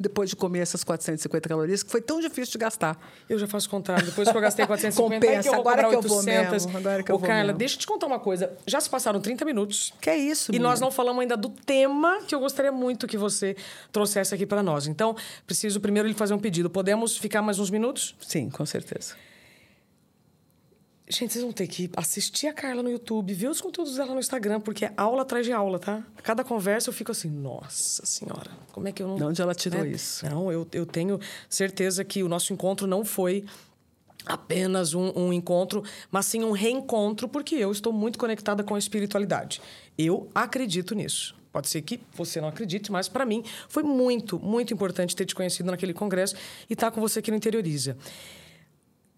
Depois 0.00 0.30
de 0.30 0.36
comer 0.36 0.60
essas 0.60 0.84
450 0.84 1.48
calorias, 1.48 1.82
que 1.82 1.90
foi 1.90 2.00
tão 2.00 2.20
difícil 2.20 2.52
de 2.52 2.58
gastar. 2.58 2.96
Eu 3.28 3.38
já 3.38 3.46
faço 3.48 3.66
o 3.66 3.70
contrário. 3.70 4.06
Depois 4.06 4.30
que 4.30 4.36
eu 4.36 4.40
gastei 4.40 4.66
450, 4.66 5.26
Compensa. 5.26 5.48
que 5.50 5.54
eu 5.54 5.60
Agora 5.60 5.88
que 5.88 5.94
eu 5.96 6.02
vou 6.02 6.18
800. 6.18 6.66
mesmo. 6.66 6.78
Agora 6.78 7.02
que 7.02 7.10
eu 7.10 7.16
Ô, 7.16 7.18
vou 7.18 7.26
Carla, 7.28 7.46
mesmo. 7.46 7.58
deixa 7.58 7.74
eu 7.74 7.78
te 7.80 7.86
contar 7.86 8.06
uma 8.06 8.20
coisa. 8.20 8.52
Já 8.66 8.80
se 8.80 8.88
passaram 8.88 9.20
30 9.20 9.44
minutos. 9.44 9.92
Que 10.00 10.10
é 10.10 10.16
isso, 10.16 10.50
E 10.50 10.52
menina? 10.52 10.70
nós 10.70 10.80
não 10.80 10.90
falamos 10.90 11.20
ainda 11.20 11.36
do 11.36 11.48
tema 11.48 12.20
que 12.26 12.34
eu 12.34 12.40
gostaria 12.40 12.70
muito 12.72 13.06
que 13.06 13.18
você 13.18 13.56
trouxesse 13.90 14.34
aqui 14.34 14.46
para 14.46 14.62
nós. 14.62 14.86
Então, 14.86 15.16
preciso 15.46 15.80
primeiro 15.80 16.06
lhe 16.06 16.14
fazer 16.14 16.34
um 16.34 16.38
pedido. 16.38 16.70
Podemos 16.70 17.16
ficar 17.16 17.42
mais 17.42 17.58
uns 17.58 17.70
minutos? 17.70 18.14
Sim, 18.20 18.48
com 18.50 18.64
certeza. 18.64 19.14
Gente, 21.10 21.32
vocês 21.32 21.42
vão 21.42 21.52
ter 21.52 21.66
que 21.66 21.90
assistir 21.96 22.48
a 22.48 22.52
Carla 22.52 22.82
no 22.82 22.90
YouTube, 22.90 23.32
ver 23.32 23.48
os 23.48 23.62
conteúdos 23.62 23.96
dela 23.96 24.12
no 24.12 24.20
Instagram, 24.20 24.60
porque 24.60 24.84
é 24.84 24.92
aula 24.94 25.22
atrás 25.22 25.46
de 25.46 25.52
aula, 25.52 25.78
tá? 25.78 26.04
A 26.16 26.20
cada 26.20 26.44
conversa 26.44 26.90
eu 26.90 26.92
fico 26.92 27.10
assim, 27.10 27.30
nossa 27.30 28.04
senhora, 28.04 28.50
como 28.72 28.88
é 28.88 28.92
que 28.92 29.02
eu 29.02 29.08
não. 29.08 29.16
De 29.16 29.24
onde 29.24 29.40
ela 29.40 29.54
tirou 29.54 29.82
né? 29.82 29.88
isso? 29.88 30.28
Não, 30.28 30.52
eu, 30.52 30.68
eu 30.70 30.84
tenho 30.84 31.18
certeza 31.48 32.04
que 32.04 32.22
o 32.22 32.28
nosso 32.28 32.52
encontro 32.52 32.86
não 32.86 33.06
foi 33.06 33.46
apenas 34.26 34.92
um, 34.92 35.10
um 35.16 35.32
encontro, 35.32 35.82
mas 36.10 36.26
sim 36.26 36.44
um 36.44 36.52
reencontro, 36.52 37.26
porque 37.26 37.54
eu 37.54 37.72
estou 37.72 37.92
muito 37.92 38.18
conectada 38.18 38.62
com 38.62 38.74
a 38.74 38.78
espiritualidade. 38.78 39.62
Eu 39.96 40.28
acredito 40.34 40.94
nisso. 40.94 41.34
Pode 41.50 41.70
ser 41.70 41.80
que 41.80 41.98
você 42.12 42.38
não 42.38 42.48
acredite, 42.48 42.92
mas 42.92 43.08
para 43.08 43.24
mim 43.24 43.42
foi 43.68 43.82
muito, 43.82 44.38
muito 44.38 44.74
importante 44.74 45.16
ter 45.16 45.24
te 45.24 45.34
conhecido 45.34 45.70
naquele 45.70 45.94
congresso 45.94 46.36
e 46.68 46.74
estar 46.74 46.90
com 46.90 47.00
você 47.00 47.20
aqui 47.20 47.30
no 47.30 47.36
Interioriza. 47.38 47.96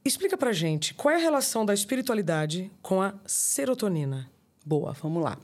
Explica 0.05 0.37
pra 0.37 0.53
gente 0.53 0.95
qual 0.95 1.13
é 1.13 1.17
a 1.17 1.21
relação 1.21 1.65
da 1.65 1.75
espiritualidade 1.75 2.71
com 2.81 3.03
a 3.03 3.15
serotonina. 3.27 4.31
Boa, 4.65 4.93
vamos 4.93 5.23
lá. 5.23 5.39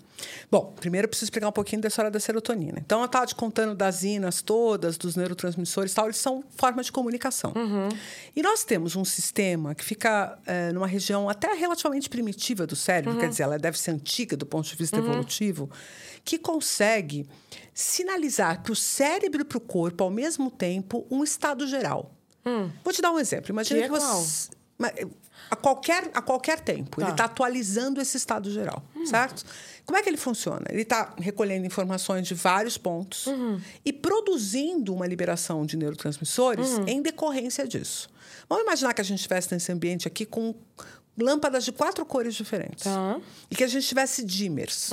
Bom, 0.51 0.75
primeiro 0.79 1.07
eu 1.07 1.09
preciso 1.09 1.27
explicar 1.27 1.49
um 1.49 1.53
pouquinho 1.53 1.81
da 1.81 1.88
história 1.88 2.11
da 2.11 2.21
serotonina. 2.21 2.79
Então, 2.79 3.01
eu 3.01 3.07
estava 3.07 3.27
te 3.27 3.35
contando 3.35 3.75
das 3.75 4.03
inas 4.03 4.42
todas, 4.42 4.99
dos 4.99 5.16
neurotransmissores 5.16 5.92
e 5.92 5.95
tal, 5.95 6.07
eles 6.07 6.19
são 6.19 6.45
formas 6.57 6.87
de 6.87 6.92
comunicação. 6.92 7.53
E 8.35 8.42
nós 8.42 8.62
temos 8.62 8.95
um 8.95 9.05
sistema 9.05 9.75
que 9.75 9.85
fica 9.85 10.38
eh, 10.47 10.71
numa 10.73 10.87
região 10.87 11.29
até 11.29 11.53
relativamente 11.55 12.11
primitiva 12.11 12.66
do 12.66 12.77
cérebro, 12.77 13.19
quer 13.19 13.29
dizer, 13.29 13.45
ela 13.45 13.59
deve 13.59 13.79
ser 13.79 13.92
antiga 13.92 14.37
do 14.37 14.47
ponto 14.47 14.69
de 14.69 14.77
vista 14.77 14.99
evolutivo, 14.99 15.71
que 16.23 16.38
consegue 16.38 17.27
sinalizar 17.73 18.62
para 18.62 18.73
o 18.73 18.77
cérebro 18.77 19.40
e 19.40 19.45
para 19.45 19.59
o 19.59 19.61
corpo, 19.61 20.05
ao 20.05 20.11
mesmo 20.11 20.51
tempo, 20.51 21.07
um 21.11 21.25
estado 21.25 21.66
geral. 21.66 22.15
Vou 22.85 22.92
te 22.92 23.02
dar 23.02 23.11
um 23.11 23.18
exemplo. 23.18 23.50
Imagina 23.50 23.80
Que 23.82 23.88
que, 23.88 23.94
é 23.94 23.98
você. 23.98 24.50
A 25.48 25.56
qualquer, 25.56 26.11
a 26.12 26.20
qualquer 26.20 26.61
tempo. 26.61 26.96
Tá. 26.96 27.02
Ele 27.02 27.11
está 27.12 27.24
atualizando 27.24 28.00
esse 28.00 28.16
estado 28.16 28.50
geral, 28.50 28.82
certo? 29.04 29.44
Como 29.85 29.96
é 29.96 30.02
que 30.02 30.09
ele 30.09 30.16
funciona? 30.16 30.66
Ele 30.68 30.82
está 30.82 31.14
recolhendo 31.18 31.64
informações 31.64 32.26
de 32.26 32.35
vários 32.35 32.76
pontos 32.76 33.26
e 33.85 33.92
produzindo 33.92 34.92
uma 34.92 35.06
liberação 35.06 35.64
de 35.64 35.76
neurotransmissores 35.76 36.78
em 36.87 37.00
decorrência 37.00 37.66
disso. 37.66 38.09
Vamos 38.48 38.64
imaginar 38.64 38.92
que 38.92 39.00
a 39.00 39.04
gente 39.04 39.18
estivesse 39.18 39.52
nesse 39.52 39.70
ambiente 39.70 40.09
aqui 40.09 40.26
com 40.26 40.54
lâmpadas 41.16 41.64
de 41.64 41.72
quatro 41.72 42.04
cores 42.04 42.35
diferentes. 42.35 42.85
Tá. 42.85 43.20
E 43.50 43.54
que 43.56 43.64
a 43.64 43.68
gente 43.68 43.87
tivesse 43.87 44.24
dimmers. 44.24 44.90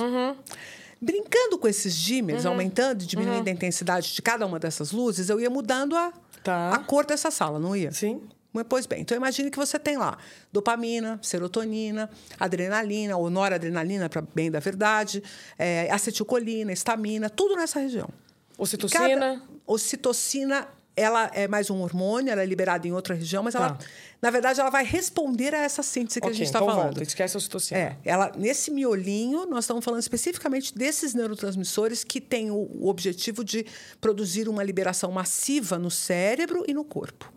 Brincando 1.00 1.58
com 1.58 1.68
esses 1.68 1.94
dimmers, 1.94 2.46
aumentando 2.46 3.02
e 3.02 3.06
diminuindo 3.06 3.46
a 3.46 3.50
intensidade 3.50 4.14
de 4.14 4.22
cada 4.22 4.46
uma 4.46 4.58
dessas 4.58 4.92
luzes, 4.92 5.28
eu 5.28 5.40
ia 5.40 5.50
mudando 5.50 5.94
a, 5.96 6.12
Tá. 6.44 6.74
a 6.74 6.78
cor 6.78 7.04
dessa 7.06 7.30
sala, 7.30 7.58
não 7.58 7.74
ia? 7.74 7.90
Sim. 7.90 8.22
Mas, 8.52 8.66
Pois 8.68 8.86
bem, 8.86 9.00
então 9.00 9.16
imagine 9.16 9.50
que 9.50 9.56
você 9.58 9.80
tem 9.80 9.96
lá 9.96 10.16
dopamina, 10.52 11.18
serotonina, 11.20 12.08
adrenalina, 12.38 13.16
ou 13.16 13.28
noradrenalina, 13.28 14.08
para 14.08 14.22
bem 14.32 14.48
da 14.48 14.60
verdade, 14.60 15.20
é, 15.58 15.90
acetilcolina, 15.90 16.72
estamina, 16.72 17.28
tudo 17.28 17.56
nessa 17.56 17.80
região. 17.80 18.08
Ocitocina. 18.56 19.08
Cada- 19.08 19.42
ocitocina, 19.66 20.68
ela 20.96 21.30
é 21.34 21.48
mais 21.48 21.70
um 21.70 21.80
hormônio, 21.82 22.30
ela 22.30 22.42
é 22.42 22.46
liberada 22.46 22.86
em 22.86 22.92
outra 22.92 23.14
região, 23.14 23.42
mas 23.42 23.54
ela, 23.54 23.70
Tá. 23.70 23.78
na 24.22 24.30
verdade, 24.30 24.60
ela 24.60 24.70
vai 24.70 24.84
responder 24.84 25.54
a 25.54 25.58
essa 25.58 25.82
síntese 25.82 26.20
que 26.20 26.26
a 26.26 26.28
Ok, 26.28 26.38
gente 26.38 26.46
está 26.46 26.58
então 26.60 26.68
falando. 26.68 26.84
volta, 26.86 27.02
esquece 27.02 27.36
a 27.36 27.38
ocitocina. 27.38 27.80
É, 27.80 27.96
ela, 28.04 28.30
nesse 28.36 28.70
miolinho, 28.70 29.44
nós 29.46 29.64
estamos 29.64 29.84
falando 29.84 30.00
especificamente 30.00 30.76
desses 30.76 31.12
neurotransmissores 31.12 32.04
que 32.04 32.20
têm 32.20 32.50
o, 32.50 32.68
o 32.80 32.88
objetivo 32.88 33.42
de 33.44 33.66
produzir 34.00 34.48
uma 34.48 34.62
liberação 34.62 35.10
massiva 35.10 35.78
no 35.78 35.90
cérebro 35.90 36.64
e 36.68 36.72
no 36.72 36.84
corpo. 36.84 37.33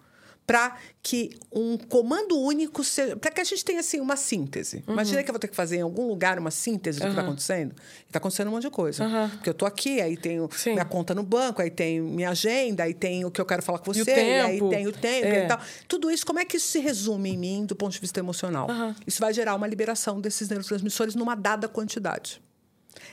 Para 0.47 0.77
que 1.03 1.37
um 1.51 1.77
comando 1.77 2.39
único 2.39 2.81
seja. 2.81 3.17
Para 3.17 3.29
que 3.31 3.41
a 3.41 3.43
gente 3.43 3.65
tenha 3.65 3.81
assim, 3.81 3.99
uma 3.99 4.15
síntese. 4.15 4.77
Uhum. 4.87 4.93
Imagina 4.93 5.21
que 5.21 5.29
eu 5.29 5.33
vou 5.33 5.39
ter 5.39 5.49
que 5.49 5.55
fazer 5.55 5.75
em 5.75 5.81
algum 5.81 6.07
lugar 6.07 6.39
uma 6.39 6.49
síntese 6.51 6.99
do 6.99 7.03
que 7.03 7.09
está 7.09 7.21
acontecendo. 7.21 7.75
Está 8.05 8.17
acontecendo 8.19 8.47
um 8.47 8.51
monte 8.51 8.63
de 8.63 8.69
coisa. 8.69 9.03
Porque 9.33 9.49
eu 9.49 9.51
estou 9.51 9.67
aqui, 9.67 9.99
aí 9.99 10.15
tenho 10.15 10.49
Sim. 10.55 10.71
minha 10.71 10.85
conta 10.85 11.13
no 11.13 11.21
banco, 11.21 11.61
aí 11.61 11.69
tenho 11.69 12.05
minha 12.05 12.29
agenda, 12.29 12.83
aí 12.83 12.93
tenho 12.93 13.27
o 13.27 13.31
que 13.31 13.41
eu 13.41 13.45
quero 13.45 13.61
falar 13.61 13.79
com 13.79 13.91
você, 13.93 14.09
aí 14.09 14.57
tem 14.69 14.87
o 14.87 14.93
tempo 14.93 15.27
É. 15.27 15.43
e 15.43 15.47
tal. 15.49 15.59
Tudo 15.85 16.09
isso, 16.09 16.25
como 16.25 16.39
é 16.39 16.45
que 16.45 16.55
isso 16.55 16.67
se 16.67 16.79
resume 16.79 17.31
em 17.33 17.37
mim 17.37 17.65
do 17.65 17.75
ponto 17.75 17.91
de 17.91 17.99
vista 17.99 18.19
emocional? 18.21 18.67
Isso 19.05 19.19
vai 19.19 19.33
gerar 19.33 19.53
uma 19.53 19.67
liberação 19.67 20.21
desses 20.21 20.47
neurotransmissores 20.47 21.13
numa 21.13 21.35
dada 21.35 21.67
quantidade. 21.67 22.41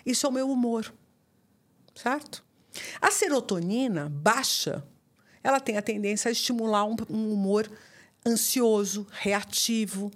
Isso 0.06 0.24
é 0.24 0.28
o 0.28 0.32
meu 0.32 0.48
humor. 0.48 0.94
Certo? 1.96 2.44
A 3.00 3.10
serotonina 3.10 4.08
baixa, 4.08 4.84
ela 5.44 5.60
tem 5.60 5.76
a 5.76 5.82
tendência 5.82 6.30
a 6.30 6.32
estimular 6.32 6.84
um, 6.86 6.96
um 7.10 7.32
humor 7.32 7.70
ansioso, 8.26 9.06
reativo, 9.12 10.10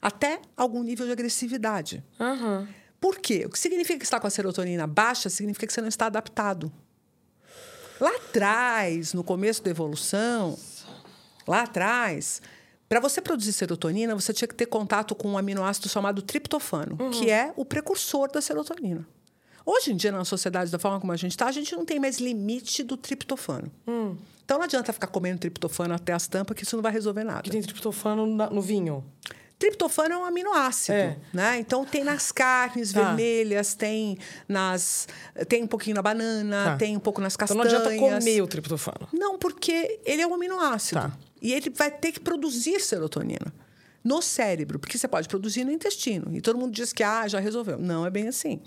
até 0.00 0.40
algum 0.56 0.82
nível 0.82 1.06
de 1.06 1.12
agressividade. 1.12 2.04
Aham. 2.20 2.68
Por 3.00 3.18
quê? 3.18 3.44
O 3.46 3.50
que 3.50 3.58
significa 3.58 3.98
que 3.98 4.04
está 4.04 4.20
com 4.20 4.26
a 4.26 4.30
serotonina 4.30 4.86
baixa 4.86 5.30
significa 5.30 5.66
que 5.66 5.72
você 5.72 5.80
não 5.80 5.88
está 5.88 6.06
adaptado. 6.06 6.72
Lá 8.00 8.10
atrás, 8.16 9.14
no 9.14 9.22
começo 9.22 9.62
da 9.62 9.70
evolução, 9.70 10.58
lá 11.46 11.62
atrás, 11.62 12.42
para 12.88 12.98
você 13.00 13.20
produzir 13.20 13.52
serotonina, 13.52 14.14
você 14.14 14.32
tinha 14.32 14.48
que 14.48 14.54
ter 14.54 14.66
contato 14.66 15.14
com 15.14 15.30
um 15.30 15.38
aminoácido 15.38 15.88
chamado 15.88 16.20
triptofano, 16.20 16.96
que 17.10 17.30
é 17.30 17.52
o 17.56 17.64
precursor 17.64 18.30
da 18.30 18.40
serotonina. 18.40 19.06
Hoje 19.64 19.92
em 19.92 19.96
dia, 19.96 20.10
na 20.12 20.24
sociedade, 20.24 20.70
da 20.70 20.78
forma 20.78 20.98
como 21.00 21.12
a 21.12 21.16
gente 21.16 21.32
está, 21.32 21.46
a 21.46 21.52
gente 21.52 21.74
não 21.74 21.84
tem 21.84 22.00
mais 22.00 22.18
limite 22.18 22.82
do 22.82 22.96
triptofano. 22.96 23.70
Então 24.44 24.58
não 24.58 24.64
adianta 24.64 24.92
ficar 24.92 25.06
comendo 25.06 25.38
triptofano 25.38 25.94
até 25.94 26.12
as 26.12 26.26
tampas, 26.26 26.56
que 26.56 26.64
isso 26.64 26.76
não 26.76 26.82
vai 26.82 26.92
resolver 26.92 27.24
nada. 27.24 27.42
Que 27.42 27.50
tem 27.50 27.62
triptofano 27.62 28.26
no 28.26 28.60
vinho. 28.60 29.04
Triptofano 29.58 30.14
é 30.14 30.18
um 30.18 30.24
aminoácido, 30.24 30.98
É. 30.98 31.16
né? 31.32 31.58
Então 31.60 31.84
tem 31.84 32.02
nas 32.02 32.32
carnes 32.32 32.92
Tá. 32.92 33.00
vermelhas, 33.04 33.74
tem 33.74 34.18
nas 34.48 35.06
tem 35.48 35.62
um 35.62 35.68
pouquinho 35.68 35.94
na 35.94 36.02
banana, 36.02 36.64
Tá. 36.64 36.76
tem 36.76 36.96
um 36.96 37.00
pouco 37.00 37.20
nas 37.20 37.34
Então 37.34 37.46
castanhas. 37.46 37.72
não 37.72 37.80
adianta 37.80 37.96
comer 38.18 38.42
o 38.42 38.46
triptofano. 38.48 39.08
Não, 39.12 39.38
porque 39.38 40.00
ele 40.04 40.20
é 40.20 40.26
um 40.26 40.34
aminoácido. 40.34 41.00
Tá. 41.02 41.16
E 41.40 41.52
ele 41.52 41.70
vai 41.70 41.92
ter 41.92 42.10
que 42.10 42.18
produzir 42.18 42.80
serotonina 42.80 43.54
no 44.02 44.20
cérebro, 44.20 44.80
porque 44.80 44.98
você 44.98 45.06
pode 45.06 45.28
produzir 45.28 45.64
no 45.64 45.70
intestino. 45.70 46.34
E 46.36 46.40
todo 46.40 46.58
mundo 46.58 46.72
diz 46.74 46.92
que 46.92 47.04
ah, 47.04 47.28
já 47.28 47.38
resolveu. 47.38 47.78
Não 47.78 48.04
é 48.04 48.10
bem 48.10 48.26
assim. 48.26 48.60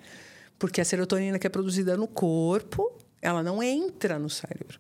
Porque 0.58 0.80
a 0.82 0.86
serotonina 0.86 1.38
que 1.40 1.48
é 1.48 1.50
produzida 1.50 1.98
no 1.98 2.08
corpo, 2.08 2.92
ela 3.22 3.44
não 3.44 3.62
entra 3.62 4.18
no 4.18 4.30
cérebro. 4.30 4.80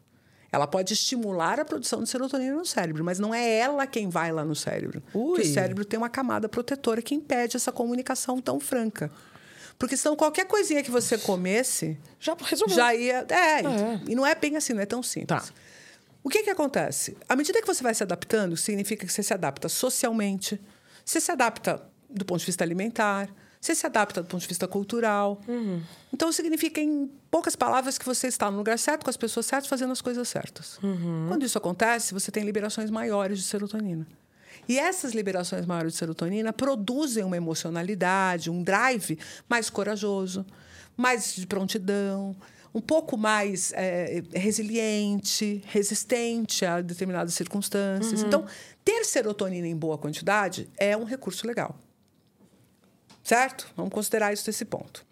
Ela 0.51 0.65
pode 0.67 0.93
estimular 0.93 1.59
a 1.59 1.65
produção 1.65 2.01
de 2.01 2.09
serotonina 2.09 2.55
no 2.55 2.65
cérebro, 2.65 3.03
mas 3.03 3.19
não 3.19 3.33
é 3.35 3.57
ela 3.57 3.85
quem 3.85 4.07
vai 4.07 4.31
lá 4.31 4.45
no 4.45 4.55
cérebro. 4.55 5.03
Ui. 5.13 5.41
O 5.41 5.45
cérebro 5.45 5.83
tem 5.83 5.97
uma 5.97 6.09
camada 6.09 6.47
protetora 6.47 7.01
que 7.01 7.13
impede 7.13 7.57
essa 7.57 7.71
comunicação 7.73 8.39
tão 8.39 8.59
franca. 8.59 9.11
Porque 9.77 9.97
senão 9.97 10.15
qualquer 10.15 10.45
coisinha 10.45 10.81
que 10.81 10.89
você 10.89 11.17
comesse, 11.17 11.97
Já 12.19 12.37
resolveu. 12.41 12.75
já 12.77 12.95
ia. 12.95 13.25
É, 13.29 13.59
É. 13.59 13.63
e 14.07 14.15
não 14.15 14.25
é 14.25 14.33
bem 14.33 14.55
assim, 14.55 14.71
não 14.71 14.81
é 14.81 14.85
tão 14.85 15.03
simples. 15.03 15.27
Tá. 15.27 15.53
O 16.23 16.29
que, 16.29 16.41
que 16.43 16.49
acontece? 16.49 17.17
À 17.27 17.35
medida 17.35 17.59
que 17.61 17.67
você 17.67 17.83
vai 17.83 17.93
se 17.93 18.01
adaptando, 18.01 18.55
significa 18.55 19.05
que 19.05 19.11
você 19.11 19.21
se 19.21 19.33
adapta 19.33 19.67
socialmente, 19.67 20.59
você 21.03 21.19
se 21.19 21.29
adapta 21.31 21.83
do 22.09 22.23
ponto 22.23 22.39
de 22.39 22.45
vista 22.45 22.63
alimentar, 22.63 23.29
você 23.65 23.75
se 23.75 23.85
adapta 23.85 24.21
do 24.21 24.27
ponto 24.27 24.41
de 24.41 24.47
vista 24.47 24.67
cultural. 24.67 25.41
Então, 26.13 26.31
significa, 26.31 26.79
em 26.79 27.09
poucas 27.31 27.55
palavras, 27.55 27.97
que 27.97 28.05
você 28.05 28.27
está 28.27 28.49
no 28.51 28.57
lugar 28.57 28.77
certo, 28.79 29.03
com 29.03 29.09
as 29.09 29.17
pessoas 29.17 29.45
certas, 29.45 29.67
fazendo 29.67 29.91
as 29.91 30.01
coisas 30.01 30.27
certas. 30.29 30.77
Quando 31.27 31.43
isso 31.43 31.57
acontece, 31.57 32.13
você 32.13 32.31
tem 32.31 32.43
liberações 32.43 32.89
maiores 32.89 33.39
de 33.39 33.45
serotonina. 33.45 34.07
E 34.67 34.79
essas 34.79 35.13
liberações 35.13 35.65
maiores 35.65 35.93
de 35.93 35.99
serotonina 35.99 36.51
produzem 36.53 37.23
uma 37.23 37.37
emocionalidade, 37.37 38.49
um 38.49 38.63
drive 38.63 39.17
mais 39.49 39.69
corajoso, 39.69 40.45
mais 40.95 41.35
de 41.35 41.45
prontidão, 41.45 42.35
um 42.73 42.81
pouco 42.81 43.17
mais 43.17 43.71
eh, 43.75 44.23
resiliente, 44.33 45.61
resistente 45.67 46.65
a 46.65 46.81
determinadas 46.81 47.33
circunstâncias. 47.33 48.21
Então, 48.27 48.45
ter 48.83 49.05
serotonina 49.05 49.67
em 49.67 49.75
boa 49.75 49.97
quantidade 49.97 50.69
é 50.77 50.95
um 50.97 51.03
recurso 51.03 51.45
legal. 51.45 51.77
Certo? 53.25 53.67
Vamos 53.75 53.91
considerar 53.91 54.31
isso 54.31 54.43
nesse 54.45 54.63
ponto. 54.63 55.03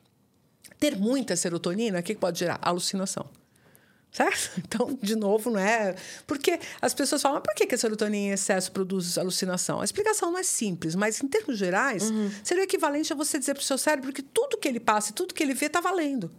Ter 0.80 0.96
muita 0.96 1.36
serotonina, 1.36 2.00
o 2.00 2.04
que 2.04 2.14
pode 2.14 2.38
gerar? 2.38 2.60
Alucinação. 2.62 3.28
Certo? 4.12 4.52
Então, 4.64 4.98
de 5.02 5.16
novo, 5.16 5.50
não 5.50 5.60
é. 5.60 5.96
Porque 6.28 6.60
as 6.80 6.94
pessoas 6.94 7.24
falam, 7.24 7.38
mas 7.40 7.44
por 7.44 7.56
que 7.56 7.66
que 7.66 7.74
a 7.74 7.78
serotonina 7.78 8.16
em 8.16 8.32
excesso 8.32 8.72
produz 8.72 9.18
alucinação? 9.18 9.82
A 9.82 9.84
explicação 9.84 10.32
não 10.32 10.38
é 10.38 10.44
simples, 10.44 10.94
mas 10.94 11.24
em 11.24 11.28
termos 11.28 11.58
gerais, 11.58 12.12
seria 12.44 12.62
o 12.62 12.66
equivalente 12.66 13.12
a 13.12 13.16
você 13.16 13.40
dizer 13.40 13.56
para 13.56 13.62
o 13.62 13.66
seu 13.66 13.80
cérebro 13.80 14.14
que 14.14 14.22
tudo 14.22 14.60
que 14.60 14.68
ele 14.68 14.80
passa 14.80 15.10
e 15.10 15.14
tudo 15.14 15.34
que 15.34 15.42
ele 15.42 15.56
vê 15.56 15.66
está 15.66 15.82
valendo. 15.82 16.30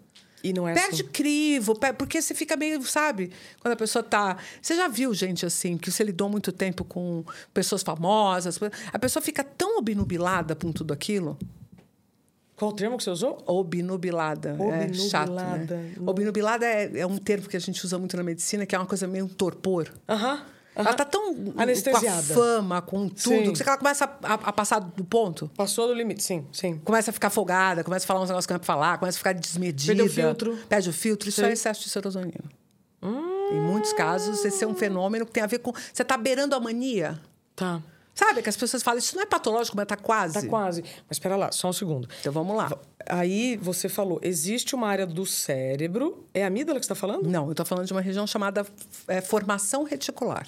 E 0.45 0.53
não 0.53 0.69
é 0.69 0.75
Perde 0.75 1.03
assim. 1.03 1.11
crivo, 1.11 1.75
porque 1.97 2.23
você 2.23 2.35
fica 2.35 2.55
meio, 2.55 2.81
sabe? 2.87 3.33
Quando 3.61 3.73
a 3.73 3.77
pessoa 3.77 4.03
tá. 4.03 4.37
Você 4.63 4.77
já 4.77 4.87
viu 4.87 5.13
gente 5.15 5.45
assim, 5.45 5.77
que 5.77 5.91
você 5.91 6.05
lidou 6.05 6.29
muito 6.29 6.53
tempo 6.53 6.85
com 6.85 7.25
pessoas 7.53 7.83
famosas, 7.83 8.61
a 8.93 8.99
pessoa 8.99 9.23
fica 9.23 9.43
tão 9.43 9.79
obnubilada 9.79 10.55
com 10.55 10.71
tudo 10.71 10.93
aquilo. 10.93 11.37
Qual 12.57 12.71
o 12.71 12.75
termo 12.75 12.97
que 12.97 13.03
você 13.05 13.11
usou? 13.11 13.43
Obnubilada. 13.47 14.57
É 14.73 14.93
chato, 14.95 15.31
Obnubilada. 15.31 15.77
né? 15.77 15.95
Obnubilada 16.07 16.67
é, 16.67 16.99
é 17.01 17.07
um 17.07 17.17
termo 17.19 17.49
que 17.49 17.57
a 17.57 17.61
gente 17.61 17.85
usa 17.85 17.99
muito 17.99 18.17
na 18.17 18.23
medicina, 18.23 18.65
que 18.65 18.75
é 18.75 18.79
uma 18.79 18.87
coisa 18.87 19.07
meio 19.09 19.25
um 19.25 19.29
torpor. 19.29 19.89
Aham. 20.09 20.41
Ela 20.77 20.93
tá 20.93 21.05
tão 21.05 21.53
Anestesiada. 21.57 22.07
com 22.07 22.33
a 22.33 22.35
fama, 22.35 22.83
com 22.83 23.09
tudo, 23.09 23.17
Sim. 23.47 23.53
que 23.53 23.63
ela 23.63 23.79
começa 23.79 24.05
a, 24.05 24.33
a- 24.33 24.35
a 24.35 24.53
passar 24.53 24.81
do 24.81 25.05
ponto. 25.05 25.49
Passou 25.57 25.87
do 25.87 25.95
limite, 25.95 26.21
sim, 26.25 26.45
sim. 26.53 26.79
Começa 26.85 27.11
a 27.11 27.15
ficar 27.15 27.31
folgada, 27.31 27.85
começa 27.85 28.05
a 28.05 28.09
falar 28.09 28.21
uns 28.21 28.29
negócios 28.29 28.45
que 28.47 28.53
não 28.53 28.57
é 28.57 28.59
pra 28.59 28.67
falar, 28.67 28.99
começa 28.99 29.17
a 29.17 29.19
ficar 29.19 29.33
desmedida. 29.35 29.93
Perdeu 29.95 30.07
o 30.07 30.09
filtro. 30.09 30.59
Perde 30.69 30.91
o 30.91 30.93
filtro. 30.93 31.29
Isso 31.29 31.41
Sim. 31.41 31.47
é 31.47 31.53
excesso 31.53 31.81
de 31.85 31.91
serotonina. 31.91 32.41
Em 33.53 33.61
muitos 33.61 33.93
casos, 33.93 34.45
esse 34.45 34.65
é 34.65 34.67
um 34.67 34.75
fenômeno 34.75 35.25
que 35.27 35.31
tem 35.33 35.43
a 35.43 35.47
ver 35.47 35.59
com. 35.59 35.73
Você 35.93 36.03
está 36.03 36.17
beirando 36.17 36.57
a 36.57 36.61
mania. 36.61 37.21
Tá. 37.55 37.81
Sabe? 38.15 38.43
Que 38.43 38.49
as 38.49 38.57
pessoas 38.57 38.83
falam, 38.83 38.99
isso 38.99 39.17
não 39.17 39.23
é 39.23 39.27
patológico, 39.27 39.77
mas 39.77 39.87
tá 39.87 39.97
quase. 39.97 40.35
Tá 40.35 40.47
quase. 40.47 40.83
Mas 40.83 41.13
espera 41.13 41.37
lá, 41.37 41.51
só 41.51 41.69
um 41.69 41.73
segundo. 41.73 42.09
Então 42.21 42.33
vamos 42.33 42.57
lá. 42.57 42.71
Aí 43.09 43.57
você 43.57 43.89
falou, 43.89 44.21
existe 44.23 44.75
uma 44.75 44.87
área 44.89 45.07
do 45.07 45.27
cérebro. 45.27 46.25
É 46.33 46.45
a 46.45 46.47
amígdola 46.47 46.79
que 46.79 46.87
você 46.87 46.93
está 46.93 47.01
falando? 47.01 47.29
Não, 47.29 47.47
eu 47.47 47.51
estou 47.51 47.67
falando 47.67 47.87
de 47.87 47.93
uma 47.93 48.01
região 48.01 48.27
chamada 48.27 48.65
é, 49.09 49.21
formação 49.21 49.83
reticular. 49.83 50.47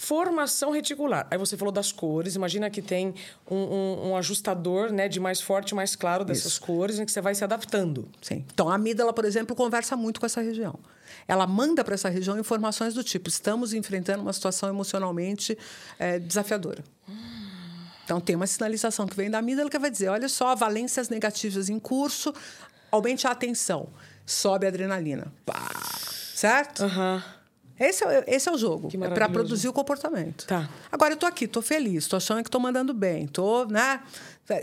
Formação 0.00 0.70
reticular. 0.70 1.26
Aí 1.28 1.36
você 1.36 1.56
falou 1.56 1.72
das 1.72 1.90
cores. 1.90 2.36
Imagina 2.36 2.70
que 2.70 2.80
tem 2.80 3.12
um, 3.50 3.56
um- 3.56 4.08
um 4.10 4.16
ajustador 4.16 4.92
né, 4.92 5.08
de 5.08 5.18
mais 5.18 5.40
forte 5.40 5.70
e 5.70 5.74
mais 5.74 5.96
claro 5.96 6.24
dessas 6.24 6.56
cores, 6.56 7.00
em 7.00 7.04
que 7.04 7.10
você 7.10 7.20
vai 7.20 7.34
se 7.34 7.42
adaptando. 7.42 8.08
Sim. 8.22 8.44
Então, 8.54 8.68
a 8.70 8.76
amígdala, 8.76 9.12
por 9.12 9.24
exemplo, 9.24 9.56
conversa 9.56 9.96
muito 9.96 10.20
com 10.20 10.26
essa 10.26 10.40
região. 10.40 10.78
Ela 11.26 11.48
manda 11.48 11.82
para 11.82 11.94
essa 11.94 12.08
região 12.08 12.38
informações 12.38 12.94
do 12.94 13.02
tipo: 13.02 13.28
estamos 13.28 13.74
enfrentando 13.74 14.22
uma 14.22 14.32
situação 14.32 14.68
emocionalmente 14.68 15.58
eh, 15.98 16.20
desafiadora. 16.20 16.84
Então, 18.04 18.20
tem 18.20 18.36
uma 18.36 18.46
sinalização 18.46 19.04
que 19.06 19.16
vem 19.16 19.28
da 19.28 19.38
amígdala 19.38 19.68
que 19.68 19.78
vai 19.80 19.90
dizer: 19.90 20.08
olha 20.10 20.28
só, 20.28 20.54
valências 20.54 21.08
negativas 21.08 21.68
em 21.68 21.78
curso, 21.80 22.32
aumente 22.90 23.26
a 23.26 23.32
atenção, 23.32 23.88
sobe 24.24 24.64
a 24.64 24.68
adrenalina. 24.68 25.32
Pá. 25.44 25.68
Certo? 26.34 26.84
Aham. 26.84 27.22
Esse 27.78 28.04
é, 28.04 28.24
esse 28.26 28.48
é 28.48 28.52
o 28.52 28.58
jogo. 28.58 28.88
É 29.04 29.08
para 29.10 29.28
produzir 29.28 29.68
o 29.68 29.72
comportamento. 29.72 30.46
Tá. 30.46 30.68
Agora 30.90 31.12
eu 31.14 31.16
tô 31.16 31.26
aqui, 31.26 31.46
tô 31.46 31.62
feliz, 31.62 32.06
tô 32.08 32.16
achando 32.16 32.42
que 32.42 32.50
tô 32.50 32.58
mandando 32.58 32.92
bem, 32.92 33.26
tô, 33.26 33.64
né? 33.66 34.00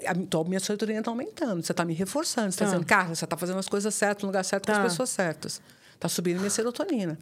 A 0.07 0.15
tô- 0.29 0.43
minha 0.43 0.59
serotonina 0.59 1.01
tá 1.01 1.11
aumentando, 1.11 1.63
você 1.63 1.73
tá 1.73 1.85
me 1.85 1.93
reforçando, 1.93 2.51
você 2.51 2.57
tá, 2.59 2.65
Tá. 2.65 2.71
dizendo, 2.71 2.85
cara, 2.85 3.15
você 3.15 3.25
tá 3.25 3.37
fazendo 3.37 3.59
as 3.59 3.69
coisas 3.69 3.93
certas 3.95 4.23
no 4.23 4.27
lugar 4.29 4.43
certo 4.43 4.65
com 4.65 4.71
Tá. 4.73 4.83
as 4.83 4.91
pessoas 4.91 5.09
certas. 5.11 5.61
Tá 5.99 6.09
subindo 6.09 6.39
minha 6.39 6.49
serotonina. 6.49 7.17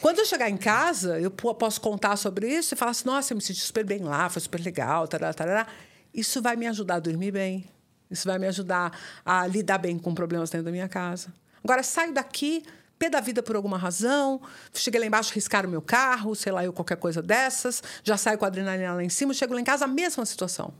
Quando 0.00 0.18
eu 0.18 0.26
chegar 0.26 0.50
em 0.50 0.56
casa, 0.56 1.18
eu 1.20 1.30
po- 1.30 1.54
posso 1.54 1.80
contar 1.80 2.16
sobre 2.16 2.48
isso 2.48 2.74
e 2.74 2.76
falar 2.76 2.90
assim: 2.90 3.06
nossa, 3.06 3.32
eu 3.32 3.36
me 3.36 3.42
senti 3.42 3.60
super 3.60 3.84
bem 3.84 4.00
lá, 4.00 4.28
foi 4.28 4.42
super 4.42 4.60
legal, 4.60 5.06
tarará, 5.08 5.32
tarará. 5.32 5.66
Isso 6.12 6.42
vai 6.42 6.56
me 6.56 6.66
ajudar 6.66 6.96
a 6.96 7.00
dormir 7.00 7.30
bem. 7.30 7.64
Isso 8.10 8.26
vai 8.28 8.38
me 8.38 8.46
ajudar 8.46 8.92
a 9.24 9.46
lidar 9.46 9.78
bem 9.78 9.98
com 9.98 10.14
problemas 10.14 10.50
dentro 10.50 10.64
da 10.66 10.70
minha 10.70 10.88
casa. 10.88 11.32
Agora, 11.64 11.82
saio 11.82 12.12
daqui, 12.12 12.62
pé 12.98 13.10
da 13.10 13.20
vida 13.20 13.42
por 13.42 13.56
alguma 13.56 13.76
razão, 13.76 14.40
cheguei 14.72 15.00
lá 15.00 15.06
embaixo, 15.06 15.32
riscaram 15.32 15.68
o 15.68 15.70
meu 15.70 15.82
carro, 15.82 16.34
sei 16.34 16.52
lá, 16.52 16.64
eu 16.64 16.72
qualquer 16.72 16.96
coisa 16.96 17.22
dessas, 17.22 17.82
já 18.02 18.16
saio 18.16 18.38
com 18.38 18.44
a 18.44 18.48
adrenalina 18.48 18.94
lá 18.94 19.02
em 19.02 19.08
cima, 19.08 19.34
chego 19.34 19.54
lá 19.54 19.60
em 19.60 19.64
casa, 19.64 19.84
a 19.84 19.88
mesma 19.88 20.24
situação. 20.24 20.72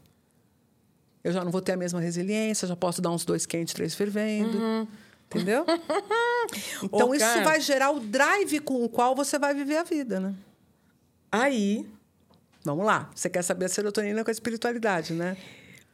Eu 1.22 1.32
já 1.32 1.44
não 1.44 1.50
vou 1.50 1.60
ter 1.60 1.72
a 1.72 1.76
mesma 1.76 2.00
resiliência, 2.00 2.68
já 2.68 2.76
posso 2.76 3.02
dar 3.02 3.10
uns 3.10 3.24
dois 3.24 3.46
quentes, 3.46 3.74
três 3.74 3.94
fervendo. 3.94 4.88
Entendeu? 5.26 5.64
Então, 6.80 7.08
Ô, 7.08 7.14
isso 7.14 7.42
vai 7.42 7.60
gerar 7.60 7.90
o 7.90 7.98
drive 7.98 8.60
com 8.60 8.84
o 8.84 8.88
qual 8.88 9.16
você 9.16 9.36
vai 9.36 9.52
viver 9.52 9.78
a 9.78 9.82
vida, 9.82 10.20
né? 10.20 10.32
Aí, 11.32 11.84
Vamos 12.66 12.84
lá. 12.84 13.08
Você 13.14 13.30
quer 13.30 13.42
saber 13.42 13.66
a 13.66 13.68
serotonina 13.68 14.24
com 14.24 14.30
a 14.30 14.32
espiritualidade, 14.32 15.14
né? 15.14 15.36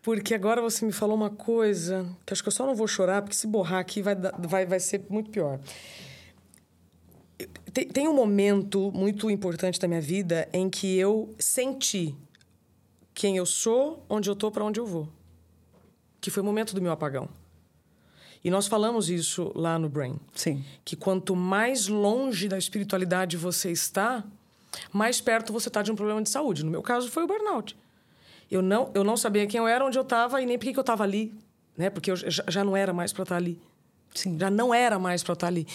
porque 0.02 0.34
agora 0.34 0.60
você 0.60 0.84
me 0.84 0.90
falou 0.90 1.14
uma 1.14 1.30
coisa 1.30 2.04
que 2.26 2.32
acho 2.32 2.42
que 2.42 2.48
eu 2.48 2.52
só 2.52 2.66
não 2.66 2.74
vou 2.74 2.88
chorar, 2.88 3.22
porque 3.22 3.36
se 3.36 3.46
borrar 3.46 3.78
aqui 3.78 4.02
vai, 4.02 4.16
vai, 4.16 4.66
vai 4.66 4.80
ser 4.80 5.04
muito 5.08 5.30
pior. 5.30 5.60
Tem, 7.72 7.86
tem 7.88 8.08
um 8.08 8.14
momento 8.14 8.90
muito 8.92 9.30
importante 9.30 9.78
da 9.78 9.88
minha 9.88 10.00
vida 10.00 10.48
em 10.52 10.68
que 10.68 10.96
eu 10.96 11.34
senti 11.38 12.14
quem 13.14 13.36
eu 13.36 13.46
sou, 13.46 14.04
onde 14.08 14.28
eu 14.28 14.36
tô, 14.36 14.50
para 14.50 14.64
onde 14.64 14.80
eu 14.80 14.86
vou. 14.86 15.08
Que 16.20 16.30
foi 16.30 16.42
o 16.42 16.46
momento 16.46 16.74
do 16.74 16.80
meu 16.80 16.92
apagão. 16.92 17.28
E 18.44 18.50
nós 18.50 18.66
falamos 18.66 19.08
isso 19.08 19.52
lá 19.54 19.78
no 19.78 19.88
Brain. 19.88 20.18
Sim. 20.34 20.64
que 20.84 20.96
quanto 20.96 21.36
mais 21.36 21.86
longe 21.86 22.48
da 22.48 22.58
espiritualidade 22.58 23.36
você 23.36 23.70
está, 23.70 24.24
mais 24.92 25.20
perto 25.20 25.52
você 25.52 25.68
está 25.68 25.82
de 25.82 25.92
um 25.92 25.96
problema 25.96 26.20
de 26.22 26.28
saúde. 26.28 26.64
No 26.64 26.70
meu 26.70 26.82
caso, 26.82 27.08
foi 27.08 27.22
o 27.22 27.26
burnout. 27.26 27.76
Eu 28.50 28.60
não, 28.60 28.90
eu 28.94 29.04
não 29.04 29.16
sabia 29.16 29.46
quem 29.46 29.58
eu 29.58 29.68
era, 29.68 29.84
onde 29.84 29.96
eu 29.96 30.02
estava 30.02 30.42
e 30.42 30.46
nem 30.46 30.58
por 30.58 30.64
que 30.64 30.76
eu 30.76 30.80
estava 30.80 31.04
ali. 31.04 31.32
Né? 31.76 31.88
Porque 31.88 32.10
eu 32.10 32.16
já, 32.16 32.44
já 32.48 32.64
não 32.64 32.76
era 32.76 32.92
mais 32.92 33.12
para 33.12 33.22
estar 33.22 33.36
ali. 33.36 33.60
Sim. 34.14 34.38
Já 34.38 34.50
não 34.50 34.74
era 34.74 34.98
mais 34.98 35.22
para 35.22 35.32
estar 35.32 35.46
ali. 35.46 35.66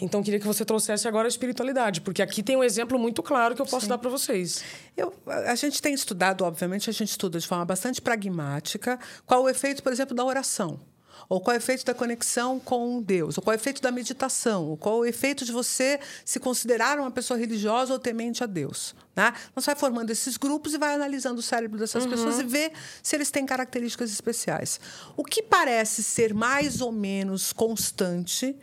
Então, 0.00 0.22
queria 0.22 0.38
que 0.38 0.46
você 0.46 0.64
trouxesse 0.64 1.08
agora 1.08 1.26
a 1.26 1.28
espiritualidade, 1.28 2.00
porque 2.00 2.22
aqui 2.22 2.42
tem 2.42 2.56
um 2.56 2.62
exemplo 2.62 2.98
muito 2.98 3.22
claro 3.22 3.54
que 3.54 3.62
eu 3.62 3.66
posso 3.66 3.88
dar 3.88 3.98
para 3.98 4.08
vocês. 4.08 4.62
Eu, 4.96 5.12
a 5.26 5.54
gente 5.54 5.82
tem 5.82 5.92
estudado, 5.92 6.44
obviamente, 6.44 6.88
a 6.88 6.92
gente 6.92 7.10
estuda 7.10 7.38
de 7.38 7.46
forma 7.46 7.64
bastante 7.64 8.00
pragmática 8.00 8.98
qual 9.26 9.42
o 9.42 9.48
efeito, 9.48 9.82
por 9.82 9.92
exemplo, 9.92 10.14
da 10.14 10.24
oração. 10.24 10.80
Ou 11.28 11.40
qual 11.40 11.54
é 11.54 11.58
o 11.58 11.60
efeito 11.60 11.84
da 11.84 11.94
conexão 11.94 12.60
com 12.60 13.00
Deus? 13.00 13.36
Ou 13.38 13.42
qual 13.42 13.54
é 13.54 13.56
o 13.56 13.60
efeito 13.60 13.80
da 13.80 13.90
meditação? 13.90 14.66
Ou 14.66 14.76
qual 14.76 14.96
é 14.96 14.98
o 15.00 15.04
efeito 15.04 15.44
de 15.44 15.52
você 15.52 15.98
se 16.24 16.38
considerar 16.38 16.98
uma 16.98 17.10
pessoa 17.10 17.38
religiosa 17.38 17.92
ou 17.92 17.98
temente 17.98 18.42
a 18.42 18.46
Deus? 18.46 18.94
Né? 19.16 19.32
Você 19.54 19.66
vai 19.66 19.76
formando 19.76 20.10
esses 20.10 20.36
grupos 20.36 20.74
e 20.74 20.78
vai 20.78 20.94
analisando 20.94 21.40
o 21.40 21.42
cérebro 21.42 21.78
dessas 21.78 22.06
pessoas 22.06 22.40
e 22.40 22.44
vê 22.44 22.72
se 23.02 23.16
eles 23.16 23.30
têm 23.30 23.46
características 23.46 24.10
especiais. 24.10 24.80
O 25.16 25.24
que 25.24 25.42
parece 25.42 26.02
ser 26.02 26.34
mais 26.34 26.80
ou 26.80 26.92
menos 26.92 27.52
constante 27.52 28.56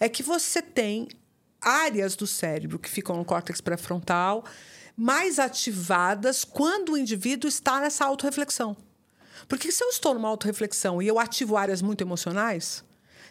é 0.00 0.08
que 0.08 0.22
você 0.22 0.62
tem 0.62 1.08
áreas 1.60 2.14
do 2.16 2.26
cérebro 2.26 2.78
que 2.78 2.88
ficam 2.88 3.16
no 3.16 3.24
córtex 3.24 3.60
pré-frontal 3.60 4.44
mais 4.96 5.38
ativadas 5.38 6.44
quando 6.44 6.92
o 6.92 6.98
indivíduo 6.98 7.48
está 7.48 7.80
nessa 7.80 8.04
autorreflexão. 8.04 8.76
Porque 9.46 9.70
se 9.70 9.82
eu 9.84 9.88
estou 9.88 10.14
numa 10.14 10.28
autorreflexão 10.28 11.00
e 11.02 11.06
eu 11.06 11.18
ativo 11.18 11.56
áreas 11.56 11.80
muito 11.82 12.02
emocionais, 12.02 12.82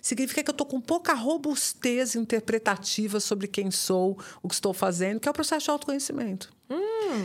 significa 0.01 0.43
que 0.43 0.49
eu 0.49 0.53
estou 0.53 0.65
com 0.67 0.79
pouca 0.79 1.13
robustez 1.13 2.15
interpretativa 2.15 3.19
sobre 3.19 3.47
quem 3.47 3.71
sou, 3.71 4.17
o 4.41 4.47
que 4.47 4.53
estou 4.53 4.73
fazendo, 4.73 5.19
que 5.19 5.27
é 5.27 5.31
o 5.31 5.33
processo 5.33 5.65
de 5.65 5.71
autoconhecimento. 5.71 6.55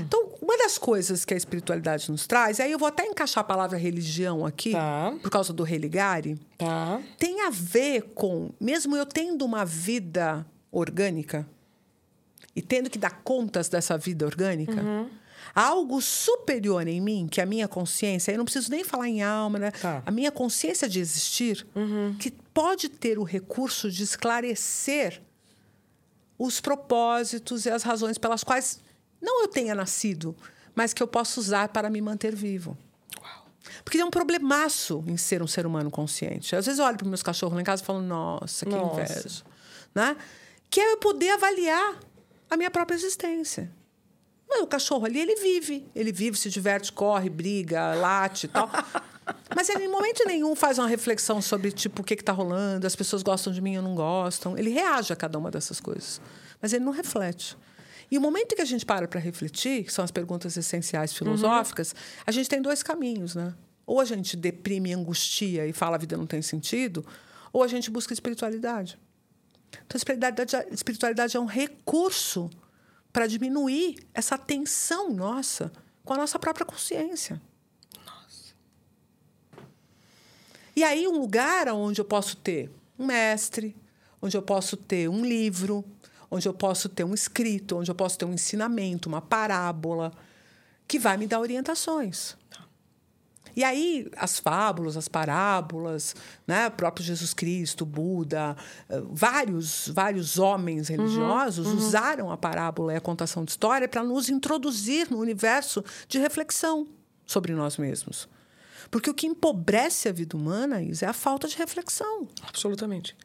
Então, 0.01 0.29
uma 0.41 0.57
das 0.57 0.79
coisas 0.79 1.25
que 1.25 1.35
a 1.35 1.37
espiritualidade 1.37 2.11
nos 2.11 2.27
traz, 2.27 2.59
e 2.59 2.63
aí 2.63 2.71
eu 2.73 2.79
vou 2.79 2.87
até 2.89 3.05
encaixar 3.05 3.41
a 3.43 3.45
palavra 3.45 3.77
religião 3.77 4.47
aqui, 4.47 4.71
Tá. 4.73 5.13
por 5.21 5.31
causa 5.31 5.53
do 5.53 5.63
religare, 5.65 6.39
Tá? 6.57 7.01
tem 7.19 7.41
a 7.43 7.51
ver 7.51 8.03
com, 8.15 8.51
mesmo 8.61 8.97
eu 8.97 9.05
tendo 9.05 9.45
uma 9.45 9.65
vida 9.65 10.47
orgânica 10.71 11.47
e 12.55 12.63
tendo 12.63 12.89
que 12.89 12.99
dar 12.99 13.23
contas 13.23 13.69
dessa 13.69 13.99
vida 13.99 14.25
orgânica, 14.25 14.81
há 14.81 15.07
algo 15.55 16.01
superior 16.01 16.87
em 16.87 17.01
mim, 17.01 17.29
que 17.31 17.41
é 17.41 17.45
a 17.45 17.47
minha 17.47 17.69
consciência, 17.69 18.33
eu 18.33 18.39
não 18.39 18.45
preciso 18.45 18.71
nem 18.71 18.85
falar 18.85 19.09
em 19.09 19.23
alma, 19.23 19.59
né? 19.59 19.71
Tá. 19.71 20.03
A 20.05 20.11
minha 20.11 20.31
consciência 20.31 20.89
de 20.89 21.01
existir, 21.01 21.67
que 22.19 22.31
pode 22.31 22.89
ter 22.89 23.19
o 23.19 23.23
recurso 23.23 23.91
de 23.91 24.03
esclarecer 24.03 25.21
os 26.39 26.61
propósitos 26.61 27.67
e 27.67 27.71
as 27.71 27.83
razões 27.83 28.19
pelas 28.19 28.43
quais 28.43 28.81
não 29.21 29.43
eu 29.43 29.49
tenha 29.49 29.75
nascido, 29.75 30.35
mas 30.75 30.93
que 30.93 31.03
eu 31.03 31.07
posso 31.07 31.39
usar 31.39 31.69
para 31.69 31.89
me 31.89 32.01
manter 32.01 32.35
vivo. 32.35 32.77
Porque 33.85 33.97
tem 33.97 34.07
um 34.07 34.11
problemaço 34.11 35.05
em 35.07 35.17
ser 35.17 35.43
um 35.43 35.47
ser 35.47 35.67
humano 35.67 35.91
consciente. 35.91 36.55
Às 36.57 36.67
vezes 36.67 36.79
eu 36.79 36.85
olho 36.85 36.97
para 36.97 37.09
meus 37.09 37.23
cachorros 37.23 37.55
lá 37.55 37.61
em 37.61 37.65
casa 37.65 37.83
e 37.83 37.87
falo, 37.87 38.01
nossa, 38.01 38.67
que 38.67 38.73
Nossa. 38.73 39.03
inveja. 39.03 39.43
Né? 39.95 40.17
Que 40.69 40.81
é 40.81 40.93
eu 40.93 40.97
poder 40.99 41.31
avaliar 41.31 41.99
a 42.51 42.57
minha 42.57 42.71
própria 42.71 42.97
existência. 42.97 43.71
Mas 44.53 44.63
o 44.63 44.67
cachorro 44.67 45.07
ali, 45.07 45.19
ele 45.19 45.35
vive. 45.37 45.87
Ele 45.95 46.13
vive, 46.13 46.37
se 46.37 46.51
diverte, 46.51 46.93
corre, 46.93 47.31
briga, 47.31 47.95
late 47.95 48.45
e 48.45 48.49
tal. 48.49 48.69
Mas 49.57 49.71
ele, 49.71 49.85
em 49.85 49.89
momento 49.89 50.25
nenhum, 50.27 50.55
faz 50.55 50.79
uma 50.79 50.87
reflexão 50.87 51.41
sobre, 51.41 51.73
tipo, 51.73 52.03
o 52.03 52.05
que 52.05 52.13
está 52.13 52.33
rolando, 52.33 52.87
as 52.87 52.95
pessoas 52.95 53.23
gostam 53.23 53.51
de 53.51 53.63
mim 53.63 53.77
ou 53.79 53.83
não 53.83 53.95
gostam. 53.95 54.59
Ele 54.59 54.69
reage 54.69 55.11
a 55.11 55.17
cada 55.17 55.39
uma 55.39 55.51
dessas 55.51 55.81
coisas. 55.81 56.21
Mas 56.61 56.75
ele 56.75 56.85
não 56.85 56.93
reflete. 56.93 57.57
E 58.11 58.19
o 58.19 58.21
momento 58.21 58.53
em 58.53 58.57
que 58.57 58.63
a 58.63 58.67
gente 58.67 58.85
para 58.85 59.09
para 59.09 59.19
refletir, 59.19 59.85
que 59.85 59.93
são 59.93 60.05
as 60.05 60.11
perguntas 60.11 60.55
essenciais 60.55 61.15
filosóficas, 61.15 61.95
a 62.27 62.31
gente 62.31 62.47
tem 62.47 62.61
dois 62.61 62.83
caminhos, 62.83 63.35
né? 63.35 63.55
Ou 63.87 64.01
a 64.01 64.05
gente 64.05 64.37
deprime, 64.37 64.93
angustia 64.93 65.67
e 65.67 65.73
fala 65.73 65.97
a 65.97 65.99
vida 65.99 66.15
não 66.15 66.27
tem 66.27 66.43
sentido, 66.43 67.07
ou 67.51 67.63
a 67.63 67.67
gente 67.67 67.91
busca 67.91 68.13
espiritualidade. 68.13 68.99
Então, 69.71 69.95
a 69.95 69.97
espiritualidade, 69.97 70.57
a 70.57 70.67
espiritualidade 70.75 71.37
é 71.37 71.41
um 71.41 71.47
recurso 71.47 72.51
para 73.13 73.27
diminuir 73.27 74.07
essa 74.15 74.39
tensão 74.39 75.13
nossa 75.13 75.71
com 76.05 76.15
a 76.15 76.17
nossa 76.17 76.39
própria 76.39 76.67
consciência. 76.67 77.41
E 80.75 80.83
aí, 80.83 81.07
um 81.07 81.19
lugar 81.19 81.69
onde 81.69 82.01
eu 82.01 82.05
posso 82.05 82.37
ter 82.37 82.71
um 82.99 83.07
mestre, 83.07 83.77
onde 84.21 84.37
eu 84.37 84.43
posso 84.43 84.77
ter 84.77 85.09
um 85.09 85.25
livro, 85.25 85.85
onde 86.31 86.49
eu 86.49 86.55
posso 86.55 86.89
ter 86.89 87.05
um 87.05 87.13
escrito, 87.13 87.77
onde 87.77 87.91
eu 87.91 87.95
posso 87.95 88.17
ter 88.17 88.25
um 88.25 88.33
ensinamento, 88.33 89.09
uma 89.09 89.21
parábola, 89.21 90.13
que 90.89 90.99
vai 90.99 91.19
me 91.19 91.27
dar 91.27 91.41
orientações. 91.41 92.37
E 93.55 93.63
aí, 93.63 94.09
as 94.17 94.39
fábulas, 94.39 94.97
as 94.97 95.09
parábolas, 95.09 96.15
né? 96.47 96.69
o 96.69 96.71
próprio 96.71 97.05
Jesus 97.05 97.35
Cristo, 97.35 97.85
Buda, 97.85 98.57
eh, 98.89 99.03
vários, 99.11 99.89
vários 99.89 100.39
homens 100.39 100.89
religiosos 100.89 101.67
uhum, 101.67 101.73
uhum. 101.73 101.79
usaram 101.79 102.31
a 102.31 102.37
parábola 102.37 102.95
e 102.95 102.97
a 102.97 103.01
contação 103.01 103.45
de 103.45 103.51
história 103.51 103.89
para 103.89 104.03
nos 104.03 104.29
introduzir 104.29 105.11
no 105.11 105.19
universo 105.19 105.85
de 106.09 106.19
reflexão 106.19 106.89
sobre 107.27 107.55
nós 107.55 107.77
mesmos. 107.77 108.29
Porque 108.91 109.09
o 109.09 109.15
que 109.15 109.27
empobrece 109.27 110.09
a 110.09 110.13
vida 110.13 110.37
humana, 110.37 110.83
Isa, 110.83 111.07
é 111.07 111.09
a 111.09 111.15
falta 111.15 111.49
de 111.49 111.57
reflexão. 111.57 112.29
Absolutamente. 112.43 113.17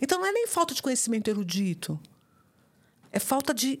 Então 0.00 0.18
não 0.18 0.26
é 0.26 0.32
nem 0.32 0.46
falta 0.46 0.74
de 0.74 0.82
conhecimento 0.82 1.28
erudito. 1.28 1.98
É 3.10 3.18
falta 3.18 3.52
de. 3.54 3.80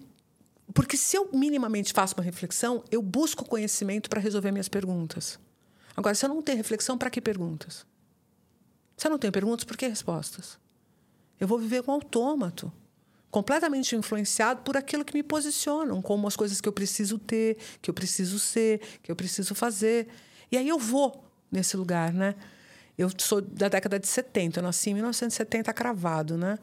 Porque 0.72 0.96
se 0.96 1.16
eu 1.16 1.28
minimamente 1.32 1.92
faço 1.92 2.14
uma 2.14 2.24
reflexão, 2.24 2.82
eu 2.90 3.02
busco 3.02 3.44
conhecimento 3.44 4.08
para 4.08 4.20
resolver 4.20 4.50
minhas 4.50 4.68
perguntas. 4.68 5.38
Agora, 5.96 6.14
se 6.14 6.24
eu 6.24 6.28
não 6.28 6.42
tenho 6.42 6.58
reflexão, 6.58 6.96
para 6.96 7.10
que 7.10 7.20
perguntas? 7.20 7.86
Se 8.96 9.06
eu 9.06 9.10
não 9.10 9.18
tenho 9.18 9.32
perguntas, 9.32 9.64
por 9.64 9.76
que 9.76 9.86
respostas? 9.86 10.58
Eu 11.38 11.48
vou 11.48 11.58
viver 11.58 11.82
com 11.82 11.92
autômato, 11.92 12.70
completamente 13.30 13.96
influenciado 13.96 14.62
por 14.62 14.76
aquilo 14.76 15.04
que 15.04 15.14
me 15.14 15.22
posicionam, 15.22 16.02
como 16.02 16.26
as 16.26 16.36
coisas 16.36 16.60
que 16.60 16.68
eu 16.68 16.72
preciso 16.72 17.18
ter, 17.18 17.56
que 17.80 17.88
eu 17.88 17.94
preciso 17.94 18.38
ser, 18.38 18.80
que 19.02 19.10
eu 19.10 19.16
preciso 19.16 19.54
fazer. 19.54 20.08
E 20.52 20.56
aí 20.56 20.68
eu 20.68 20.78
vou 20.78 21.24
nesse 21.50 21.76
lugar, 21.76 22.12
né? 22.12 22.34
Eu 22.98 23.10
sou 23.16 23.40
da 23.40 23.68
década 23.68 23.98
de 23.98 24.06
70, 24.06 24.58
eu 24.58 24.62
nasci 24.62 24.90
em 24.90 24.94
1970 24.94 25.72
cravado, 25.72 26.36
né? 26.36 26.58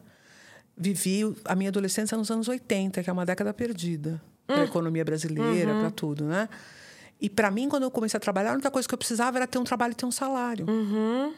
Vivi 0.76 1.22
a 1.44 1.56
minha 1.56 1.70
adolescência 1.70 2.16
nos 2.16 2.30
anos 2.30 2.46
80, 2.46 3.02
que 3.02 3.10
é 3.10 3.12
uma 3.12 3.26
década 3.26 3.52
perdida 3.52 4.22
hum. 4.44 4.46
para 4.46 4.60
a 4.62 4.64
economia 4.64 5.04
brasileira, 5.04 5.72
uhum. 5.72 5.80
para 5.80 5.90
tudo, 5.90 6.24
né? 6.24 6.48
E 7.20 7.28
para 7.28 7.50
mim, 7.50 7.68
quando 7.68 7.82
eu 7.82 7.90
comecei 7.90 8.16
a 8.16 8.20
trabalhar, 8.20 8.50
a 8.50 8.54
única 8.54 8.70
coisa 8.70 8.86
que 8.86 8.94
eu 8.94 8.98
precisava 8.98 9.38
era 9.38 9.46
ter 9.46 9.58
um 9.58 9.64
trabalho 9.64 9.92
e 9.92 9.94
ter 9.94 10.06
um 10.06 10.10
salário. 10.10 10.66
Uhum. 10.68 11.34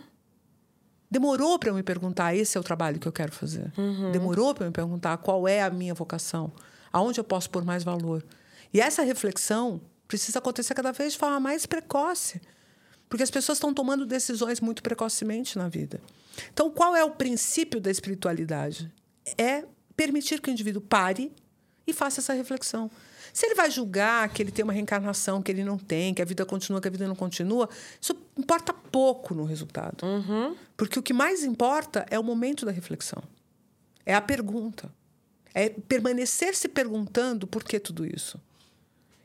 Demorou 1.10 1.58
para 1.58 1.70
eu 1.70 1.74
me 1.74 1.82
perguntar: 1.82 2.34
esse 2.34 2.56
é 2.56 2.60
o 2.60 2.64
trabalho 2.64 2.98
que 2.98 3.08
eu 3.08 3.12
quero 3.12 3.32
fazer? 3.32 3.72
Uhum. 3.76 4.12
Demorou 4.12 4.54
para 4.54 4.64
eu 4.64 4.68
me 4.68 4.72
perguntar 4.72 5.16
qual 5.18 5.48
é 5.48 5.62
a 5.62 5.70
minha 5.70 5.94
vocação? 5.94 6.52
Aonde 6.92 7.18
eu 7.18 7.24
posso 7.24 7.48
pôr 7.50 7.64
mais 7.64 7.82
valor? 7.82 8.24
E 8.72 8.80
essa 8.80 9.02
reflexão 9.02 9.80
precisa 10.06 10.38
acontecer 10.38 10.74
cada 10.74 10.92
vez 10.92 11.12
de 11.14 11.18
forma 11.18 11.40
mais 11.40 11.66
precoce. 11.66 12.40
Porque 13.08 13.24
as 13.24 13.30
pessoas 13.30 13.56
estão 13.56 13.74
tomando 13.74 14.06
decisões 14.06 14.60
muito 14.60 14.82
precocemente 14.82 15.58
na 15.58 15.68
vida. 15.68 16.00
Então, 16.52 16.70
qual 16.70 16.94
é 16.94 17.04
o 17.04 17.10
princípio 17.10 17.80
da 17.80 17.90
espiritualidade? 17.90 18.92
É 19.36 19.64
permitir 19.96 20.40
que 20.40 20.48
o 20.48 20.52
indivíduo 20.52 20.80
pare 20.80 21.32
e 21.86 21.92
faça 21.92 22.20
essa 22.20 22.32
reflexão. 22.32 22.88
Se 23.32 23.46
ele 23.46 23.54
vai 23.54 23.70
julgar 23.70 24.28
que 24.28 24.42
ele 24.42 24.50
tem 24.50 24.62
uma 24.62 24.72
reencarnação 24.72 25.42
que 25.42 25.50
ele 25.50 25.64
não 25.64 25.78
tem, 25.78 26.14
que 26.14 26.22
a 26.22 26.24
vida 26.24 26.44
continua, 26.44 26.80
que 26.80 26.88
a 26.88 26.90
vida 26.90 27.06
não 27.06 27.14
continua, 27.14 27.68
isso 28.00 28.16
importa 28.36 28.72
pouco 28.72 29.34
no 29.34 29.44
resultado. 29.44 30.04
Uhum. 30.04 30.56
Porque 30.76 30.98
o 30.98 31.02
que 31.02 31.12
mais 31.12 31.44
importa 31.44 32.06
é 32.10 32.18
o 32.18 32.24
momento 32.24 32.66
da 32.66 32.72
reflexão. 32.72 33.22
É 34.04 34.14
a 34.14 34.20
pergunta. 34.20 34.90
É 35.54 35.68
permanecer 35.68 36.54
se 36.54 36.68
perguntando 36.68 37.46
por 37.46 37.64
que 37.64 37.78
tudo 37.80 38.06
isso. 38.06 38.40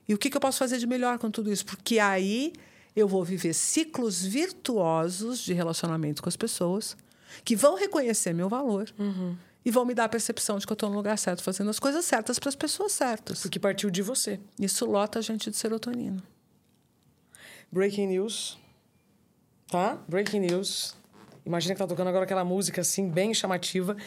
E 0.08 0.14
o 0.14 0.18
que, 0.18 0.30
que 0.30 0.38
eu 0.38 0.42
posso 0.42 0.60
fazer 0.60 0.78
de 0.78 0.88
melhor 0.88 1.18
com 1.18 1.32
tudo 1.32 1.52
isso? 1.52 1.66
Porque 1.66 2.00
aí 2.00 2.54
eu 2.96 3.08
vou 3.08 3.24
viver 3.24 3.54
ciclos 3.54 4.24
virtuosos 4.24 5.40
de 5.40 5.54
relacionamento 5.54 6.22
com 6.22 6.30
as 6.30 6.36
pessoas 6.36 6.96
que 7.44 7.56
vão 7.56 7.76
reconhecer 7.76 8.34
meu 8.34 8.48
valor. 8.48 8.88
Uhum 8.98 9.36
e 9.66 9.72
vão 9.72 9.84
me 9.84 9.96
dar 9.96 10.06
a 10.06 10.10
percepção 10.10 10.60
de 10.60 10.66
que 10.68 10.72
eu 10.72 10.76
estou 10.76 10.90
no 10.90 10.96
lugar 10.96 11.18
certo, 11.18 11.42
fazendo 11.42 11.72
as 11.72 11.80
coisas 11.80 12.06
certas 12.06 12.38
para 12.38 12.50
as 12.50 12.56
pessoas 12.56 12.92
certas. 12.92 13.42
Porque 13.42 13.60
partiu 13.60 13.90
de 13.90 14.04
você. 14.04 14.40
Isso 14.60 14.86
lota 14.86 15.18
a 15.18 15.22
gente 15.24 15.50
de 15.50 15.58
serotonina. 15.58 16.24
Breaking 17.72 18.08
news. 18.08 18.60
Tá? 19.68 19.98
Breaking 20.08 20.42
news. 20.42 20.96
Imagina 21.44 21.74
que 21.74 21.80
tá 21.80 21.88
tocando 21.88 22.08
agora 22.10 22.26
aquela 22.26 22.46
música 22.46 22.82
assim, 22.82 23.10
bem 23.10 23.34
chamativa. 23.34 23.98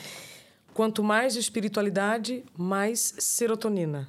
Quanto 0.72 1.02
mais 1.02 1.34
espiritualidade, 1.34 2.44
mais 2.56 3.14
serotonina. 3.18 4.08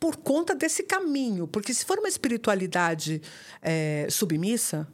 Por 0.00 0.16
conta 0.16 0.52
desse 0.52 0.82
caminho. 0.82 1.46
Porque 1.46 1.72
se 1.72 1.84
for 1.84 1.98
uma 2.00 2.08
espiritualidade 2.08 3.22
é, 3.62 4.08
submissa, 4.10 4.88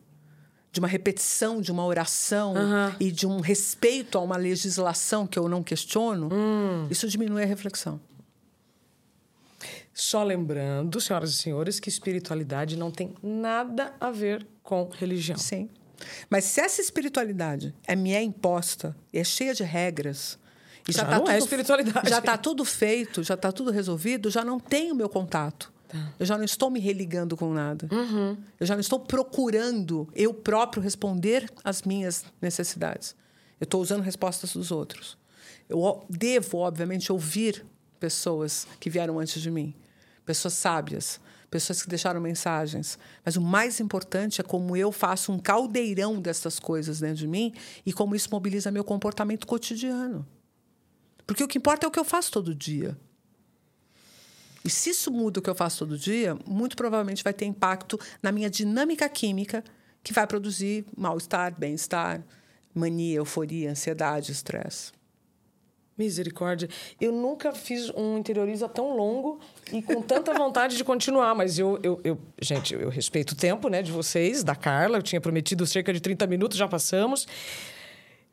de 0.71 0.81
uma 0.81 0.89
repetição 0.89 1.61
de 1.61 1.73
uma 1.73 1.85
oração 1.85 2.55
uhum. 2.55 2.95
e 3.01 3.11
de 3.11 3.27
um 3.27 3.41
respeito 3.41 4.19
a 4.19 4.21
uma 4.21 4.37
legislação 4.37 5.27
que 5.27 5.39
eu 5.39 5.49
não 5.49 5.63
questiono, 5.63 6.29
hum. 6.33 6.87
isso 6.91 7.09
diminui 7.09 7.43
a 7.43 7.47
reflexão. 7.47 8.01
Só 9.93 10.23
lembrando, 10.23 11.01
senhoras 11.01 11.31
e 11.31 11.35
senhores, 11.35 11.81
que 11.81 11.89
espiritualidade 11.89 12.77
não 12.77 12.91
tem 12.91 13.15
nada 13.23 13.93
a 13.99 14.11
ver 14.11 14.47
com 14.63 14.89
religião. 14.89 15.37
Sim. 15.37 15.69
Mas 16.31 16.45
se 16.45 16.61
essa 16.61 16.81
espiritualidade 16.81 17.75
é 17.85 17.97
me 17.97 18.13
é 18.13 18.23
imposta 18.23 18.95
é 19.13 19.25
cheia 19.25 19.53
de 19.53 19.65
regras, 19.65 20.39
e 20.89 20.93
já, 20.93 21.03
já 21.03 21.09
tá 21.09 21.19
não 21.19 21.23
é 21.23 21.25
tudo, 21.25 21.31
é 21.31 21.39
espiritualidade. 21.39 22.09
Já 22.09 22.19
está 22.19 22.39
tudo 22.39 22.65
feito, 22.65 23.25
já 23.25 23.35
está 23.35 23.51
tudo 23.51 23.73
resolvido, 23.73 24.31
já 24.31 24.45
não 24.45 24.61
tenho 24.61 24.95
meu 24.95 25.09
contato. 25.09 25.73
Tá. 25.89 26.13
Eu 26.19 26.27
já 26.27 26.37
não 26.37 26.45
estou 26.45 26.71
me 26.71 26.79
religando 26.79 27.37
com 27.37 27.53
nada. 27.53 27.89
Uhum. 27.91 28.37
Eu 28.61 28.67
já 28.67 28.75
não 28.75 28.81
estou 28.81 29.01
procurando 29.01 30.09
eu 30.15 30.35
próprio 30.35 30.83
responder 30.83 31.51
às 31.65 31.83
minhas 31.83 32.25
necessidades. 32.41 33.17
Eu 33.59 33.65
estou 33.65 33.81
usando 33.81 34.03
respostas 34.03 34.53
dos 34.53 34.71
outros. 34.71 35.17
Eu 35.69 36.05
devo, 36.09 36.59
obviamente, 36.59 37.11
ouvir 37.11 37.65
pessoas 37.99 38.67
que 38.79 38.89
vieram 38.89 39.19
antes 39.19 39.41
de 39.41 39.51
mim, 39.51 39.75
pessoas 40.25 40.55
sábias, 40.55 41.21
pessoas 41.51 41.83
que 41.83 41.89
deixaram 41.89 42.21
mensagens. 42.21 42.99
Mas 43.25 43.37
o 43.37 43.41
mais 43.41 43.81
importante 43.81 44.41
é 44.41 44.45
como 44.45 44.77
eu 44.77 44.93
faço 44.93 45.33
um 45.33 45.39
caldeirão 45.39 46.21
dessas 46.21 46.61
coisas 46.61 47.01
dentro 47.01 47.17
de 47.17 47.27
mim 47.27 47.53
e 47.85 47.93
como 47.93 48.15
isso 48.15 48.29
mobiliza 48.31 48.71
meu 48.71 48.85
comportamento 48.85 49.47
cotidiano. 49.47 50.27
Porque 51.27 51.43
o 51.43 51.49
que 51.49 51.59
importa 51.59 51.87
é 51.87 51.89
o 51.89 51.91
que 51.91 51.99
eu 51.99 52.05
faço 52.05 52.31
todo 52.31 52.55
dia. 52.55 52.97
E 54.69 54.71
se 54.71 54.91
isso 54.91 55.11
muda 55.11 55.41
o 55.41 55.43
que 55.43 55.49
eu 55.49 55.55
faço 55.55 55.79
todo 55.79 55.97
dia, 55.97 56.37
muito 56.47 56.77
provavelmente 56.77 57.25
vai 57.25 57.33
ter 57.33 57.47
impacto 57.47 57.99
na 58.23 58.31
minha 58.31 58.51
dinâmica 58.51 59.09
química, 59.09 59.65
que 60.05 60.13
vai 60.13 60.27
produzir 60.27 60.85
mal-estar, 60.95 61.59
bem-estar, 61.59 62.23
mania, 62.75 63.17
euforia, 63.17 63.71
ansiedade, 63.71 64.31
estresse. 64.31 64.93
Misericórdia. 65.97 66.69
Eu 67.01 67.13
nunca 67.13 67.55
fiz 67.55 67.89
um 67.97 68.19
interioriza 68.19 68.69
tão 68.69 68.95
longo 68.95 69.41
e 69.73 69.81
com 69.81 70.03
tanta 70.03 70.35
vontade 70.37 70.77
de 70.77 70.85
continuar, 70.85 71.35
mas 71.35 71.59
eu, 71.59 71.81
eu, 71.83 71.99
eu 72.05 72.19
gente, 72.39 72.75
eu 72.75 72.91
respeito 72.91 73.31
o 73.31 73.37
tempo 73.37 73.71
né, 73.71 73.81
de 73.81 73.91
vocês, 73.91 74.45
da 74.45 74.55
Carla. 74.55 74.99
Eu 74.99 75.03
tinha 75.03 75.19
prometido 75.19 75.67
cerca 75.67 75.95
de 75.95 76.01
30 76.01 76.27
minutos, 76.27 76.59
já 76.59 76.69
passamos. 76.69 77.27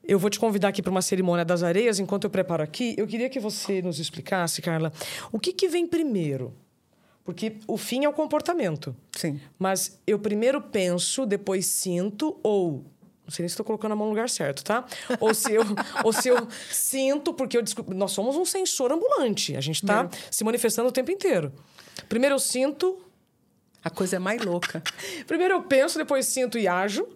Eu 0.07 0.19
vou 0.19 0.29
te 0.29 0.39
convidar 0.39 0.69
aqui 0.69 0.81
para 0.81 0.91
uma 0.91 1.01
cerimônia 1.01 1.43
das 1.43 1.63
areias. 1.63 1.99
Enquanto 1.99 2.25
eu 2.25 2.29
preparo 2.29 2.63
aqui, 2.63 2.93
eu 2.97 3.07
queria 3.07 3.29
que 3.29 3.39
você 3.39 3.81
nos 3.81 3.99
explicasse, 3.99 4.61
Carla, 4.61 4.91
o 5.31 5.39
que, 5.39 5.51
que 5.51 5.67
vem 5.67 5.87
primeiro? 5.87 6.53
Porque 7.23 7.57
o 7.67 7.75
fim 7.75 8.05
é 8.05 8.09
o 8.09 8.13
comportamento. 8.13 8.95
Sim. 9.11 9.39
Mas 9.57 9.99
eu 10.05 10.19
primeiro 10.19 10.61
penso, 10.61 11.25
depois 11.25 11.65
sinto, 11.65 12.39
ou. 12.43 12.85
Não 13.23 13.31
sei 13.31 13.41
nem 13.41 13.49
se 13.49 13.53
estou 13.53 13.65
colocando 13.65 13.93
a 13.93 13.95
mão 13.95 14.05
no 14.05 14.11
lugar 14.11 14.29
certo, 14.29 14.63
tá? 14.63 14.85
Ou 15.19 15.33
se 15.33 15.51
eu, 15.51 15.63
ou 16.05 16.13
se 16.13 16.29
eu 16.29 16.47
sinto, 16.69 17.33
porque 17.33 17.57
eu 17.57 17.63
descobri, 17.63 17.97
nós 17.97 18.11
somos 18.11 18.35
um 18.35 18.45
sensor 18.45 18.91
ambulante. 18.91 19.55
A 19.57 19.61
gente 19.61 19.77
está 19.77 20.07
se 20.29 20.43
manifestando 20.43 20.89
o 20.89 20.91
tempo 20.91 21.09
inteiro. 21.09 21.51
Primeiro 22.07 22.35
eu 22.35 22.39
sinto. 22.39 23.01
A 23.83 23.89
coisa 23.89 24.17
é 24.17 24.19
mais 24.19 24.43
louca. 24.43 24.83
primeiro 25.25 25.55
eu 25.55 25.63
penso, 25.63 25.97
depois 25.97 26.27
sinto 26.27 26.59
e 26.59 26.67
ajo. 26.67 27.07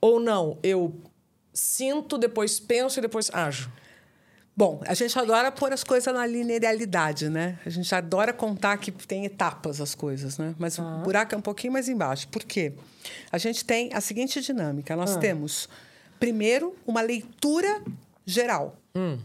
Ou 0.00 0.18
não, 0.18 0.58
eu 0.62 0.94
sinto, 1.52 2.16
depois 2.16 2.58
penso 2.58 2.98
e 2.98 3.02
depois 3.02 3.30
ajo? 3.32 3.70
Bom, 4.56 4.82
a 4.84 4.94
gente 4.94 5.18
adora 5.18 5.50
pôr 5.52 5.72
as 5.72 5.84
coisas 5.84 6.12
na 6.12 6.26
linearidade, 6.26 7.28
né? 7.28 7.58
A 7.64 7.70
gente 7.70 7.94
adora 7.94 8.32
contar 8.32 8.76
que 8.78 8.90
tem 8.90 9.24
etapas 9.24 9.80
as 9.80 9.94
coisas, 9.94 10.36
né? 10.38 10.54
Mas 10.58 10.78
ah. 10.78 10.82
o 10.82 11.02
buraco 11.02 11.34
é 11.34 11.38
um 11.38 11.40
pouquinho 11.40 11.72
mais 11.72 11.88
embaixo. 11.88 12.28
Por 12.28 12.44
quê? 12.44 12.72
A 13.30 13.38
gente 13.38 13.64
tem 13.64 13.90
a 13.92 14.00
seguinte 14.00 14.40
dinâmica: 14.40 14.94
nós 14.96 15.16
ah. 15.16 15.18
temos, 15.18 15.68
primeiro, 16.18 16.76
uma 16.86 17.00
leitura 17.00 17.82
geral, 18.26 18.76
hum. 18.94 19.18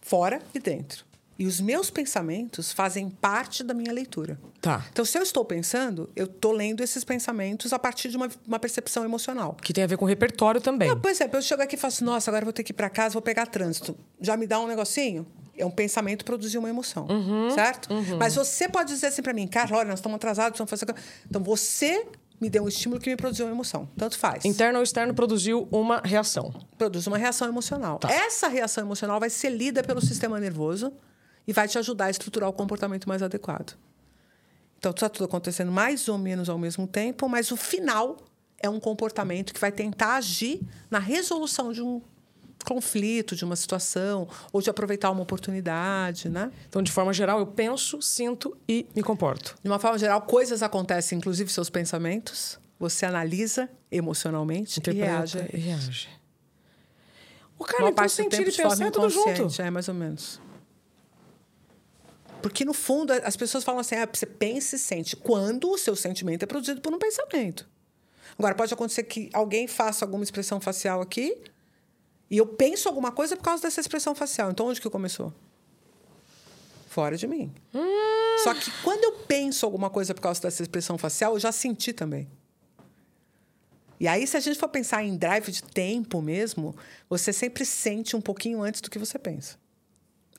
fora 0.00 0.40
e 0.54 0.60
dentro. 0.60 1.05
E 1.38 1.46
os 1.46 1.60
meus 1.60 1.90
pensamentos 1.90 2.72
fazem 2.72 3.10
parte 3.10 3.62
da 3.62 3.74
minha 3.74 3.92
leitura. 3.92 4.38
Tá. 4.60 4.86
Então, 4.90 5.04
se 5.04 5.18
eu 5.18 5.22
estou 5.22 5.44
pensando, 5.44 6.08
eu 6.16 6.24
estou 6.24 6.52
lendo 6.52 6.82
esses 6.82 7.04
pensamentos 7.04 7.72
a 7.72 7.78
partir 7.78 8.08
de 8.08 8.16
uma, 8.16 8.28
uma 8.46 8.58
percepção 8.58 9.04
emocional. 9.04 9.54
Que 9.62 9.72
tem 9.72 9.84
a 9.84 9.86
ver 9.86 9.98
com 9.98 10.06
repertório 10.06 10.60
também. 10.60 10.88
Ah, 10.88 10.96
pois 10.96 11.20
é, 11.20 11.28
eu 11.30 11.42
chego 11.42 11.62
aqui 11.62 11.76
e 11.76 11.78
falo 11.78 11.92
assim, 11.92 12.04
nossa, 12.04 12.30
agora 12.30 12.42
eu 12.42 12.46
vou 12.46 12.52
ter 12.52 12.62
que 12.62 12.72
ir 12.72 12.74
para 12.74 12.88
casa, 12.88 13.12
vou 13.12 13.22
pegar 13.22 13.46
trânsito. 13.46 13.96
Já 14.20 14.36
me 14.36 14.46
dá 14.46 14.58
um 14.58 14.66
negocinho? 14.66 15.26
É 15.58 15.64
um 15.64 15.70
pensamento 15.70 16.24
produzir 16.24 16.58
uma 16.58 16.68
emoção, 16.68 17.06
uhum, 17.08 17.50
certo? 17.50 17.92
Uhum. 17.92 18.18
Mas 18.18 18.34
você 18.34 18.68
pode 18.68 18.92
dizer 18.92 19.06
assim 19.06 19.22
para 19.22 19.32
mim, 19.32 19.46
cara, 19.46 19.74
olha, 19.74 19.88
nós 19.88 19.98
estamos 19.98 20.16
atrasados, 20.16 20.58
precisamos 20.58 20.94
fazer... 20.94 21.10
Então, 21.28 21.42
você 21.42 22.06
me 22.40 22.50
deu 22.50 22.64
um 22.64 22.68
estímulo 22.68 23.00
que 23.00 23.08
me 23.08 23.16
produziu 23.16 23.46
uma 23.46 23.52
emoção. 23.52 23.88
Tanto 23.96 24.18
faz. 24.18 24.44
Interno 24.44 24.78
ou 24.78 24.82
externo 24.82 25.14
produziu 25.14 25.68
uma 25.70 26.00
reação. 26.04 26.52
Produz 26.76 27.06
uma 27.06 27.16
reação 27.16 27.48
emocional. 27.48 27.98
Tá. 27.98 28.10
Essa 28.10 28.48
reação 28.48 28.84
emocional 28.84 29.18
vai 29.18 29.30
ser 29.30 29.50
lida 29.50 29.82
pelo 29.82 30.00
sistema 30.00 30.38
nervoso 30.38 30.92
e 31.46 31.52
vai 31.52 31.68
te 31.68 31.78
ajudar 31.78 32.06
a 32.06 32.10
estruturar 32.10 32.48
o 32.48 32.52
comportamento 32.52 33.08
mais 33.08 33.22
adequado. 33.22 33.76
Então, 34.78 34.90
está 34.90 35.08
tudo 35.08 35.24
acontecendo 35.24 35.72
mais 35.72 36.08
ou 36.08 36.18
menos 36.18 36.48
ao 36.48 36.58
mesmo 36.58 36.86
tempo, 36.86 37.28
mas 37.28 37.50
o 37.50 37.56
final 37.56 38.16
é 38.58 38.68
um 38.68 38.80
comportamento 38.80 39.54
que 39.54 39.60
vai 39.60 39.72
tentar 39.72 40.16
agir 40.16 40.60
na 40.90 40.98
resolução 40.98 41.72
de 41.72 41.82
um 41.82 42.00
conflito, 42.64 43.36
de 43.36 43.44
uma 43.44 43.54
situação, 43.54 44.28
ou 44.52 44.60
de 44.60 44.68
aproveitar 44.68 45.10
uma 45.10 45.22
oportunidade, 45.22 46.28
né? 46.28 46.50
Então, 46.68 46.82
de 46.82 46.90
forma 46.90 47.12
geral, 47.12 47.38
eu 47.38 47.46
penso, 47.46 48.02
sinto 48.02 48.56
e 48.68 48.86
me 48.94 49.02
comporto. 49.02 49.56
De 49.62 49.68
uma 49.68 49.78
forma 49.78 49.98
geral, 49.98 50.22
coisas 50.22 50.62
acontecem, 50.62 51.18
inclusive 51.18 51.50
seus 51.50 51.70
pensamentos. 51.70 52.58
Você 52.78 53.06
analisa 53.06 53.70
emocionalmente 53.90 54.80
e 54.86 54.90
reage. 54.92 55.38
E 55.52 55.56
reage. 55.58 56.08
O 57.58 57.64
cara, 57.64 57.84
uma 57.84 57.90
então, 57.90 58.08
sentir 58.08 58.46
e 58.46 58.52
pensar 58.52 58.86
é 58.86 58.90
tudo 58.90 59.08
junto. 59.08 59.62
É, 59.62 59.70
mais 59.70 59.88
ou 59.88 59.94
menos. 59.94 60.40
Porque, 62.46 62.64
no 62.64 62.72
fundo, 62.72 63.12
as 63.24 63.34
pessoas 63.34 63.64
falam 63.64 63.80
assim, 63.80 63.96
ah, 63.96 64.08
você 64.10 64.24
pensa 64.24 64.76
e 64.76 64.78
sente. 64.78 65.16
Quando 65.16 65.68
o 65.68 65.76
seu 65.76 65.96
sentimento 65.96 66.44
é 66.44 66.46
produzido 66.46 66.80
por 66.80 66.94
um 66.94 66.98
pensamento. 66.98 67.68
Agora, 68.38 68.54
pode 68.54 68.72
acontecer 68.72 69.02
que 69.02 69.28
alguém 69.32 69.66
faça 69.66 70.04
alguma 70.04 70.22
expressão 70.22 70.60
facial 70.60 71.00
aqui 71.00 71.36
e 72.30 72.36
eu 72.36 72.46
penso 72.46 72.88
alguma 72.88 73.10
coisa 73.10 73.36
por 73.36 73.42
causa 73.42 73.64
dessa 73.64 73.80
expressão 73.80 74.14
facial. 74.14 74.52
Então, 74.52 74.66
onde 74.66 74.80
que 74.80 74.88
começou? 74.88 75.34
Fora 76.86 77.16
de 77.16 77.26
mim. 77.26 77.52
Hum. 77.74 78.38
Só 78.44 78.54
que 78.54 78.70
quando 78.84 79.02
eu 79.02 79.12
penso 79.26 79.66
alguma 79.66 79.90
coisa 79.90 80.14
por 80.14 80.20
causa 80.20 80.40
dessa 80.42 80.62
expressão 80.62 80.96
facial, 80.96 81.34
eu 81.34 81.40
já 81.40 81.50
senti 81.50 81.92
também. 81.92 82.30
E 83.98 84.06
aí, 84.06 84.24
se 84.24 84.36
a 84.36 84.40
gente 84.40 84.56
for 84.56 84.68
pensar 84.68 85.02
em 85.02 85.16
drive 85.16 85.50
de 85.50 85.64
tempo 85.64 86.22
mesmo, 86.22 86.76
você 87.10 87.32
sempre 87.32 87.64
sente 87.64 88.14
um 88.14 88.20
pouquinho 88.20 88.62
antes 88.62 88.80
do 88.80 88.88
que 88.88 89.00
você 89.00 89.18
pensa. 89.18 89.56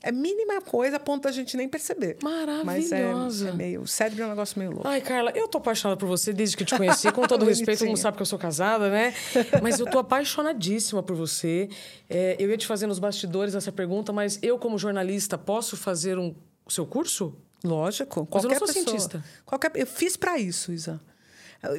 É 0.03 0.11
mínima 0.11 0.61
coisa 0.61 0.97
a 0.97 0.99
ponto 0.99 1.23
da 1.23 1.31
gente 1.31 1.57
nem 1.57 1.67
perceber. 1.67 2.17
Maravilhosa. 2.21 2.65
Mas 2.65 3.41
é, 3.41 3.49
é 3.49 3.51
meio. 3.51 3.81
O 3.81 3.87
cérebro 3.87 4.23
é 4.23 4.25
um 4.27 4.29
negócio 4.29 4.59
meio 4.59 4.71
louco. 4.71 4.87
Ai, 4.87 5.01
Carla, 5.01 5.31
eu 5.35 5.47
tô 5.47 5.57
apaixonada 5.57 5.97
por 5.97 6.07
você 6.07 6.31
desde 6.31 6.55
que 6.55 6.63
eu 6.63 6.67
te 6.67 6.77
conheci. 6.77 7.11
Com 7.11 7.27
todo 7.27 7.43
respeito, 7.45 7.79
todo 7.79 7.87
mundo 7.87 7.97
sabe 7.97 8.17
que 8.17 8.21
eu 8.21 8.27
sou 8.27 8.39
casada, 8.39 8.89
né? 8.89 9.13
Mas 9.61 9.79
eu 9.79 9.85
tô 9.85 9.99
apaixonadíssima 9.99 11.01
por 11.01 11.15
você. 11.15 11.69
É, 12.09 12.35
eu 12.39 12.49
ia 12.49 12.57
te 12.57 12.67
fazer 12.67 12.87
nos 12.87 12.99
bastidores 12.99 13.55
essa 13.55 13.71
pergunta, 13.71 14.13
mas 14.13 14.39
eu, 14.41 14.57
como 14.57 14.77
jornalista, 14.77 15.37
posso 15.37 15.75
fazer 15.75 16.17
um 16.17 16.35
o 16.67 16.71
seu 16.71 16.85
curso? 16.85 17.33
Lógico. 17.63 18.25
Qualquer 18.25 18.35
mas 18.35 18.43
eu 18.43 18.49
não 18.49 18.57
sou 18.57 18.67
pessoa. 18.67 18.99
cientista. 18.99 19.23
Qualquer, 19.45 19.71
eu 19.75 19.87
fiz 19.87 20.17
para 20.17 20.37
isso, 20.37 20.71
Isa. 20.71 20.99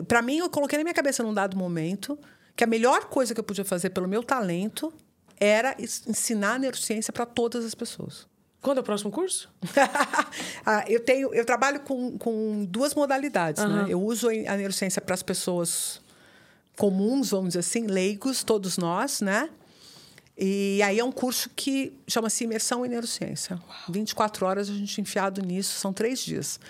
Para 0.09 0.23
mim, 0.23 0.39
eu 0.39 0.51
coloquei 0.51 0.77
na 0.79 0.83
minha 0.83 0.95
cabeça 0.95 1.23
num 1.23 1.33
dado 1.33 1.57
momento 1.57 2.19
que 2.57 2.64
a 2.64 2.66
melhor 2.66 3.05
coisa 3.05 3.33
que 3.33 3.39
eu 3.39 3.45
podia 3.45 3.64
fazer 3.64 3.91
pelo 3.91 4.09
meu 4.09 4.23
talento 4.23 4.93
era 5.41 5.76
ensinar 5.78 6.59
neurociência 6.59 7.12
para 7.12 7.26
todas 7.26 7.64
as 7.64 7.74
pessoas. 7.74 8.26
Quando 8.61 8.78
é 8.78 8.80
o 8.80 8.84
próximo 8.84 9.11
curso? 9.11 9.49
ah, 10.66 10.84
eu 10.89 11.01
tenho, 11.01 11.32
eu 11.32 11.45
trabalho 11.45 11.80
com, 11.80 12.18
com 12.18 12.64
duas 12.64 12.95
modalidades, 12.95 13.62
uhum. 13.62 13.84
né? 13.84 13.86
Eu 13.89 14.03
uso 14.03 14.28
a 14.28 14.57
neurociência 14.57 15.01
para 15.01 15.14
as 15.14 15.22
pessoas 15.22 16.01
comuns, 16.76 17.30
vamos 17.30 17.49
dizer 17.49 17.61
assim, 17.61 17.86
leigos, 17.86 18.43
todos 18.43 18.76
nós, 18.76 19.20
né? 19.20 19.49
E 20.36 20.80
aí 20.82 20.99
é 20.99 21.05
um 21.05 21.11
curso 21.11 21.51
que 21.55 21.93
chama-se 22.07 22.45
Imersão 22.45 22.86
em 22.86 22.89
Neurociência. 22.89 23.57
Uau. 23.57 23.76
24 23.91 24.47
horas 24.47 24.70
a 24.70 24.72
gente 24.72 25.01
enfiado 25.01 25.43
nisso, 25.43 25.78
são 25.78 25.93
três 25.93 26.20
dias. 26.20 26.61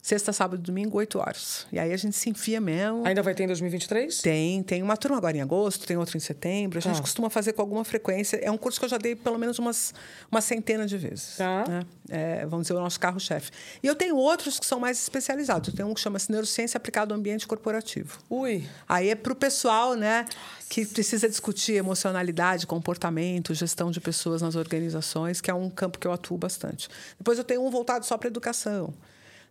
Sexta, 0.00 0.32
sábado 0.32 0.60
e 0.60 0.62
domingo, 0.62 0.96
8 0.96 1.18
horas. 1.18 1.66
E 1.72 1.78
aí 1.78 1.92
a 1.92 1.96
gente 1.96 2.16
se 2.16 2.30
enfia 2.30 2.60
mesmo. 2.60 3.06
Ainda 3.06 3.22
vai 3.22 3.34
ter 3.34 3.44
em 3.44 3.46
2023? 3.48 4.18
Tem. 4.18 4.62
Tem 4.62 4.82
uma 4.82 4.96
turma 4.96 5.18
agora 5.18 5.36
em 5.36 5.40
agosto, 5.40 5.86
tem 5.86 5.96
outra 5.96 6.16
em 6.16 6.20
setembro. 6.20 6.78
A 6.78 6.80
gente 6.80 6.98
ah. 6.98 7.00
costuma 7.00 7.28
fazer 7.28 7.52
com 7.52 7.60
alguma 7.60 7.84
frequência. 7.84 8.36
É 8.36 8.50
um 8.50 8.56
curso 8.56 8.78
que 8.78 8.84
eu 8.84 8.88
já 8.88 8.96
dei 8.96 9.14
pelo 9.14 9.38
menos 9.38 9.58
umas 9.58 9.92
uma 10.30 10.40
centena 10.40 10.86
de 10.86 10.96
vezes. 10.96 11.36
Tá. 11.36 11.64
Né? 11.68 11.82
É, 12.08 12.46
vamos 12.46 12.66
dizer, 12.66 12.74
o 12.74 12.80
nosso 12.80 12.98
carro-chefe. 12.98 13.50
E 13.82 13.86
eu 13.86 13.94
tenho 13.94 14.16
outros 14.16 14.58
que 14.58 14.64
são 14.64 14.80
mais 14.80 15.00
especializados. 15.02 15.68
Eu 15.68 15.74
tenho 15.74 15.88
um 15.88 15.94
que 15.94 16.00
chama-se 16.00 16.30
Neurociência 16.30 16.78
Aplicada 16.78 17.12
ao 17.12 17.18
Ambiente 17.18 17.46
Corporativo. 17.46 18.18
Ui. 18.30 18.66
Aí 18.88 19.10
é 19.10 19.14
para 19.14 19.32
o 19.32 19.36
pessoal, 19.36 19.94
né? 19.94 20.24
que 20.68 20.84
precisa 20.84 21.28
discutir 21.28 21.74
emocionalidade, 21.74 22.66
comportamento, 22.66 23.54
gestão 23.54 23.90
de 23.90 24.00
pessoas 24.00 24.42
nas 24.42 24.54
organizações, 24.54 25.40
que 25.40 25.50
é 25.50 25.54
um 25.54 25.70
campo 25.70 25.98
que 25.98 26.06
eu 26.06 26.12
atuo 26.12 26.36
bastante. 26.36 26.88
Depois 27.16 27.38
eu 27.38 27.44
tenho 27.44 27.64
um 27.64 27.70
voltado 27.70 28.04
só 28.04 28.18
para 28.18 28.28
educação. 28.28 28.92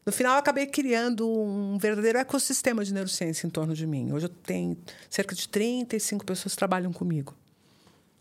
No 0.07 0.13
final, 0.13 0.35
eu 0.35 0.39
acabei 0.39 0.65
criando 0.65 1.29
um 1.29 1.77
verdadeiro 1.77 2.17
ecossistema 2.17 2.81
de 2.81 2.93
neurociência 2.93 3.45
em 3.45 3.49
torno 3.49 3.73
de 3.73 3.85
mim. 3.85 4.13
Hoje 4.13 4.27
eu 4.27 4.29
tenho 4.29 4.77
cerca 5.09 5.35
de 5.35 5.49
35 5.49 6.23
pessoas 6.23 6.53
que 6.53 6.57
trabalham 6.57 6.93
comigo 6.93 7.35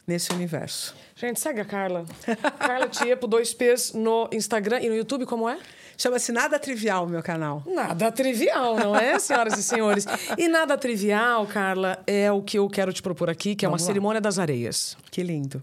nesse 0.04 0.32
universo. 0.32 0.96
Gente, 1.14 1.38
segue 1.38 1.60
a 1.60 1.64
Carla. 1.64 2.04
Carla 2.58 2.88
Tiepo, 2.88 3.28
dois 3.28 3.54
P's 3.54 3.92
no 3.92 4.28
Instagram 4.32 4.80
e 4.80 4.88
no 4.88 4.96
YouTube, 4.96 5.26
como 5.26 5.48
é? 5.48 5.60
Chama-se 5.96 6.32
Nada 6.32 6.58
Trivial, 6.58 7.06
meu 7.06 7.22
canal. 7.22 7.62
Nada 7.64 8.10
trivial, 8.10 8.76
não 8.76 8.96
é, 8.96 9.16
senhoras 9.20 9.56
e 9.56 9.62
senhores? 9.62 10.06
E 10.36 10.48
nada 10.48 10.76
trivial, 10.76 11.46
Carla, 11.46 12.02
é 12.04 12.32
o 12.32 12.42
que 12.42 12.58
eu 12.58 12.68
quero 12.68 12.92
te 12.92 13.00
propor 13.00 13.30
aqui, 13.30 13.54
que 13.54 13.64
é 13.64 13.68
Vamos 13.68 13.82
uma 13.82 13.84
lá. 13.84 13.86
cerimônia 13.86 14.20
das 14.20 14.40
areias. 14.40 14.96
Que 15.08 15.22
lindo. 15.22 15.62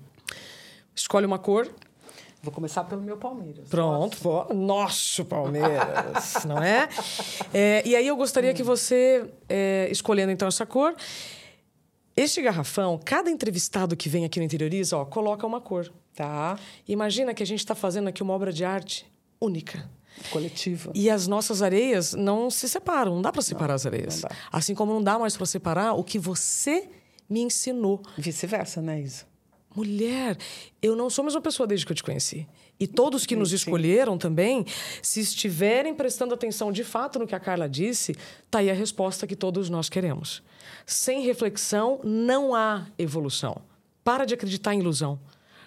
Escolhe 0.95 1.26
uma 1.26 1.38
cor. 1.38 1.67
Vou 2.43 2.51
começar 2.51 2.83
pelo 2.83 3.01
meu 3.01 3.15
Palmeiras. 3.15 3.69
Pronto, 3.69 4.17
nosso, 4.21 4.53
nosso 4.53 5.23
Palmeiras, 5.23 6.43
não 6.45 6.61
é? 6.61 6.89
é? 7.53 7.81
E 7.87 7.95
aí 7.95 8.05
eu 8.05 8.17
gostaria 8.17 8.51
hum. 8.51 8.53
que 8.53 8.61
você, 8.61 9.31
é, 9.47 9.87
escolhendo 9.89 10.29
então 10.29 10.49
essa 10.49 10.65
cor, 10.65 10.93
este 12.17 12.41
garrafão, 12.41 12.99
cada 13.03 13.31
entrevistado 13.31 13.95
que 13.95 14.09
vem 14.09 14.25
aqui 14.25 14.39
no 14.39 14.45
Interioriza, 14.45 14.97
ó, 14.97 15.05
coloca 15.05 15.47
uma 15.47 15.61
cor. 15.61 15.89
Tá. 16.13 16.59
Imagina 16.85 17.33
que 17.33 17.41
a 17.41 17.45
gente 17.45 17.59
está 17.59 17.73
fazendo 17.73 18.09
aqui 18.09 18.21
uma 18.21 18.33
obra 18.33 18.51
de 18.51 18.65
arte 18.65 19.09
única. 19.39 19.89
Coletiva. 20.29 20.91
E 20.93 21.09
as 21.09 21.27
nossas 21.27 21.61
areias 21.61 22.13
não 22.13 22.49
se 22.51 22.67
separam, 22.67 23.15
não 23.15 23.21
dá 23.21 23.31
para 23.31 23.41
separar 23.41 23.69
não, 23.69 23.75
as 23.75 23.85
areias. 23.85 24.21
Assim 24.51 24.75
como 24.75 24.93
não 24.93 25.01
dá 25.01 25.17
mais 25.17 25.37
para 25.37 25.45
separar 25.45 25.93
o 25.93 26.03
que 26.03 26.19
você 26.19 26.89
me 27.29 27.41
ensinou. 27.41 28.01
Vice-versa, 28.17 28.81
né, 28.81 28.99
Isa? 28.99 29.32
Mulher, 29.76 30.38
eu 30.82 30.95
não 30.95 31.09
sou 31.09 31.24
a 31.24 31.26
mesma 31.26 31.41
pessoa 31.41 31.65
desde 31.65 31.86
que 31.86 31.91
eu 31.91 31.95
te 31.95 32.03
conheci. 32.03 32.47
E 32.80 32.86
todos 32.86 33.26
que 33.26 33.36
nos 33.36 33.51
escolheram 33.51 34.17
também, 34.17 34.65
se 35.01 35.19
estiverem 35.19 35.95
prestando 35.95 36.34
atenção 36.34 36.71
de 36.71 36.84
fato 36.84 37.17
no 37.17 37.26
que 37.26 37.34
a 37.34 37.39
Carla 37.39 37.67
disse, 37.67 38.15
tá 38.51 38.59
aí 38.59 38.69
a 38.69 38.74
resposta 38.74 39.26
que 39.26 39.36
todos 39.36 39.69
nós 39.69 39.89
queremos. 39.89 40.43
Sem 40.86 41.21
reflexão, 41.24 41.99
não 42.03 42.53
há 42.53 42.86
evolução. 42.99 43.61
Para 44.03 44.26
de 44.26 44.36
acreditar 44.36 44.76
em 44.76 44.80
ilusão. 44.80 45.19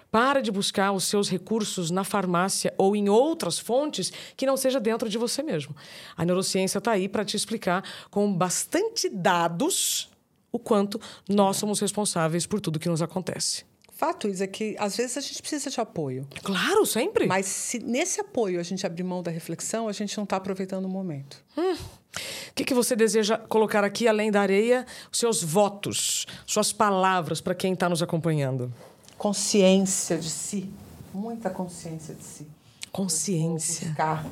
Para 0.09 0.41
de 0.41 0.53
buscar 0.53 0.93
os 0.93 1.05
seus 1.05 1.29
recursos 1.29 1.91
na 1.91 2.05
farmácia 2.05 2.73
ou 2.79 2.95
em 2.95 3.09
outras 3.09 3.59
fontes 3.59 4.13
que 4.37 4.47
não 4.47 4.57
seja 4.57 4.79
dentro 4.79 5.09
de 5.09 5.19
você 5.19 5.43
mesmo. 5.43 5.75
A 6.17 6.25
neurociência 6.25 6.79
está 6.79 6.93
aí 6.93 7.09
para 7.09 7.25
te 7.25 7.37
explicar 7.37 7.83
com 8.09 8.33
bastante 8.33 9.09
dados 9.09 10.09
o 10.53 10.61
quanto 10.61 11.01
nós 11.29 11.57
somos 11.57 11.81
responsáveis 11.81 12.47
por 12.47 12.61
tudo 12.61 12.79
que 12.79 12.89
nos 12.89 13.03
acontece 13.03 13.65
fato, 13.97 14.29
Isa, 14.29 14.45
é 14.45 14.47
que 14.47 14.77
às 14.79 14.97
vezes 14.97 15.17
a 15.17 15.21
gente 15.21 15.41
precisa 15.41 15.71
de 15.71 15.81
apoio. 15.81 16.27
Claro, 16.43 16.85
sempre. 16.85 17.27
Mas 17.27 17.47
se 17.47 17.79
nesse 17.79 18.21
apoio 18.21 18.61
a 18.61 18.63
gente 18.63 18.87
abrir 18.87 19.03
mão 19.03 19.23
da 19.23 19.31
reflexão, 19.31 19.89
a 19.89 19.93
gente 19.93 20.17
não 20.17 20.25
está 20.25 20.37
aproveitando 20.37 20.85
o 20.85 20.89
momento. 20.89 21.43
Hum. 21.57 21.75
O 21.75 22.55
que, 22.55 22.65
que 22.65 22.75
você 22.75 22.95
deseja 22.95 23.39
colocar 23.39 23.85
aqui, 23.85 24.07
além 24.07 24.31
da 24.31 24.41
areia, 24.41 24.87
os 25.11 25.19
seus 25.19 25.43
votos, 25.43 26.27
suas 26.47 26.73
palavras 26.73 27.41
para 27.41 27.55
quem 27.55 27.73
está 27.73 27.89
nos 27.89 28.03
acompanhando? 28.03 28.73
Consciência 29.17 30.19
de 30.19 30.31
si. 30.31 30.71
Muita 31.13 31.49
consciência 31.49 32.15
de 32.15 32.25
si. 32.25 32.47
Consciência. 32.93 33.89
buscar 33.89 34.27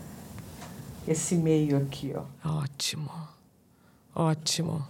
esse 1.09 1.35
meio 1.35 1.79
aqui, 1.79 2.13
ó. 2.15 2.25
Ótimo. 2.63 3.11
Ótimo. 4.15 4.87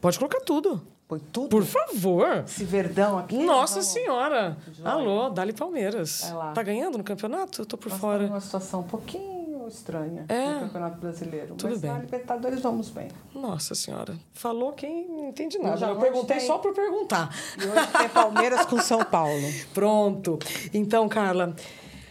Pode 0.00 0.18
colocar 0.18 0.40
tudo. 0.40 0.82
Põe 1.10 1.18
tudo. 1.32 1.48
Por 1.48 1.64
favor. 1.64 2.44
Esse 2.46 2.62
verdão 2.62 3.18
aqui. 3.18 3.36
Nossa 3.36 3.82
Senhora. 3.82 4.56
Alô, 4.84 5.28
Dali 5.28 5.52
Palmeiras. 5.52 6.32
Tá 6.54 6.62
ganhando 6.62 6.98
no 6.98 7.02
campeonato? 7.02 7.62
Eu 7.62 7.66
tô 7.66 7.76
por 7.76 7.90
Nós 7.90 8.00
fora. 8.00 8.22
Tá 8.22 8.28
numa 8.28 8.40
situação 8.40 8.78
um 8.78 8.84
pouquinho 8.84 9.66
estranha 9.66 10.24
é. 10.28 10.54
no 10.54 10.60
Campeonato 10.60 11.00
Brasileiro. 11.00 11.56
Tudo 11.56 11.70
Mas 11.70 11.80
bem. 11.80 11.90
na 11.90 11.98
Libertadores 11.98 12.60
vamos 12.60 12.90
bem. 12.90 13.08
Nossa 13.34 13.74
Senhora. 13.74 14.16
Falou 14.32 14.72
quem 14.72 15.08
não 15.08 15.30
entende 15.30 15.58
nada. 15.58 15.84
Eu 15.84 15.96
perguntei 15.96 16.36
tem... 16.38 16.46
só 16.46 16.58
por 16.58 16.72
perguntar. 16.72 17.34
E 17.58 17.66
hoje 17.66 17.86
tem 17.98 18.08
Palmeiras 18.08 18.64
com 18.66 18.78
São 18.78 19.04
Paulo. 19.04 19.48
Pronto. 19.74 20.38
Então, 20.72 21.08
Carla, 21.08 21.56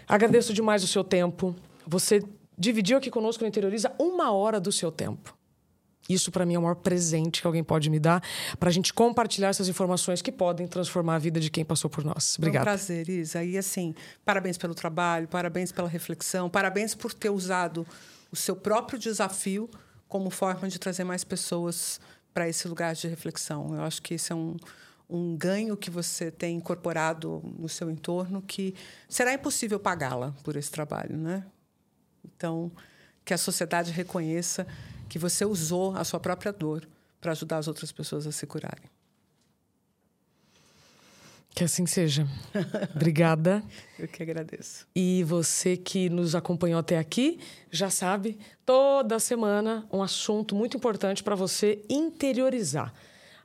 agradeço 0.09 0.53
demais 0.53 0.83
o 0.83 0.87
seu 0.87 1.05
tempo. 1.05 1.55
Você 1.87 2.21
dividiu 2.57 2.97
aqui 2.97 3.09
conosco 3.09 3.45
no 3.45 3.47
Interioriza 3.47 3.93
uma 3.97 4.33
hora 4.33 4.59
do 4.59 4.73
seu 4.73 4.91
tempo. 4.91 5.38
Isso, 6.09 6.31
para 6.31 6.43
mim, 6.45 6.55
é 6.55 6.59
o 6.59 6.63
maior 6.63 6.75
presente 6.75 7.39
que 7.39 7.47
alguém 7.47 7.63
pode 7.63 7.87
me 7.89 7.99
dar 7.99 8.23
para 8.59 8.69
a 8.69 8.71
gente 8.71 8.91
compartilhar 8.91 9.49
essas 9.49 9.67
informações 9.67 10.21
que 10.23 10.31
podem 10.31 10.67
transformar 10.67 11.15
a 11.15 11.19
vida 11.19 11.39
de 11.39 11.51
quem 11.51 11.63
passou 11.63 11.87
por 11.87 12.03
nós. 12.03 12.35
Obrigada. 12.39 12.71
É 12.71 12.73
um 12.73 12.75
prazer, 12.75 13.07
Isa. 13.07 13.43
E, 13.43 13.57
assim, 13.57 13.93
parabéns 14.25 14.57
pelo 14.57 14.73
trabalho, 14.73 15.27
parabéns 15.27 15.71
pela 15.71 15.87
reflexão, 15.87 16.49
parabéns 16.49 16.95
por 16.95 17.13
ter 17.13 17.29
usado 17.29 17.85
o 18.31 18.35
seu 18.35 18.55
próprio 18.55 18.97
desafio 18.97 19.69
como 20.07 20.31
forma 20.31 20.67
de 20.67 20.79
trazer 20.79 21.03
mais 21.03 21.23
pessoas 21.23 21.99
para 22.33 22.49
esse 22.49 22.67
lugar 22.67 22.95
de 22.95 23.07
reflexão. 23.07 23.75
Eu 23.75 23.83
acho 23.83 24.01
que 24.01 24.15
esse 24.15 24.31
é 24.31 24.35
um, 24.35 24.57
um 25.07 25.37
ganho 25.37 25.77
que 25.77 25.91
você 25.91 26.31
tem 26.31 26.57
incorporado 26.57 27.41
no 27.57 27.69
seu 27.69 27.89
entorno 27.91 28.41
que 28.41 28.73
será 29.07 29.33
impossível 29.33 29.79
pagá-la 29.79 30.33
por 30.43 30.55
esse 30.55 30.71
trabalho, 30.71 31.15
né? 31.17 31.45
Então, 32.23 32.71
que 33.23 33.33
a 33.33 33.37
sociedade 33.37 33.91
reconheça 33.91 34.65
que 35.09 35.19
você 35.19 35.43
usou 35.43 35.95
a 35.95 36.03
sua 36.03 36.19
própria 36.19 36.53
dor 36.53 36.87
para 37.19 37.31
ajudar 37.31 37.57
as 37.57 37.67
outras 37.67 37.91
pessoas 37.91 38.25
a 38.25 38.31
se 38.31 38.45
curarem. 38.45 38.89
Que 41.53 41.63
assim 41.63 41.85
seja. 41.85 42.27
Obrigada. 42.95 43.63
Eu 43.97 44.07
que 44.07 44.23
agradeço. 44.23 44.87
E 44.95 45.23
você 45.23 45.75
que 45.75 46.09
nos 46.09 46.35
acompanhou 46.35 46.79
até 46.79 46.97
aqui, 46.97 47.39
já 47.71 47.89
sabe, 47.89 48.39
toda 48.65 49.19
semana 49.19 49.85
um 49.91 50.01
assunto 50.01 50.55
muito 50.55 50.77
importante 50.77 51.23
para 51.23 51.35
você 51.35 51.83
interiorizar 51.89 52.93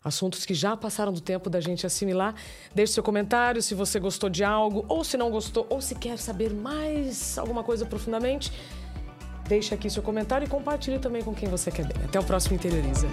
assuntos 0.05 0.45
que 0.45 0.53
já 0.53 0.77
passaram 0.77 1.13
do 1.13 1.21
tempo 1.21 1.49
da 1.49 1.61
gente 1.61 1.87
assimilar. 1.87 2.35
Deixe 2.75 2.93
seu 2.93 3.03
comentário 3.03 3.63
se 3.63 3.75
você 3.75 3.99
gostou 3.99 4.29
de 4.29 4.45
algo, 4.45 4.85
ou 4.87 5.03
se 5.03 5.17
não 5.17 5.31
gostou, 5.31 5.67
ou 5.71 5.81
se 5.81 5.95
quer 5.95 6.19
saber 6.19 6.53
mais 6.53 7.39
alguma 7.39 7.65
coisa 7.65 7.87
profundamente. 7.87 8.53
Deixe 9.47 9.75
aqui 9.75 9.91
seu 9.91 10.03
comentário 10.03 10.47
e 10.47 10.49
compartilhe 10.49 10.99
também 10.99 11.23
com 11.23 11.35
quem 11.35 11.49
você 11.49 11.71
quer 11.71 11.87
bem. 11.87 11.97
Até 12.05 12.19
o 12.19 12.25
próximo 12.25 12.57
Interioriza. 12.57 13.07